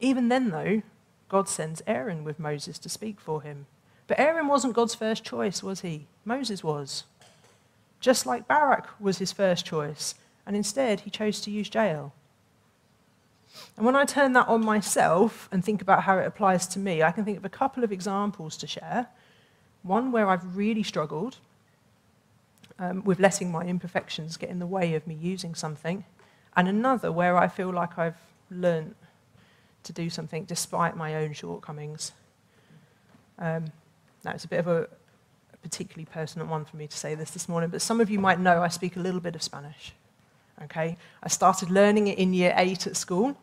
Even 0.00 0.28
then, 0.28 0.48
though, 0.48 0.80
God 1.28 1.46
sends 1.46 1.82
Aaron 1.86 2.24
with 2.24 2.38
Moses 2.38 2.78
to 2.78 2.88
speak 2.88 3.20
for 3.20 3.42
him. 3.42 3.66
But 4.06 4.18
Aaron 4.18 4.48
wasn't 4.48 4.74
God's 4.74 4.94
first 4.94 5.24
choice, 5.24 5.62
was 5.62 5.80
he? 5.80 6.06
Moses 6.24 6.62
was. 6.62 7.04
Just 8.00 8.26
like 8.26 8.48
Barak 8.48 8.88
was 9.00 9.18
his 9.18 9.32
first 9.32 9.64
choice, 9.64 10.14
and 10.46 10.56
instead 10.56 11.00
he 11.00 11.10
chose 11.10 11.40
to 11.42 11.50
use 11.50 11.72
Jael. 11.72 12.12
And 13.76 13.86
when 13.86 13.96
I 13.96 14.04
turn 14.04 14.32
that 14.32 14.48
on 14.48 14.64
myself 14.64 15.48
and 15.52 15.64
think 15.64 15.82
about 15.82 16.02
how 16.02 16.18
it 16.18 16.26
applies 16.26 16.66
to 16.68 16.78
me, 16.78 17.02
I 17.02 17.12
can 17.12 17.24
think 17.24 17.38
of 17.38 17.44
a 17.44 17.50
couple 17.50 17.84
of 17.84 17.92
examples 17.92 18.56
to 18.58 18.66
share. 18.66 19.06
One 19.82 20.10
where 20.10 20.28
I've 20.28 20.56
really 20.56 20.82
struggled 20.82 21.36
um, 22.78 23.04
with 23.04 23.20
letting 23.20 23.52
my 23.52 23.62
imperfections 23.62 24.36
get 24.36 24.48
in 24.48 24.58
the 24.58 24.66
way 24.66 24.94
of 24.94 25.06
me 25.06 25.14
using 25.14 25.54
something, 25.54 26.04
and 26.56 26.68
another 26.68 27.12
where 27.12 27.36
I 27.36 27.48
feel 27.48 27.70
like 27.70 27.98
I've 27.98 28.16
learned 28.50 28.94
to 29.84 29.92
do 29.92 30.10
something 30.10 30.44
despite 30.44 30.96
my 30.96 31.14
own 31.14 31.32
shortcomings. 31.32 32.12
Um, 33.38 33.72
now, 34.24 34.32
it's 34.32 34.44
a 34.44 34.48
bit 34.48 34.60
of 34.60 34.68
a, 34.68 34.88
particularly 35.62 36.06
personal 36.06 36.46
one 36.48 36.64
for 36.64 36.76
me 36.76 36.86
to 36.88 36.96
say 36.96 37.14
this 37.14 37.30
this 37.30 37.48
morning, 37.48 37.70
but 37.70 37.80
some 37.80 38.00
of 38.00 38.10
you 38.10 38.18
might 38.18 38.40
know 38.40 38.62
I 38.62 38.68
speak 38.68 38.96
a 38.96 39.00
little 39.00 39.20
bit 39.20 39.34
of 39.34 39.42
Spanish. 39.42 39.92
Okay, 40.64 40.96
I 41.22 41.28
started 41.28 41.70
learning 41.70 42.08
it 42.08 42.18
in 42.18 42.34
year 42.34 42.52
eight 42.56 42.86
at 42.86 42.96
school. 42.96 43.36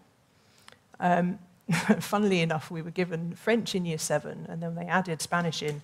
Um, 0.99 1.39
funnily 1.99 2.41
enough, 2.41 2.69
we 2.69 2.81
were 2.81 2.91
given 2.91 3.35
French 3.35 3.73
in 3.73 3.85
year 3.85 3.97
seven, 3.97 4.45
and 4.49 4.61
then 4.61 4.75
they 4.75 4.85
added 4.85 5.21
Spanish 5.21 5.63
in 5.63 5.81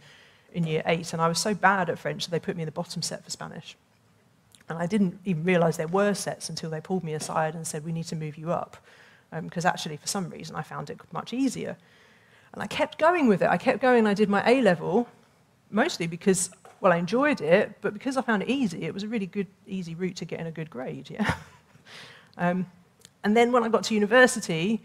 in 0.53 0.65
year 0.65 0.81
eight, 0.85 1.11
and 1.11 1.21
I 1.21 1.27
was 1.27 1.39
so 1.39 1.53
bad 1.53 1.89
at 1.89 1.99
French 1.99 2.25
that 2.25 2.31
they 2.31 2.39
put 2.39 2.55
me 2.55 2.63
in 2.63 2.65
the 2.65 2.71
bottom 2.71 3.01
set 3.01 3.23
for 3.23 3.29
Spanish. 3.29 3.75
And 4.69 4.79
I 4.79 4.87
didn't 4.87 5.19
even 5.25 5.43
realize 5.43 5.77
there 5.77 5.87
were 5.87 6.13
sets 6.13 6.49
until 6.49 6.69
they 6.69 6.81
pulled 6.81 7.03
me 7.03 7.13
aside 7.13 7.53
and 7.53 7.67
said, 7.67 7.85
We 7.85 7.91
need 7.91 8.05
to 8.05 8.15
move 8.15 8.37
you 8.37 8.51
up. 8.51 8.77
Because 9.31 9.65
um, 9.65 9.69
actually, 9.69 9.97
for 9.97 10.07
some 10.07 10.29
reason, 10.29 10.55
I 10.55 10.63
found 10.63 10.89
it 10.89 10.99
much 11.11 11.33
easier. 11.33 11.77
And 12.55 12.63
I 12.63 12.67
kept 12.67 12.97
going 12.97 13.27
with 13.27 13.41
it. 13.41 13.49
I 13.49 13.57
kept 13.57 13.81
going. 13.81 14.07
I 14.07 14.13
did 14.13 14.29
my 14.29 14.41
A 14.49 14.61
level, 14.61 15.07
mostly 15.69 16.07
because, 16.07 16.49
well, 16.79 16.93
I 16.93 16.95
enjoyed 16.95 17.41
it, 17.41 17.73
but 17.81 17.93
because 17.93 18.15
I 18.15 18.21
found 18.21 18.43
it 18.43 18.49
easy, 18.49 18.83
it 18.83 18.93
was 18.93 19.03
a 19.03 19.07
really 19.09 19.25
good, 19.25 19.47
easy 19.67 19.93
route 19.93 20.15
to 20.17 20.25
getting 20.25 20.47
a 20.47 20.51
good 20.51 20.69
grade, 20.69 21.09
yeah. 21.09 21.35
um, 22.37 22.65
and 23.25 23.35
then 23.35 23.51
when 23.51 23.63
I 23.63 23.69
got 23.69 23.83
to 23.85 23.93
university, 23.93 24.81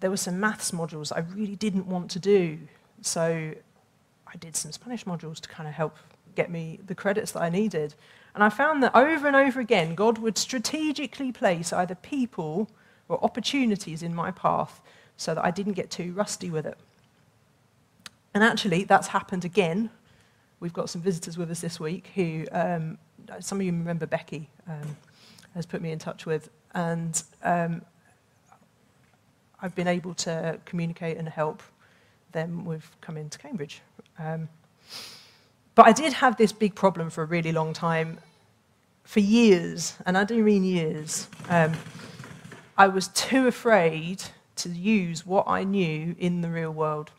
there 0.00 0.08
were 0.10 0.16
some 0.16 0.40
maths 0.40 0.70
modules 0.70 1.12
I 1.14 1.20
really 1.34 1.56
didn't 1.56 1.86
want 1.86 2.10
to 2.12 2.18
do. 2.18 2.58
So 3.02 3.52
I 4.26 4.36
did 4.38 4.56
some 4.56 4.72
Spanish 4.72 5.04
modules 5.04 5.38
to 5.40 5.48
kind 5.48 5.68
of 5.68 5.74
help 5.74 5.96
get 6.34 6.50
me 6.50 6.80
the 6.86 6.94
credits 6.94 7.32
that 7.32 7.42
I 7.42 7.50
needed. 7.50 7.94
And 8.34 8.42
I 8.42 8.48
found 8.48 8.82
that 8.82 8.96
over 8.96 9.26
and 9.26 9.36
over 9.36 9.60
again, 9.60 9.94
God 9.94 10.16
would 10.18 10.38
strategically 10.38 11.30
place 11.30 11.72
either 11.72 11.94
people 11.94 12.70
or 13.08 13.22
opportunities 13.22 14.02
in 14.02 14.14
my 14.14 14.30
path 14.30 14.80
so 15.18 15.34
that 15.34 15.44
I 15.44 15.50
didn't 15.50 15.74
get 15.74 15.90
too 15.90 16.12
rusty 16.14 16.48
with 16.48 16.64
it. 16.64 16.78
And 18.34 18.42
actually, 18.42 18.84
that's 18.84 19.08
happened 19.08 19.44
again. 19.44 19.90
We've 20.60 20.72
got 20.72 20.88
some 20.88 21.02
visitors 21.02 21.36
with 21.36 21.50
us 21.50 21.60
this 21.60 21.78
week 21.78 22.10
who, 22.14 22.46
um, 22.52 22.98
some 23.40 23.58
of 23.58 23.66
you 23.66 23.72
remember 23.72 24.06
Becky, 24.06 24.48
um, 24.68 24.96
has 25.54 25.66
put 25.66 25.82
me 25.82 25.92
in 25.92 25.98
touch 25.98 26.24
with. 26.24 26.48
And 26.74 27.22
um, 27.42 27.82
I've 29.60 29.74
been 29.74 29.88
able 29.88 30.14
to 30.14 30.58
communicate 30.64 31.18
and 31.18 31.28
help 31.28 31.62
them 32.32 32.64
with 32.64 32.90
coming 33.00 33.28
to 33.28 33.38
Cambridge. 33.38 33.82
Um, 34.18 34.48
but 35.74 35.86
I 35.86 35.92
did 35.92 36.12
have 36.14 36.36
this 36.36 36.52
big 36.52 36.74
problem 36.74 37.10
for 37.10 37.22
a 37.22 37.26
really 37.26 37.52
long 37.52 37.72
time, 37.72 38.18
for 39.04 39.20
years, 39.20 39.94
and 40.06 40.16
I 40.18 40.24
do 40.24 40.42
mean 40.42 40.64
years. 40.64 41.28
Um, 41.48 41.72
I 42.76 42.88
was 42.88 43.08
too 43.08 43.46
afraid 43.46 44.22
to 44.56 44.68
use 44.68 45.26
what 45.26 45.46
I 45.48 45.64
knew 45.64 46.14
in 46.18 46.40
the 46.40 46.50
real 46.50 46.72
world. 46.72 47.10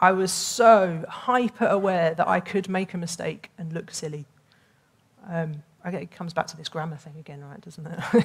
I 0.00 0.12
was 0.12 0.32
so 0.32 1.04
hyper 1.08 1.66
aware 1.66 2.14
that 2.14 2.26
I 2.26 2.40
could 2.40 2.68
make 2.68 2.94
a 2.94 2.98
mistake 2.98 3.50
and 3.58 3.72
look 3.72 3.90
silly. 3.90 4.24
Um, 5.28 5.62
it 5.84 6.10
comes 6.10 6.32
back 6.32 6.46
to 6.48 6.56
this 6.56 6.68
grammar 6.68 6.96
thing 6.96 7.14
again, 7.18 7.44
right, 7.44 7.60
doesn't 7.60 7.86
it? 7.86 8.24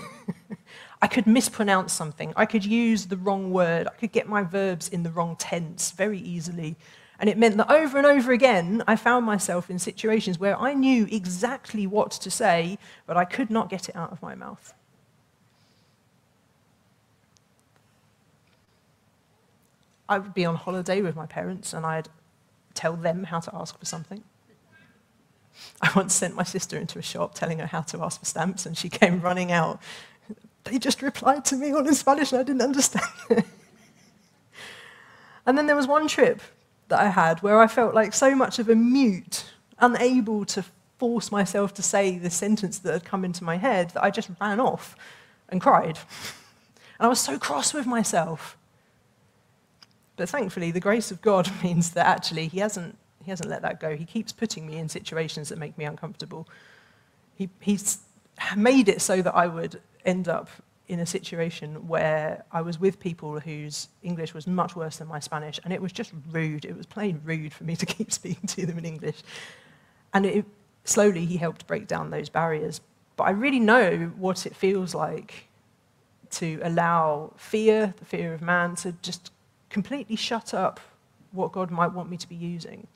I 1.02 1.08
could 1.08 1.28
mispronounce 1.28 1.92
something. 1.94 2.34
I 2.36 2.46
could 2.46 2.66
use 2.66 3.08
the 3.08 3.18
wrong 3.18 3.52
word. 3.52 3.88
I 3.88 3.92
could 3.92 4.12
get 4.12 4.28
my 4.28 4.44
verbs 4.44 4.88
in 4.88 5.04
the 5.04 5.12
wrong 5.12 5.36
tense 5.38 5.92
very 5.92 6.20
easily. 6.20 6.78
And 7.20 7.30
it 7.30 7.38
meant 7.38 7.58
that 7.58 7.72
over 7.72 7.98
and 7.98 8.06
over 8.06 8.32
again, 8.32 8.84
I 8.88 8.96
found 8.96 9.26
myself 9.26 9.70
in 9.70 9.80
situations 9.80 10.40
where 10.40 10.60
I 10.60 10.74
knew 10.74 11.08
exactly 11.10 11.88
what 11.88 12.12
to 12.12 12.32
say, 12.32 12.78
but 13.06 13.16
I 13.18 13.26
could 13.26 13.50
not 13.50 13.70
get 13.70 13.88
it 13.90 13.96
out 13.96 14.12
of 14.12 14.22
my 14.22 14.36
mouth. 14.36 14.74
I 20.08 20.20
would 20.20 20.34
be 20.34 20.46
on 20.46 20.56
holiday 20.56 21.02
with 21.02 21.16
my 21.16 21.26
parents 21.26 21.74
and 21.74 21.86
I'd 21.86 22.10
tell 22.74 22.96
them 22.96 23.24
how 23.24 23.40
to 23.40 23.56
ask 23.56 23.78
for 23.80 23.86
something. 23.86 24.24
I 25.82 25.92
once 25.96 26.14
sent 26.14 26.36
my 26.36 26.44
sister 26.44 26.78
into 26.78 27.00
a 27.00 27.02
shop 27.02 27.34
telling 27.34 27.60
her 27.60 27.66
how 27.66 27.82
to 27.82 28.04
ask 28.04 28.20
for 28.20 28.26
stamps, 28.26 28.66
and 28.66 28.78
she 28.78 28.90
came 28.90 29.22
running 29.22 29.52
out. 29.52 29.82
They 30.66 30.78
just 30.78 31.02
replied 31.02 31.46
to 31.46 31.56
me 31.56 31.72
all 31.72 31.88
in 31.88 31.96
Spanish, 31.96 32.32
and 32.32 32.42
I 32.42 32.44
didn't 32.44 32.62
understand. 32.62 33.06
and 35.46 35.58
then 35.58 35.66
there 35.66 35.76
was 35.76 35.88
one 35.88 36.08
trip 36.08 36.42
that 36.88 37.00
I 37.00 37.10
had 37.10 37.42
where 37.42 37.60
I 37.60 37.68
felt 37.68 37.94
like 37.94 38.14
so 38.14 38.36
much 38.36 38.60
of 38.60 38.70
a 38.70 38.76
mute, 38.76 39.46
unable 39.80 40.46
to 40.46 40.66
force 40.98 41.32
myself 41.32 41.74
to 41.76 41.82
say 41.82 42.18
the 42.18 42.30
sentence 42.30 42.80
that 42.80 42.94
had 42.94 43.06
come 43.06 43.26
into 43.26 43.44
my 43.44 43.58
head 43.58 43.92
that 43.92 44.04
I 44.04 44.10
just 44.10 44.30
ran 44.40 44.60
off 44.60 44.96
and 45.50 45.62
cried. 45.62 46.00
And 46.98 47.06
I 47.06 47.08
was 47.08 47.20
so 47.20 47.38
cross 47.38 47.74
with 47.74 47.86
myself. 47.86 48.58
But 50.18 50.30
thankfully, 50.30 50.72
the 50.72 50.80
grace 50.80 51.12
of 51.12 51.22
God 51.22 51.50
means 51.64 51.92
that 51.92 52.06
actually 52.06 52.48
He 52.48 52.60
hasn't, 52.60 52.98
he 53.24 53.32
hasn't 53.32 53.50
let 53.50 53.62
that 53.62 53.80
go. 53.80 53.96
He 53.96 54.06
keeps 54.06 54.32
putting 54.32 54.68
me 54.68 54.78
in 54.78 54.90
situations 54.90 55.50
that 55.50 55.58
make 55.58 55.78
me 55.78 55.86
uncomfortable. 55.86 56.48
He, 57.36 57.50
he's 57.60 58.00
made 58.56 58.90
it 58.90 59.02
so 59.02 59.22
that 59.22 59.36
I 59.36 59.48
would 59.48 59.82
end 60.06 60.28
up 60.28 60.50
in 60.88 61.00
a 61.00 61.06
situation 61.06 61.88
where 61.88 62.44
I 62.52 62.62
was 62.62 62.80
with 62.80 63.00
people 63.00 63.40
whose 63.40 63.90
English 64.04 64.34
was 64.34 64.46
much 64.46 64.76
worse 64.76 64.98
than 64.98 65.08
my 65.08 65.20
Spanish, 65.20 65.60
and 65.64 65.74
it 65.74 65.82
was 65.82 65.92
just 65.92 66.12
rude. 66.32 66.64
It 66.64 66.78
was 66.78 66.86
plain 66.86 67.22
rude 67.24 67.54
for 67.54 67.64
me 67.64 67.76
to 67.76 67.86
keep 67.98 68.12
speaking 68.12 68.48
to 68.48 68.66
them 68.66 68.78
in 68.78 68.86
English. 68.86 69.24
And 70.14 70.26
it, 70.26 70.46
slowly, 70.84 71.26
he 71.26 71.38
helped 71.38 71.66
break 71.68 71.88
down 71.88 72.12
those 72.12 72.30
barriers. 72.30 72.82
But 73.16 73.26
I 73.26 73.32
really 73.32 73.60
know 73.60 74.12
what 74.18 74.46
it 74.46 74.56
feels 74.56 74.94
like 74.94 75.48
to 76.32 76.60
allow 76.64 77.34
fear, 77.38 77.94
the 77.98 78.06
fear 78.06 78.34
of 78.34 78.42
man, 78.42 78.76
to 78.76 78.92
just 79.02 79.32
completely 79.76 80.16
shut 80.16 80.54
up 80.54 80.80
what 81.34 81.52
God 81.52 81.70
might 81.70 81.92
want 81.92 82.10
me 82.10 82.16
to 82.16 82.30
be 82.30 82.36
using. 82.56 82.88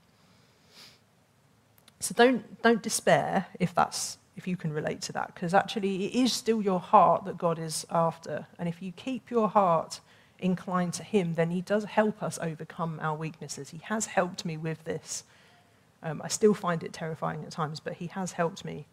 So 1.99 2.15
don't, 2.15 2.61
don't 2.61 2.81
despair 2.81 3.47
if 3.59 3.75
that's 3.75 4.17
if 4.37 4.47
you 4.47 4.55
can 4.55 4.71
relate 4.71 5.01
to 5.01 5.11
that, 5.11 5.33
because 5.33 5.53
actually 5.53 6.05
it 6.05 6.15
is 6.15 6.31
still 6.31 6.61
your 6.61 6.79
heart 6.79 7.25
that 7.25 7.37
God 7.37 7.59
is 7.59 7.85
after. 7.91 8.47
And 8.57 8.69
if 8.69 8.81
you 8.81 8.93
keep 8.93 9.29
your 9.29 9.49
heart 9.49 9.99
inclined 10.39 10.93
to 10.93 11.03
Him, 11.03 11.33
then 11.33 11.51
He 11.51 11.59
does 11.59 11.83
help 11.83 12.23
us 12.23 12.39
overcome 12.41 12.97
our 13.01 13.17
weaknesses. 13.17 13.71
He 13.71 13.81
has 13.83 14.05
helped 14.05 14.45
me 14.45 14.55
with 14.55 14.81
this. 14.85 15.25
Um, 16.01 16.21
I 16.23 16.29
still 16.29 16.53
find 16.53 16.81
it 16.81 16.93
terrifying 16.93 17.43
at 17.43 17.51
times, 17.51 17.81
but 17.81 17.95
He 17.95 18.07
has 18.07 18.31
helped 18.31 18.63
me. 18.63 18.87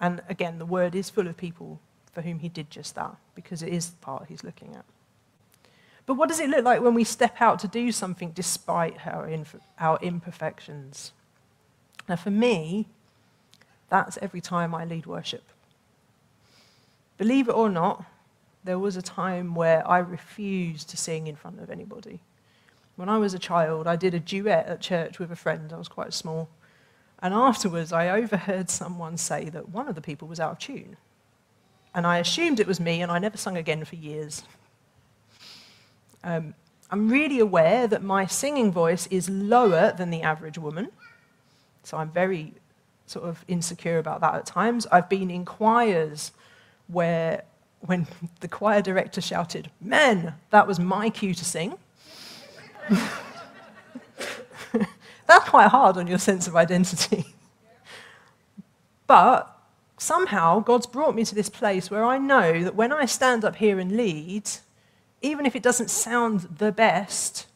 And 0.00 0.22
again, 0.28 0.60
the 0.60 0.66
word 0.66 0.94
is 0.94 1.10
full 1.10 1.26
of 1.26 1.36
people 1.36 1.80
for 2.14 2.22
whom 2.22 2.38
He 2.38 2.48
did 2.48 2.70
just 2.70 2.94
that, 2.94 3.16
because 3.34 3.62
it 3.62 3.72
is 3.72 3.90
the 3.90 3.96
part 3.96 4.26
He's 4.28 4.44
looking 4.44 4.74
at. 4.74 4.84
But 6.06 6.14
what 6.14 6.28
does 6.28 6.40
it 6.40 6.50
look 6.50 6.64
like 6.64 6.82
when 6.82 6.94
we 6.94 7.04
step 7.04 7.40
out 7.40 7.58
to 7.60 7.68
do 7.68 7.90
something 7.90 8.30
despite 8.30 9.06
our, 9.06 9.26
inf- 9.28 9.56
our 9.78 9.98
imperfections? 10.02 11.12
Now, 12.08 12.16
for 12.16 12.30
me, 12.30 12.88
that's 13.88 14.18
every 14.20 14.40
time 14.40 14.74
I 14.74 14.84
lead 14.84 15.06
worship. 15.06 15.44
Believe 17.16 17.48
it 17.48 17.54
or 17.54 17.70
not, 17.70 18.04
there 18.64 18.78
was 18.78 18.96
a 18.96 19.02
time 19.02 19.54
where 19.54 19.86
I 19.88 19.98
refused 19.98 20.88
to 20.90 20.96
sing 20.96 21.26
in 21.26 21.36
front 21.36 21.60
of 21.60 21.70
anybody. 21.70 22.20
When 22.96 23.08
I 23.08 23.18
was 23.18 23.34
a 23.34 23.38
child, 23.38 23.86
I 23.86 23.96
did 23.96 24.14
a 24.14 24.20
duet 24.20 24.66
at 24.66 24.80
church 24.80 25.18
with 25.18 25.30
a 25.30 25.36
friend. 25.36 25.72
I 25.72 25.76
was 25.76 25.88
quite 25.88 26.12
small. 26.12 26.48
And 27.20 27.32
afterwards, 27.32 27.92
I 27.92 28.08
overheard 28.10 28.70
someone 28.70 29.16
say 29.16 29.48
that 29.50 29.70
one 29.70 29.88
of 29.88 29.94
the 29.94 30.00
people 30.00 30.28
was 30.28 30.40
out 30.40 30.52
of 30.52 30.58
tune. 30.58 30.96
And 31.94 32.06
I 32.06 32.18
assumed 32.18 32.58
it 32.58 32.66
was 32.66 32.80
me, 32.80 33.02
and 33.02 33.12
I 33.12 33.18
never 33.18 33.36
sung 33.36 33.56
again 33.56 33.84
for 33.84 33.96
years. 33.96 34.42
Um, 36.24 36.54
I'm 36.90 37.08
really 37.08 37.38
aware 37.38 37.86
that 37.86 38.02
my 38.02 38.26
singing 38.26 38.72
voice 38.72 39.06
is 39.08 39.28
lower 39.28 39.92
than 39.96 40.10
the 40.10 40.22
average 40.22 40.58
woman. 40.58 40.90
So 41.82 41.96
I'm 41.98 42.10
very 42.10 42.54
sort 43.06 43.26
of 43.26 43.44
insecure 43.48 43.98
about 43.98 44.20
that 44.20 44.34
at 44.34 44.46
times. 44.46 44.86
I've 44.90 45.08
been 45.08 45.30
in 45.30 45.44
choirs 45.44 46.32
where 46.86 47.44
when 47.80 48.06
the 48.40 48.48
choir 48.48 48.82
director 48.82 49.20
shouted, 49.20 49.70
Men, 49.80 50.34
that 50.50 50.66
was 50.66 50.78
my 50.78 51.10
cue 51.10 51.34
to 51.34 51.44
sing. 51.44 51.74
That's 55.26 55.48
quite 55.48 55.68
hard 55.68 55.96
on 55.96 56.06
your 56.06 56.18
sense 56.18 56.46
of 56.46 56.56
identity. 56.56 57.24
but 59.06 59.53
somehow, 60.04 60.60
God's 60.60 60.86
brought 60.86 61.14
me 61.14 61.24
to 61.24 61.34
this 61.34 61.48
place 61.48 61.90
where 61.90 62.04
I 62.04 62.18
know 62.18 62.62
that 62.62 62.74
when 62.74 62.92
I 62.92 63.06
stand 63.06 63.44
up 63.44 63.56
here 63.56 63.78
and 63.78 63.96
lead, 63.96 64.50
even 65.22 65.46
if 65.46 65.56
it 65.56 65.62
doesn't 65.62 65.90
sound 65.90 66.40
the 66.58 66.70
best, 66.70 67.46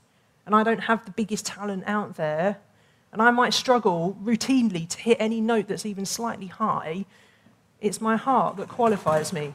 and 0.46 0.54
I 0.54 0.62
don't 0.62 0.84
have 0.84 1.04
the 1.04 1.11
biggest 1.11 1.46
talent 1.46 1.84
out 1.87 2.16
there, 2.16 2.58
and 3.12 3.22
I 3.22 3.30
might 3.30 3.54
struggle 3.54 4.16
routinely 4.22 4.88
to 4.88 4.98
hit 4.98 5.18
any 5.20 5.40
note 5.40 5.68
that's 5.68 5.87
even 5.87 6.06
slightly 6.06 6.46
high, 6.46 7.04
it's 7.80 8.00
my 8.00 8.16
heart 8.16 8.56
that 8.56 8.68
qualifies 8.68 9.32
me. 9.32 9.54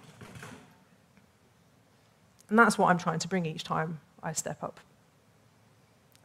And 2.50 2.60
that's 2.60 2.78
what 2.78 2.90
I'm 2.90 2.98
trying 2.98 3.20
to 3.20 3.28
bring 3.28 3.46
each 3.46 3.64
time 3.64 4.00
I 4.22 4.34
step 4.34 4.64
up. 4.64 4.80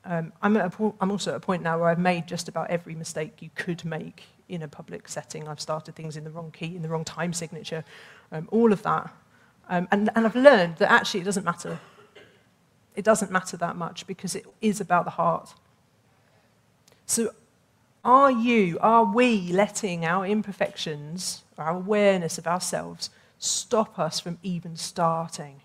Um, 0.04 0.32
I'm, 0.42 0.56
at 0.56 0.78
a 0.78 0.92
I'm 1.00 1.10
also 1.10 1.32
at 1.32 1.36
a 1.36 1.40
point 1.40 1.62
now 1.62 1.78
where 1.78 1.88
I've 1.88 1.98
made 1.98 2.26
just 2.26 2.48
about 2.48 2.70
every 2.70 2.94
mistake 2.94 3.42
you 3.42 3.50
could 3.54 3.84
make 3.84 4.24
in 4.48 4.62
a 4.62 4.68
public 4.68 5.08
setting. 5.08 5.48
I've 5.48 5.60
started 5.60 5.94
things 5.94 6.16
in 6.16 6.24
the 6.24 6.30
wrong 6.30 6.50
key, 6.50 6.76
in 6.76 6.82
the 6.82 6.88
wrong 6.88 7.04
time 7.04 7.32
signature, 7.32 7.84
um, 8.32 8.48
all 8.50 8.72
of 8.72 8.82
that. 8.82 9.12
Um, 9.68 9.86
and, 9.90 10.10
and 10.14 10.26
I've 10.26 10.36
learned 10.36 10.76
that 10.76 10.90
actually 10.90 11.20
it 11.20 11.24
doesn't 11.24 11.44
matter. 11.44 11.78
It 12.96 13.04
doesn't 13.04 13.30
matter 13.30 13.56
that 13.58 13.76
much 13.76 14.06
because 14.06 14.34
it 14.34 14.46
is 14.60 14.80
about 14.80 15.04
the 15.04 15.12
heart. 15.12 15.54
So, 17.06 17.30
are 18.04 18.30
you, 18.30 18.78
are 18.80 19.04
we 19.04 19.52
letting 19.52 20.04
our 20.04 20.26
imperfections, 20.26 21.42
our 21.58 21.74
awareness 21.74 22.38
of 22.38 22.46
ourselves, 22.46 23.10
stop 23.38 23.98
us 23.98 24.20
from 24.20 24.38
even 24.42 24.76
starting? 24.76 25.60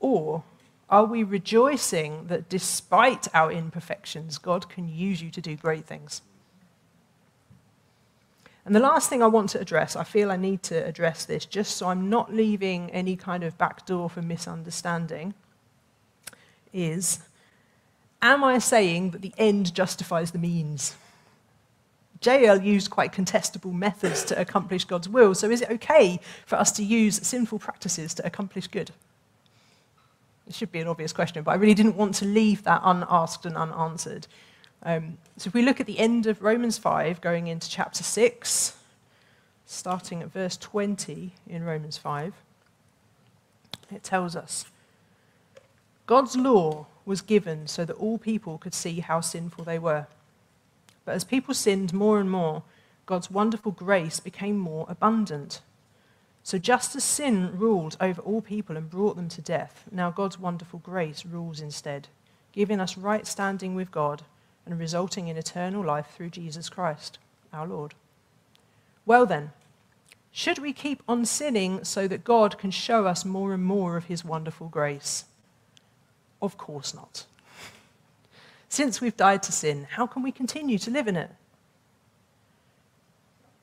Or 0.00 0.44
are 0.90 1.04
we 1.04 1.22
rejoicing 1.22 2.26
that 2.28 2.48
despite 2.48 3.28
our 3.34 3.52
imperfections, 3.52 4.38
God 4.38 4.68
can 4.68 4.88
use 4.88 5.22
you 5.22 5.30
to 5.30 5.40
do 5.40 5.56
great 5.56 5.86
things? 5.86 6.22
And 8.68 8.76
the 8.76 8.80
last 8.80 9.08
thing 9.08 9.22
I 9.22 9.28
want 9.28 9.48
to 9.50 9.60
address, 9.60 9.96
I 9.96 10.04
feel 10.04 10.30
I 10.30 10.36
need 10.36 10.62
to 10.64 10.76
address 10.84 11.24
this 11.24 11.46
just 11.46 11.78
so 11.78 11.88
I'm 11.88 12.10
not 12.10 12.34
leaving 12.34 12.90
any 12.90 13.16
kind 13.16 13.42
of 13.42 13.56
back 13.56 13.86
door 13.86 14.10
for 14.10 14.20
misunderstanding, 14.20 15.32
is 16.74 17.20
Am 18.20 18.44
I 18.44 18.58
saying 18.58 19.12
that 19.12 19.22
the 19.22 19.32
end 19.38 19.74
justifies 19.74 20.32
the 20.32 20.38
means? 20.38 20.96
Jael 22.22 22.60
used 22.60 22.90
quite 22.90 23.10
contestable 23.10 23.72
methods 23.72 24.22
to 24.24 24.38
accomplish 24.38 24.84
God's 24.84 25.08
will, 25.08 25.34
so 25.34 25.48
is 25.48 25.62
it 25.62 25.70
okay 25.70 26.20
for 26.44 26.56
us 26.56 26.70
to 26.72 26.84
use 26.84 27.26
sinful 27.26 27.60
practices 27.60 28.12
to 28.12 28.26
accomplish 28.26 28.66
good? 28.66 28.90
It 30.46 30.54
should 30.54 30.72
be 30.72 30.80
an 30.80 30.88
obvious 30.88 31.14
question, 31.14 31.42
but 31.42 31.52
I 31.52 31.54
really 31.54 31.72
didn't 31.72 31.96
want 31.96 32.16
to 32.16 32.26
leave 32.26 32.64
that 32.64 32.82
unasked 32.84 33.46
and 33.46 33.56
unanswered. 33.56 34.26
Um, 34.82 35.18
so 35.36 35.48
if 35.48 35.54
we 35.54 35.62
look 35.62 35.80
at 35.80 35.86
the 35.86 35.98
end 35.98 36.26
of 36.26 36.42
Romans 36.42 36.78
5, 36.78 37.20
going 37.20 37.46
into 37.46 37.68
chapter 37.68 38.02
6, 38.02 38.76
starting 39.66 40.22
at 40.22 40.32
verse 40.32 40.56
20 40.56 41.32
in 41.46 41.64
Romans 41.64 41.96
5, 41.96 42.34
it 43.90 44.02
tells 44.02 44.36
us 44.36 44.66
God's 46.06 46.36
law 46.36 46.86
was 47.04 47.20
given 47.22 47.66
so 47.66 47.84
that 47.84 47.96
all 47.96 48.18
people 48.18 48.58
could 48.58 48.74
see 48.74 49.00
how 49.00 49.20
sinful 49.20 49.64
they 49.64 49.78
were. 49.78 50.06
But 51.04 51.14
as 51.14 51.24
people 51.24 51.54
sinned 51.54 51.92
more 51.92 52.20
and 52.20 52.30
more, 52.30 52.62
God's 53.06 53.30
wonderful 53.30 53.72
grace 53.72 54.20
became 54.20 54.58
more 54.58 54.86
abundant. 54.88 55.60
So 56.42 56.58
just 56.58 56.94
as 56.94 57.04
sin 57.04 57.58
ruled 57.58 57.96
over 58.00 58.20
all 58.22 58.40
people 58.40 58.76
and 58.76 58.88
brought 58.90 59.16
them 59.16 59.28
to 59.30 59.42
death, 59.42 59.84
now 59.90 60.10
God's 60.10 60.38
wonderful 60.38 60.78
grace 60.78 61.24
rules 61.26 61.60
instead, 61.60 62.08
giving 62.52 62.80
us 62.80 62.96
right 62.96 63.26
standing 63.26 63.74
with 63.74 63.90
God 63.90 64.22
and 64.68 64.78
resulting 64.78 65.28
in 65.28 65.36
eternal 65.36 65.84
life 65.84 66.08
through 66.14 66.30
Jesus 66.30 66.68
Christ, 66.68 67.18
our 67.52 67.66
Lord. 67.66 67.94
Well 69.06 69.26
then, 69.26 69.52
should 70.30 70.58
we 70.58 70.72
keep 70.72 71.02
on 71.08 71.24
sinning 71.24 71.82
so 71.84 72.06
that 72.06 72.24
God 72.24 72.58
can 72.58 72.70
show 72.70 73.06
us 73.06 73.24
more 73.24 73.54
and 73.54 73.64
more 73.64 73.96
of 73.96 74.04
his 74.04 74.24
wonderful 74.24 74.68
grace? 74.68 75.24
Of 76.40 76.58
course 76.58 76.94
not. 76.94 77.24
Since 78.68 79.00
we've 79.00 79.16
died 79.16 79.42
to 79.44 79.52
sin, 79.52 79.86
how 79.90 80.06
can 80.06 80.22
we 80.22 80.30
continue 80.30 80.78
to 80.78 80.90
live 80.90 81.08
in 81.08 81.16
it? 81.16 81.30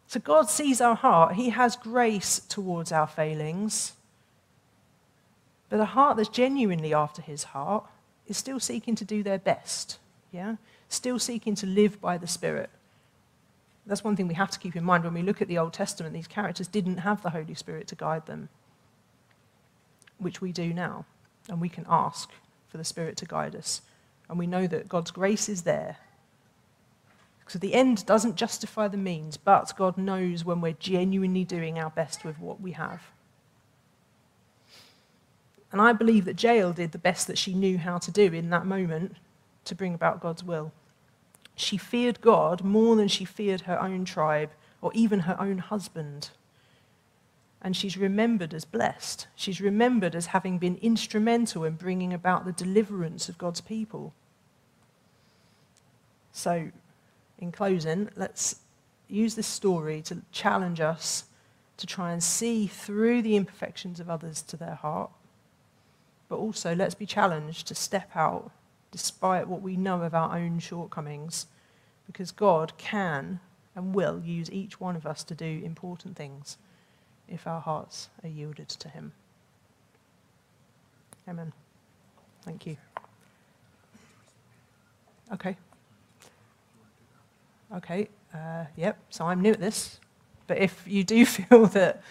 So 0.07 0.19
God 0.19 0.49
sees 0.49 0.81
our 0.81 0.95
heart. 0.95 1.35
He 1.35 1.49
has 1.49 1.75
grace 1.75 2.39
towards 2.39 2.91
our 2.91 3.07
failings. 3.07 3.93
But 5.69 5.79
a 5.79 5.85
heart 5.85 6.17
that's 6.17 6.29
genuinely 6.29 6.93
after 6.93 7.21
his 7.21 7.43
heart 7.43 7.85
is 8.27 8.37
still 8.37 8.59
seeking 8.59 8.95
to 8.95 9.05
do 9.05 9.23
their 9.23 9.39
best. 9.39 9.99
Yeah? 10.31 10.55
Still 10.89 11.19
seeking 11.19 11.55
to 11.55 11.65
live 11.65 11.99
by 11.99 12.17
the 12.17 12.27
Spirit. 12.27 12.69
That's 13.85 14.03
one 14.03 14.15
thing 14.15 14.27
we 14.27 14.33
have 14.33 14.51
to 14.51 14.59
keep 14.59 14.75
in 14.75 14.83
mind 14.83 15.03
when 15.03 15.13
we 15.13 15.21
look 15.21 15.41
at 15.41 15.47
the 15.47 15.57
Old 15.57 15.73
Testament. 15.73 16.13
These 16.13 16.27
characters 16.27 16.67
didn't 16.67 16.97
have 16.97 17.21
the 17.21 17.29
Holy 17.29 17.53
Spirit 17.53 17.87
to 17.87 17.95
guide 17.95 18.25
them, 18.25 18.49
which 20.17 20.41
we 20.41 20.51
do 20.51 20.73
now. 20.73 21.05
And 21.47 21.61
we 21.61 21.69
can 21.69 21.85
ask 21.87 22.31
for 22.67 22.77
the 22.77 22.83
Spirit 22.83 23.17
to 23.17 23.25
guide 23.25 23.55
us. 23.55 23.81
And 24.27 24.39
we 24.39 24.47
know 24.47 24.65
that 24.67 24.89
God's 24.89 25.11
grace 25.11 25.47
is 25.47 25.61
there. 25.61 25.97
So 27.47 27.59
the 27.59 27.75
end 27.75 28.05
doesn't 28.07 28.37
justify 28.37 28.87
the 28.87 28.97
means, 28.97 29.37
but 29.37 29.71
God 29.77 29.99
knows 29.99 30.43
when 30.43 30.61
we're 30.61 30.73
genuinely 30.73 31.43
doing 31.43 31.77
our 31.77 31.91
best 31.91 32.25
with 32.25 32.39
what 32.39 32.59
we 32.59 32.71
have. 32.71 33.03
And 35.71 35.79
I 35.79 35.93
believe 35.93 36.25
that 36.25 36.41
Jael 36.41 36.73
did 36.73 36.91
the 36.91 36.97
best 36.97 37.27
that 37.27 37.37
she 37.37 37.53
knew 37.53 37.77
how 37.77 37.99
to 37.99 38.09
do 38.09 38.33
in 38.33 38.49
that 38.49 38.65
moment 38.65 39.17
to 39.65 39.75
bring 39.75 39.93
about 39.93 40.21
God's 40.21 40.43
will. 40.43 40.71
She 41.55 41.77
feared 41.77 42.21
God 42.21 42.63
more 42.63 42.95
than 42.95 43.07
she 43.07 43.25
feared 43.25 43.61
her 43.61 43.81
own 43.81 44.05
tribe 44.05 44.51
or 44.81 44.91
even 44.93 45.21
her 45.21 45.39
own 45.39 45.59
husband 45.59 46.29
and 47.65 47.75
she's 47.75 47.97
remembered 47.97 48.53
as 48.53 48.63
blessed. 48.63 49.25
She's 49.35 49.59
remembered 49.59 50.13
as 50.13 50.27
having 50.27 50.59
been 50.59 50.77
instrumental 50.83 51.63
in 51.63 51.73
bringing 51.73 52.13
about 52.13 52.45
the 52.45 52.51
deliverance 52.51 53.27
of 53.27 53.39
God's 53.39 53.59
people. 53.59 54.13
So, 56.31 56.69
in 57.39 57.51
closing, 57.51 58.09
let's 58.15 58.57
use 59.07 59.33
this 59.33 59.47
story 59.47 60.03
to 60.03 60.21
challenge 60.31 60.79
us 60.79 61.25
to 61.77 61.87
try 61.87 62.11
and 62.11 62.21
see 62.21 62.67
through 62.67 63.23
the 63.23 63.35
imperfections 63.35 63.99
of 63.99 64.11
others 64.11 64.43
to 64.43 64.57
their 64.57 64.75
heart. 64.75 65.09
But 66.29 66.35
also, 66.35 66.75
let's 66.75 66.93
be 66.93 67.07
challenged 67.07 67.65
to 67.65 67.73
step 67.73 68.11
out 68.13 68.51
despite 68.95 69.45
what 69.45 69.61
we 69.61 69.75
know 69.75 70.03
of 70.03 70.15
our 70.15 70.37
own 70.37 70.57
shortcomings, 70.57 71.47
because 72.07 72.31
God 72.31 72.71
can 72.77 73.41
and 73.75 73.93
will 73.93 74.21
use 74.23 74.49
each 74.49 74.79
one 74.79 74.95
of 74.95 75.05
us 75.05 75.21
to 75.25 75.35
do 75.35 75.61
important 75.65 76.15
things 76.15 76.57
if 77.27 77.45
our 77.45 77.59
hearts 77.59 78.07
are 78.23 78.29
yielded 78.29 78.69
to 78.69 78.87
Him. 78.87 79.11
Amen. 81.27 81.51
Thank 82.43 82.65
you. 82.65 82.77
Okay. 85.33 85.57
Okay. 87.75 88.07
Uh, 88.33 88.63
yep. 88.77 88.97
So 89.09 89.25
I'm 89.25 89.41
new 89.41 89.51
at 89.51 89.59
this, 89.59 89.99
but 90.47 90.57
if 90.57 90.83
you 90.87 91.03
do 91.03 91.25
feel 91.25 91.65
that, 91.65 92.01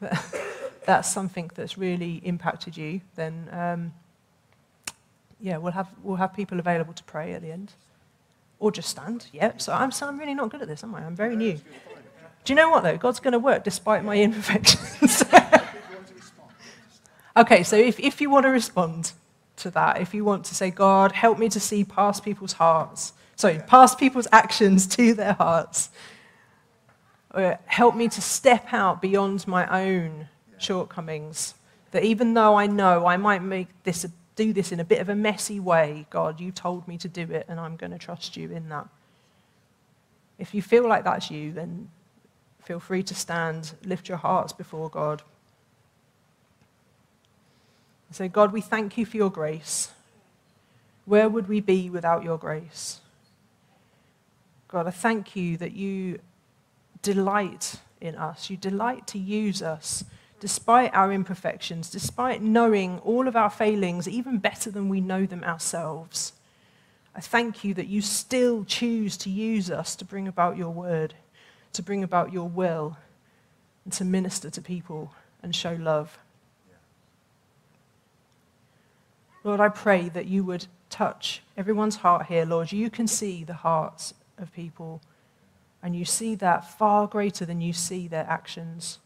that 0.00 0.34
that's 0.84 1.10
something 1.10 1.50
that's 1.54 1.78
really 1.78 2.20
impacted 2.22 2.76
you, 2.76 3.00
then 3.14 3.48
um, 3.50 3.94
yeah, 5.40 5.56
we'll 5.58 5.72
have 5.72 5.88
we'll 6.02 6.16
have 6.16 6.34
people 6.34 6.58
available 6.58 6.92
to 6.94 7.04
pray 7.04 7.32
at 7.32 7.42
the 7.42 7.50
end, 7.50 7.72
or 8.58 8.72
just 8.72 8.88
stand. 8.88 9.26
Yep. 9.32 9.60
So 9.60 9.72
I'm 9.72 9.90
so 9.90 10.06
I'm 10.06 10.18
really 10.18 10.34
not 10.34 10.50
good 10.50 10.62
at 10.62 10.68
this, 10.68 10.82
am 10.84 10.94
I? 10.94 11.04
I'm 11.04 11.16
very 11.16 11.36
new. 11.36 11.60
Do 12.44 12.52
you 12.52 12.56
know 12.56 12.68
what, 12.68 12.82
though? 12.82 12.98
God's 12.98 13.20
going 13.20 13.32
to 13.32 13.38
work 13.38 13.64
despite 13.64 14.04
my 14.04 14.16
imperfections. 14.20 15.24
okay, 17.36 17.62
so 17.62 17.76
if, 17.76 17.98
if 17.98 18.20
you 18.20 18.30
want 18.30 18.44
to 18.44 18.50
respond 18.50 19.12
to 19.56 19.70
that, 19.70 20.00
if 20.00 20.12
you 20.12 20.24
want 20.24 20.44
to 20.46 20.54
say, 20.54 20.70
God, 20.70 21.12
help 21.12 21.38
me 21.38 21.48
to 21.48 21.60
see 21.60 21.84
past 21.84 22.22
people's 22.22 22.54
hearts, 22.54 23.14
sorry, 23.36 23.60
past 23.66 23.98
people's 23.98 24.28
actions 24.30 24.86
to 24.88 25.14
their 25.14 25.32
hearts, 25.34 25.88
or 27.32 27.58
help 27.64 27.96
me 27.96 28.08
to 28.08 28.20
step 28.20 28.72
out 28.72 29.00
beyond 29.00 29.48
my 29.48 29.66
own 29.86 30.28
shortcomings, 30.58 31.54
that 31.92 32.04
even 32.04 32.34
though 32.34 32.56
I 32.56 32.66
know 32.66 33.06
I 33.06 33.16
might 33.16 33.42
make 33.42 33.68
this, 33.84 34.06
do 34.36 34.52
this 34.52 34.72
in 34.72 34.80
a 34.80 34.84
bit 34.84 35.00
of 35.00 35.08
a 35.08 35.14
messy 35.14 35.60
way, 35.60 36.06
God, 36.10 36.40
you 36.40 36.50
told 36.50 36.86
me 36.88 36.98
to 36.98 37.08
do 37.08 37.22
it, 37.22 37.46
and 37.48 37.60
I'm 37.60 37.76
going 37.76 37.92
to 37.92 37.98
trust 37.98 38.36
you 38.36 38.50
in 38.50 38.68
that. 38.68 38.88
If 40.38 40.54
you 40.54 40.62
feel 40.62 40.88
like 40.88 41.04
that's 41.04 41.30
you, 41.30 41.52
then 41.52 41.88
Feel 42.64 42.80
free 42.80 43.02
to 43.02 43.14
stand, 43.14 43.74
lift 43.84 44.08
your 44.08 44.16
hearts 44.16 44.52
before 44.54 44.88
God. 44.88 45.22
Say, 48.10 48.28
God, 48.28 48.52
we 48.52 48.60
thank 48.60 48.96
you 48.96 49.04
for 49.04 49.16
your 49.16 49.30
grace. 49.30 49.90
Where 51.04 51.28
would 51.28 51.48
we 51.48 51.60
be 51.60 51.90
without 51.90 52.22
your 52.22 52.38
grace? 52.38 53.00
God, 54.68 54.86
I 54.86 54.92
thank 54.92 55.34
you 55.34 55.56
that 55.56 55.72
you 55.72 56.20
delight 57.02 57.74
in 58.00 58.14
us. 58.14 58.48
You 58.48 58.56
delight 58.56 59.06
to 59.08 59.18
use 59.18 59.62
us 59.62 60.04
despite 60.44 60.94
our 60.94 61.10
imperfections, 61.10 61.88
despite 61.88 62.42
knowing 62.42 62.98
all 62.98 63.26
of 63.26 63.34
our 63.34 63.48
failings 63.48 64.06
even 64.06 64.36
better 64.36 64.70
than 64.70 64.90
we 64.90 65.00
know 65.00 65.24
them 65.24 65.42
ourselves. 65.42 66.34
I 67.16 67.20
thank 67.20 67.64
you 67.64 67.72
that 67.72 67.86
you 67.86 68.02
still 68.02 68.62
choose 68.62 69.16
to 69.16 69.30
use 69.30 69.70
us 69.70 69.96
to 69.96 70.04
bring 70.04 70.28
about 70.28 70.58
your 70.58 70.68
word, 70.68 71.14
to 71.72 71.82
bring 71.82 72.04
about 72.04 72.30
your 72.30 72.46
will, 72.46 72.98
and 73.84 73.92
to 73.94 74.04
minister 74.04 74.50
to 74.50 74.60
people 74.60 75.14
and 75.42 75.56
show 75.56 75.78
love. 75.80 76.18
Lord, 79.44 79.60
I 79.60 79.70
pray 79.70 80.10
that 80.10 80.26
you 80.26 80.44
would 80.44 80.66
touch 80.90 81.40
everyone's 81.56 81.96
heart 81.96 82.26
here, 82.26 82.44
Lord. 82.44 82.70
You 82.70 82.90
can 82.90 83.06
see 83.06 83.44
the 83.44 83.54
hearts 83.54 84.12
of 84.36 84.52
people, 84.52 85.00
and 85.82 85.96
you 85.96 86.04
see 86.04 86.34
that 86.34 86.70
far 86.78 87.06
greater 87.06 87.46
than 87.46 87.62
you 87.62 87.72
see 87.72 88.08
their 88.08 88.26
actions. 88.28 88.98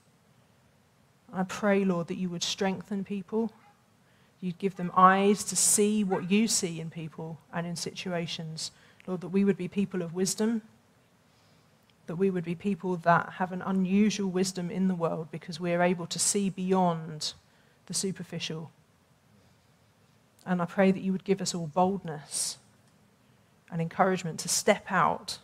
I 1.33 1.43
pray, 1.43 1.85
Lord, 1.85 2.09
that 2.09 2.16
you 2.16 2.29
would 2.31 2.43
strengthen 2.43 3.05
people. 3.05 3.53
You'd 4.41 4.59
give 4.59 4.76
them 4.76 4.93
eyes 4.97 5.45
to 5.45 5.57
see 5.57 6.05
what 6.05 6.31
you 6.31 6.49
see 6.49 6.81
in 6.81 6.91
people 6.91 7.39
and 7.53 7.66
in 7.66 7.76
situations. 7.76 8.70
Lord, 9.07 9.20
that 9.20 9.29
we 9.29 9.45
would 9.45 9.57
be 9.57 9.68
people 9.68 10.03
of 10.03 10.14
wisdom, 10.14 10.62
that 12.07 12.16
we 12.16 12.31
would 12.31 12.45
be 12.45 12.55
people 12.55 12.97
that 12.97 13.35
have 13.35 13.53
an 13.53 13.62
unusual 13.62 14.31
wisdom 14.31 14.70
in 14.70 14.89
the 14.89 14.95
world 14.95 15.29
because 15.31 15.61
we 15.61 15.72
are 15.72 15.83
able 15.83 16.07
to 16.07 16.18
see 16.18 16.49
beyond 16.49 17.35
the 17.87 17.95
superficial. 17.95 18.70
And 20.47 20.62
I 20.62 20.64
pray 20.64 20.91
that 20.91 21.03
you 21.03 21.12
would 21.12 21.24
give 21.24 21.43
us 21.43 21.55
all 21.55 21.66
boldness 21.66 22.59
and 23.70 23.83
encouragement 23.83 24.41
to 24.41 24.49
step 24.49 24.87
out 24.91 25.39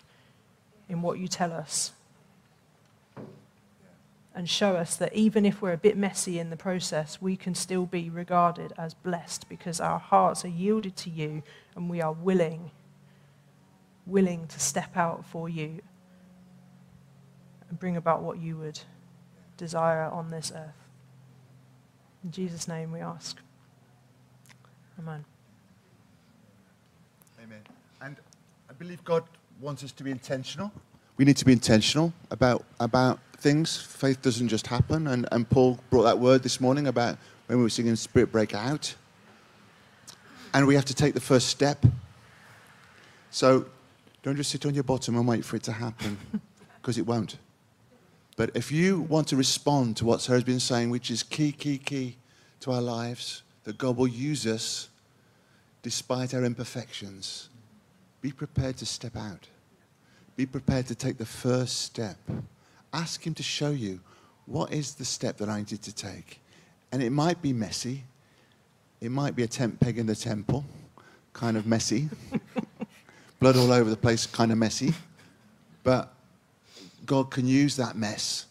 in 0.88 1.02
what 1.02 1.18
you 1.18 1.28
tell 1.28 1.52
us 1.52 1.92
and 4.34 4.50
show 4.50 4.76
us 4.76 4.96
that 4.96 5.14
even 5.14 5.46
if 5.46 5.62
we're 5.62 5.72
a 5.72 5.78
bit 5.78 5.96
messy 5.96 6.38
in 6.38 6.50
the 6.50 6.56
process, 6.56 7.22
we 7.22 7.36
can 7.36 7.54
still 7.54 7.86
be 7.86 8.10
regarded 8.10 8.72
as 8.76 8.92
blessed 8.92 9.48
because 9.48 9.80
our 9.80 9.98
hearts 9.98 10.44
are 10.44 10.48
yielded 10.48 10.96
to 10.96 11.10
you 11.10 11.42
and 11.76 11.88
we 11.88 12.00
are 12.00 12.12
willing, 12.12 12.72
willing 14.06 14.46
to 14.48 14.58
step 14.58 14.96
out 14.96 15.24
for 15.24 15.48
you 15.48 15.80
and 17.68 17.78
bring 17.78 17.96
about 17.96 18.22
what 18.22 18.38
you 18.40 18.56
would 18.56 18.80
desire 19.56 20.02
on 20.02 20.30
this 20.30 20.50
earth. 20.54 20.88
In 22.24 22.32
Jesus' 22.32 22.66
name 22.66 22.90
we 22.90 23.00
ask. 23.00 23.38
Amen. 24.98 25.24
Amen. 27.40 27.60
And 28.00 28.16
I 28.68 28.72
believe 28.72 29.04
God 29.04 29.22
wants 29.60 29.84
us 29.84 29.92
to 29.92 30.02
be 30.02 30.10
intentional. 30.10 30.72
We 31.16 31.24
need 31.24 31.36
to 31.36 31.44
be 31.44 31.52
intentional 31.52 32.12
about, 32.32 32.64
about 32.80 33.20
things. 33.36 33.76
Faith 33.76 34.22
doesn't 34.22 34.48
just 34.48 34.66
happen. 34.66 35.06
And, 35.06 35.28
and 35.32 35.48
Paul 35.48 35.78
brought 35.90 36.04
that 36.04 36.18
word 36.18 36.42
this 36.42 36.60
morning 36.60 36.86
about 36.86 37.18
when 37.46 37.58
we 37.58 37.64
were 37.64 37.70
singing 37.70 37.96
Spirit 37.96 38.32
Break 38.32 38.54
Out. 38.54 38.94
And 40.52 40.66
we 40.66 40.74
have 40.74 40.84
to 40.86 40.94
take 40.94 41.14
the 41.14 41.20
first 41.20 41.48
step. 41.48 41.84
So 43.30 43.66
don't 44.22 44.36
just 44.36 44.50
sit 44.50 44.64
on 44.64 44.74
your 44.74 44.84
bottom 44.84 45.16
and 45.16 45.26
wait 45.26 45.44
for 45.44 45.56
it 45.56 45.62
to 45.64 45.72
happen, 45.72 46.16
because 46.80 46.98
it 46.98 47.06
won't. 47.06 47.36
But 48.36 48.50
if 48.54 48.72
you 48.72 49.00
want 49.02 49.28
to 49.28 49.36
respond 49.36 49.96
to 49.98 50.04
what 50.04 50.20
Sarah's 50.20 50.44
been 50.44 50.60
saying, 50.60 50.90
which 50.90 51.10
is 51.10 51.22
key, 51.22 51.52
key, 51.52 51.78
key 51.78 52.16
to 52.60 52.72
our 52.72 52.80
lives, 52.80 53.42
that 53.64 53.78
God 53.78 53.96
will 53.96 54.08
use 54.08 54.46
us 54.46 54.88
despite 55.82 56.32
our 56.34 56.44
imperfections. 56.44 57.50
Be 58.20 58.32
prepared 58.32 58.76
to 58.78 58.86
step 58.86 59.16
out. 59.16 59.48
Be 60.36 60.46
prepared 60.46 60.86
to 60.86 60.94
take 60.94 61.18
the 61.18 61.26
first 61.26 61.82
step. 61.82 62.16
Ask 62.94 63.26
Him 63.26 63.34
to 63.34 63.42
show 63.42 63.70
you 63.70 64.00
what 64.46 64.72
is 64.72 64.94
the 64.94 65.04
step 65.04 65.36
that 65.38 65.50
I 65.50 65.58
need 65.58 65.82
to 65.82 65.94
take. 65.94 66.40
And 66.92 67.02
it 67.02 67.10
might 67.10 67.42
be 67.42 67.52
messy. 67.52 68.04
It 69.00 69.10
might 69.10 69.36
be 69.36 69.42
a 69.42 69.46
tent 69.46 69.80
peg 69.80 69.98
in 69.98 70.06
the 70.06 70.16
temple, 70.16 70.64
kind 71.34 71.56
of 71.56 71.66
messy. 71.66 72.08
Blood 73.40 73.56
all 73.56 73.72
over 73.72 73.90
the 73.90 73.96
place, 73.96 74.26
kind 74.26 74.52
of 74.52 74.58
messy. 74.58 74.94
But 75.82 76.14
God 77.04 77.30
can 77.30 77.46
use 77.46 77.76
that 77.76 77.96
mess. 77.96 78.46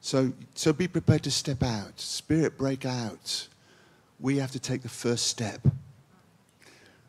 So, 0.00 0.32
so 0.54 0.72
be 0.72 0.88
prepared 0.88 1.22
to 1.22 1.30
step 1.30 1.62
out. 1.62 2.00
Spirit 2.00 2.58
break 2.58 2.84
out 2.84 3.48
we 4.24 4.38
have 4.38 4.52
to 4.52 4.58
take 4.58 4.82
the 4.82 4.88
first 4.88 5.26
step. 5.26 5.60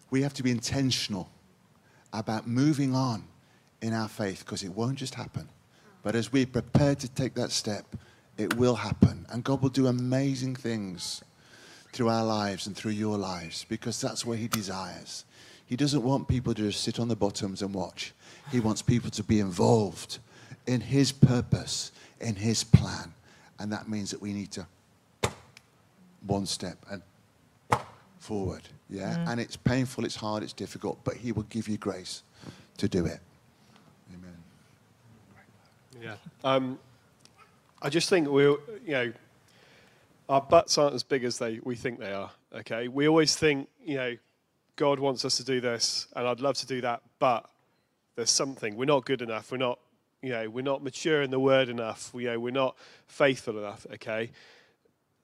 We 0.09 0.21
have 0.23 0.33
to 0.33 0.43
be 0.43 0.51
intentional 0.51 1.29
about 2.11 2.45
moving 2.45 2.93
on 2.93 3.23
in 3.81 3.93
our 3.93 4.07
faith 4.07 4.39
because 4.39 4.63
it 4.63 4.69
won't 4.69 4.97
just 4.97 5.15
happen. 5.15 5.47
But 6.05 6.13
as 6.13 6.31
we're 6.31 6.45
prepared 6.45 6.99
to 6.99 7.07
take 7.09 7.33
that 7.33 7.49
step, 7.49 7.83
it 8.37 8.53
will 8.57 8.75
happen. 8.75 9.25
And 9.31 9.43
God 9.43 9.63
will 9.63 9.69
do 9.69 9.87
amazing 9.87 10.55
things 10.55 11.23
through 11.93 12.09
our 12.09 12.23
lives 12.23 12.67
and 12.67 12.77
through 12.77 12.91
your 12.91 13.17
lives 13.17 13.65
because 13.67 13.99
that's 13.99 14.23
what 14.23 14.37
He 14.37 14.47
desires. 14.47 15.25
He 15.65 15.75
doesn't 15.75 16.03
want 16.03 16.27
people 16.27 16.53
to 16.53 16.61
just 16.61 16.83
sit 16.83 16.99
on 16.99 17.07
the 17.07 17.15
bottoms 17.15 17.63
and 17.63 17.73
watch. 17.73 18.13
He 18.51 18.59
wants 18.59 18.83
people 18.83 19.09
to 19.09 19.23
be 19.23 19.39
involved 19.39 20.19
in 20.67 20.79
His 20.79 21.11
purpose, 21.11 21.91
in 22.21 22.35
His 22.35 22.63
plan. 22.63 23.11
And 23.57 23.71
that 23.71 23.89
means 23.89 24.11
that 24.11 24.21
we 24.21 24.31
need 24.31 24.51
to 24.51 24.67
one 26.27 26.45
step 26.45 26.77
and 26.91 27.01
forward. 28.19 28.61
Yeah? 28.91 29.15
Mm. 29.15 29.31
And 29.31 29.41
it's 29.41 29.57
painful, 29.57 30.05
it's 30.05 30.17
hard, 30.17 30.43
it's 30.43 30.53
difficult, 30.53 30.99
but 31.03 31.15
He 31.15 31.31
will 31.31 31.47
give 31.49 31.67
you 31.67 31.77
grace 31.77 32.21
to 32.77 32.87
do 32.87 33.07
it. 33.07 33.21
Yeah. 36.01 36.15
Um, 36.43 36.79
I 37.81 37.89
just 37.89 38.09
think 38.09 38.29
we, 38.29 38.43
you 38.43 38.59
know, 38.87 39.13
our 40.27 40.41
butts 40.41 40.77
aren't 40.77 40.95
as 40.95 41.03
big 41.03 41.23
as 41.23 41.37
they 41.37 41.59
we 41.63 41.75
think 41.75 41.99
they 41.99 42.11
are. 42.11 42.31
Okay, 42.53 42.87
we 42.87 43.07
always 43.07 43.35
think, 43.35 43.67
you 43.83 43.95
know, 43.95 44.15
God 44.75 44.99
wants 44.99 45.25
us 45.25 45.37
to 45.37 45.43
do 45.43 45.61
this, 45.61 46.07
and 46.15 46.27
I'd 46.27 46.39
love 46.39 46.55
to 46.57 46.65
do 46.65 46.81
that, 46.81 47.01
but 47.19 47.49
there's 48.15 48.31
something 48.31 48.75
we're 48.75 48.85
not 48.85 49.05
good 49.05 49.21
enough. 49.21 49.51
We're 49.51 49.57
not, 49.57 49.79
you 50.21 50.29
know, 50.29 50.49
we're 50.49 50.63
not 50.63 50.83
mature 50.83 51.21
in 51.21 51.31
the 51.31 51.39
Word 51.39 51.69
enough. 51.69 52.13
We, 52.13 52.23
you 52.23 52.31
know, 52.31 52.39
we're 52.39 52.51
not 52.51 52.75
faithful 53.07 53.57
enough. 53.57 53.85
Okay, 53.93 54.31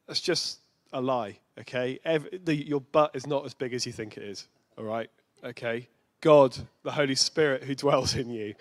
that's 0.07 0.21
just 0.21 0.59
a 0.93 1.01
lie, 1.01 1.37
okay? 1.59 1.99
Every, 2.03 2.39
the, 2.43 2.55
your 2.55 2.81
butt 2.81 3.15
is 3.15 3.25
not 3.25 3.45
as 3.45 3.53
big 3.53 3.73
as 3.73 3.85
you 3.85 3.91
think 3.91 4.17
it 4.17 4.23
is, 4.23 4.47
all 4.77 4.83
right? 4.83 5.09
Okay? 5.43 5.87
God, 6.19 6.57
the 6.83 6.91
Holy 6.91 7.15
Spirit 7.15 7.63
who 7.63 7.75
dwells 7.75 8.15
in 8.15 8.29
you, 8.29 8.53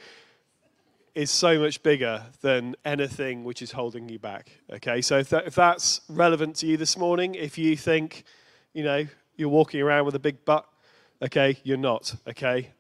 is 1.14 1.30
so 1.30 1.58
much 1.58 1.82
bigger 1.82 2.24
than 2.40 2.76
anything 2.84 3.44
which 3.44 3.62
is 3.62 3.72
holding 3.72 4.08
you 4.08 4.18
back, 4.18 4.50
okay? 4.72 5.00
So 5.00 5.18
if, 5.18 5.30
that, 5.30 5.46
if 5.46 5.54
that's 5.54 6.00
relevant 6.08 6.56
to 6.56 6.66
you 6.66 6.76
this 6.76 6.96
morning, 6.96 7.34
if 7.34 7.58
you 7.58 7.76
think, 7.76 8.24
you 8.72 8.84
know, 8.84 9.06
you're 9.36 9.48
walking 9.48 9.80
around 9.80 10.04
with 10.06 10.14
a 10.14 10.20
big 10.20 10.44
butt, 10.44 10.66
okay, 11.22 11.58
you're 11.64 11.76
not, 11.76 12.14
okay? 12.28 12.70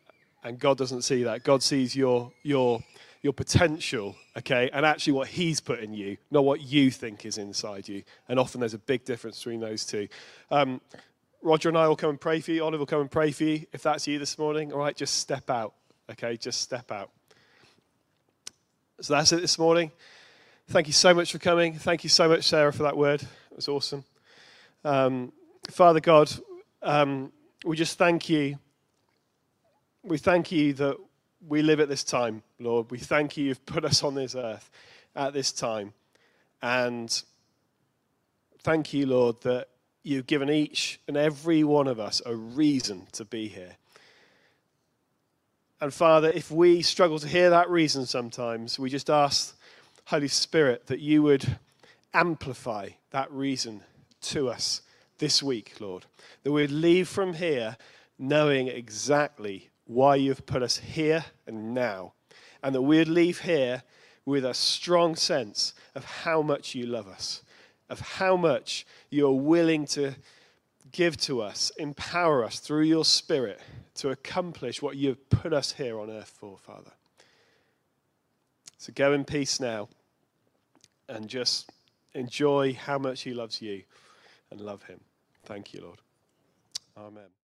And 0.44 0.58
God 0.58 0.78
doesn't 0.78 1.02
see 1.02 1.24
that. 1.24 1.44
God 1.44 1.62
sees 1.62 1.94
your, 1.94 2.32
your 2.42 2.80
your 3.22 3.32
potential, 3.32 4.16
okay, 4.36 4.70
and 4.72 4.86
actually 4.86 5.12
what 5.12 5.28
He's 5.28 5.60
put 5.60 5.80
in 5.80 5.92
you, 5.92 6.16
not 6.30 6.44
what 6.44 6.62
you 6.62 6.90
think 6.90 7.26
is 7.26 7.36
inside 7.36 7.86
you. 7.88 8.02
And 8.28 8.38
often 8.38 8.60
there's 8.60 8.74
a 8.74 8.78
big 8.78 9.04
difference 9.04 9.38
between 9.38 9.60
those 9.60 9.84
two. 9.84 10.08
Um, 10.50 10.80
Roger 11.42 11.68
and 11.68 11.76
I 11.76 11.86
will 11.88 11.96
come 11.96 12.10
and 12.10 12.20
pray 12.20 12.40
for 12.40 12.52
you. 12.52 12.64
Olive 12.64 12.80
will 12.80 12.86
come 12.86 13.00
and 13.00 13.10
pray 13.10 13.30
for 13.30 13.44
you. 13.44 13.66
If 13.72 13.82
that's 13.82 14.06
you 14.06 14.18
this 14.18 14.38
morning, 14.38 14.72
all 14.72 14.78
right, 14.78 14.96
just 14.96 15.18
step 15.18 15.50
out, 15.50 15.74
okay, 16.10 16.36
just 16.36 16.60
step 16.60 16.90
out. 16.90 17.10
So 19.02 19.14
that's 19.14 19.32
it 19.32 19.40
this 19.40 19.58
morning. 19.58 19.92
Thank 20.68 20.86
you 20.86 20.92
so 20.92 21.14
much 21.14 21.32
for 21.32 21.38
coming. 21.38 21.74
Thank 21.74 22.04
you 22.04 22.10
so 22.10 22.28
much, 22.28 22.44
Sarah, 22.44 22.70
for 22.70 22.82
that 22.82 22.98
word. 22.98 23.22
It 23.22 23.56
was 23.56 23.66
awesome. 23.66 24.04
Um, 24.84 25.32
Father 25.70 26.00
God, 26.00 26.30
um, 26.82 27.32
we 27.64 27.78
just 27.78 27.96
thank 27.96 28.28
you. 28.28 28.58
We 30.02 30.18
thank 30.18 30.52
you 30.52 30.74
that 30.74 30.98
we 31.48 31.62
live 31.62 31.80
at 31.80 31.88
this 31.88 32.04
time, 32.04 32.42
Lord. 32.58 32.90
We 32.90 32.98
thank 32.98 33.38
you 33.38 33.46
you've 33.46 33.64
put 33.64 33.86
us 33.86 34.02
on 34.02 34.14
this 34.14 34.34
earth 34.34 34.70
at 35.16 35.32
this 35.32 35.50
time. 35.50 35.94
And 36.60 37.22
thank 38.62 38.92
you, 38.92 39.06
Lord, 39.06 39.40
that 39.42 39.68
you've 40.02 40.26
given 40.26 40.50
each 40.50 41.00
and 41.08 41.16
every 41.16 41.64
one 41.64 41.88
of 41.88 41.98
us 41.98 42.20
a 42.26 42.36
reason 42.36 43.06
to 43.12 43.24
be 43.24 43.48
here. 43.48 43.76
And 45.82 45.94
Father, 45.94 46.30
if 46.30 46.50
we 46.50 46.82
struggle 46.82 47.18
to 47.18 47.26
hear 47.26 47.48
that 47.50 47.70
reason 47.70 48.04
sometimes, 48.04 48.78
we 48.78 48.90
just 48.90 49.08
ask, 49.08 49.56
Holy 50.04 50.28
Spirit, 50.28 50.88
that 50.88 51.00
you 51.00 51.22
would 51.22 51.56
amplify 52.12 52.90
that 53.12 53.32
reason 53.32 53.82
to 54.20 54.50
us 54.50 54.82
this 55.18 55.42
week, 55.42 55.80
Lord. 55.80 56.04
That 56.42 56.52
we'd 56.52 56.70
leave 56.70 57.08
from 57.08 57.32
here 57.32 57.78
knowing 58.18 58.68
exactly 58.68 59.70
why 59.86 60.16
you've 60.16 60.44
put 60.44 60.62
us 60.62 60.76
here 60.76 61.24
and 61.46 61.72
now. 61.72 62.12
And 62.62 62.74
that 62.74 62.82
we'd 62.82 63.08
leave 63.08 63.40
here 63.40 63.82
with 64.26 64.44
a 64.44 64.52
strong 64.52 65.16
sense 65.16 65.72
of 65.94 66.04
how 66.04 66.42
much 66.42 66.74
you 66.74 66.84
love 66.84 67.08
us, 67.08 67.42
of 67.88 68.00
how 68.00 68.36
much 68.36 68.86
you're 69.08 69.32
willing 69.32 69.86
to 69.86 70.14
give 70.92 71.16
to 71.18 71.42
us, 71.42 71.70
empower 71.78 72.44
us 72.44 72.58
through 72.58 72.84
your 72.84 73.04
Spirit 73.04 73.60
to 73.94 74.10
accomplish 74.10 74.82
what 74.82 74.96
you've 74.96 75.28
put 75.30 75.52
us 75.52 75.72
here 75.72 75.98
on 75.98 76.10
earth 76.10 76.32
for, 76.38 76.56
Father. 76.58 76.92
So 78.78 78.92
go 78.94 79.12
in 79.12 79.24
peace 79.24 79.60
now 79.60 79.88
and 81.08 81.28
just 81.28 81.70
enjoy 82.14 82.74
how 82.74 82.98
much 82.98 83.22
He 83.22 83.34
loves 83.34 83.60
you 83.60 83.82
and 84.50 84.60
love 84.60 84.82
Him. 84.84 85.00
Thank 85.44 85.74
you, 85.74 85.82
Lord. 85.82 85.98
Amen. 86.96 87.39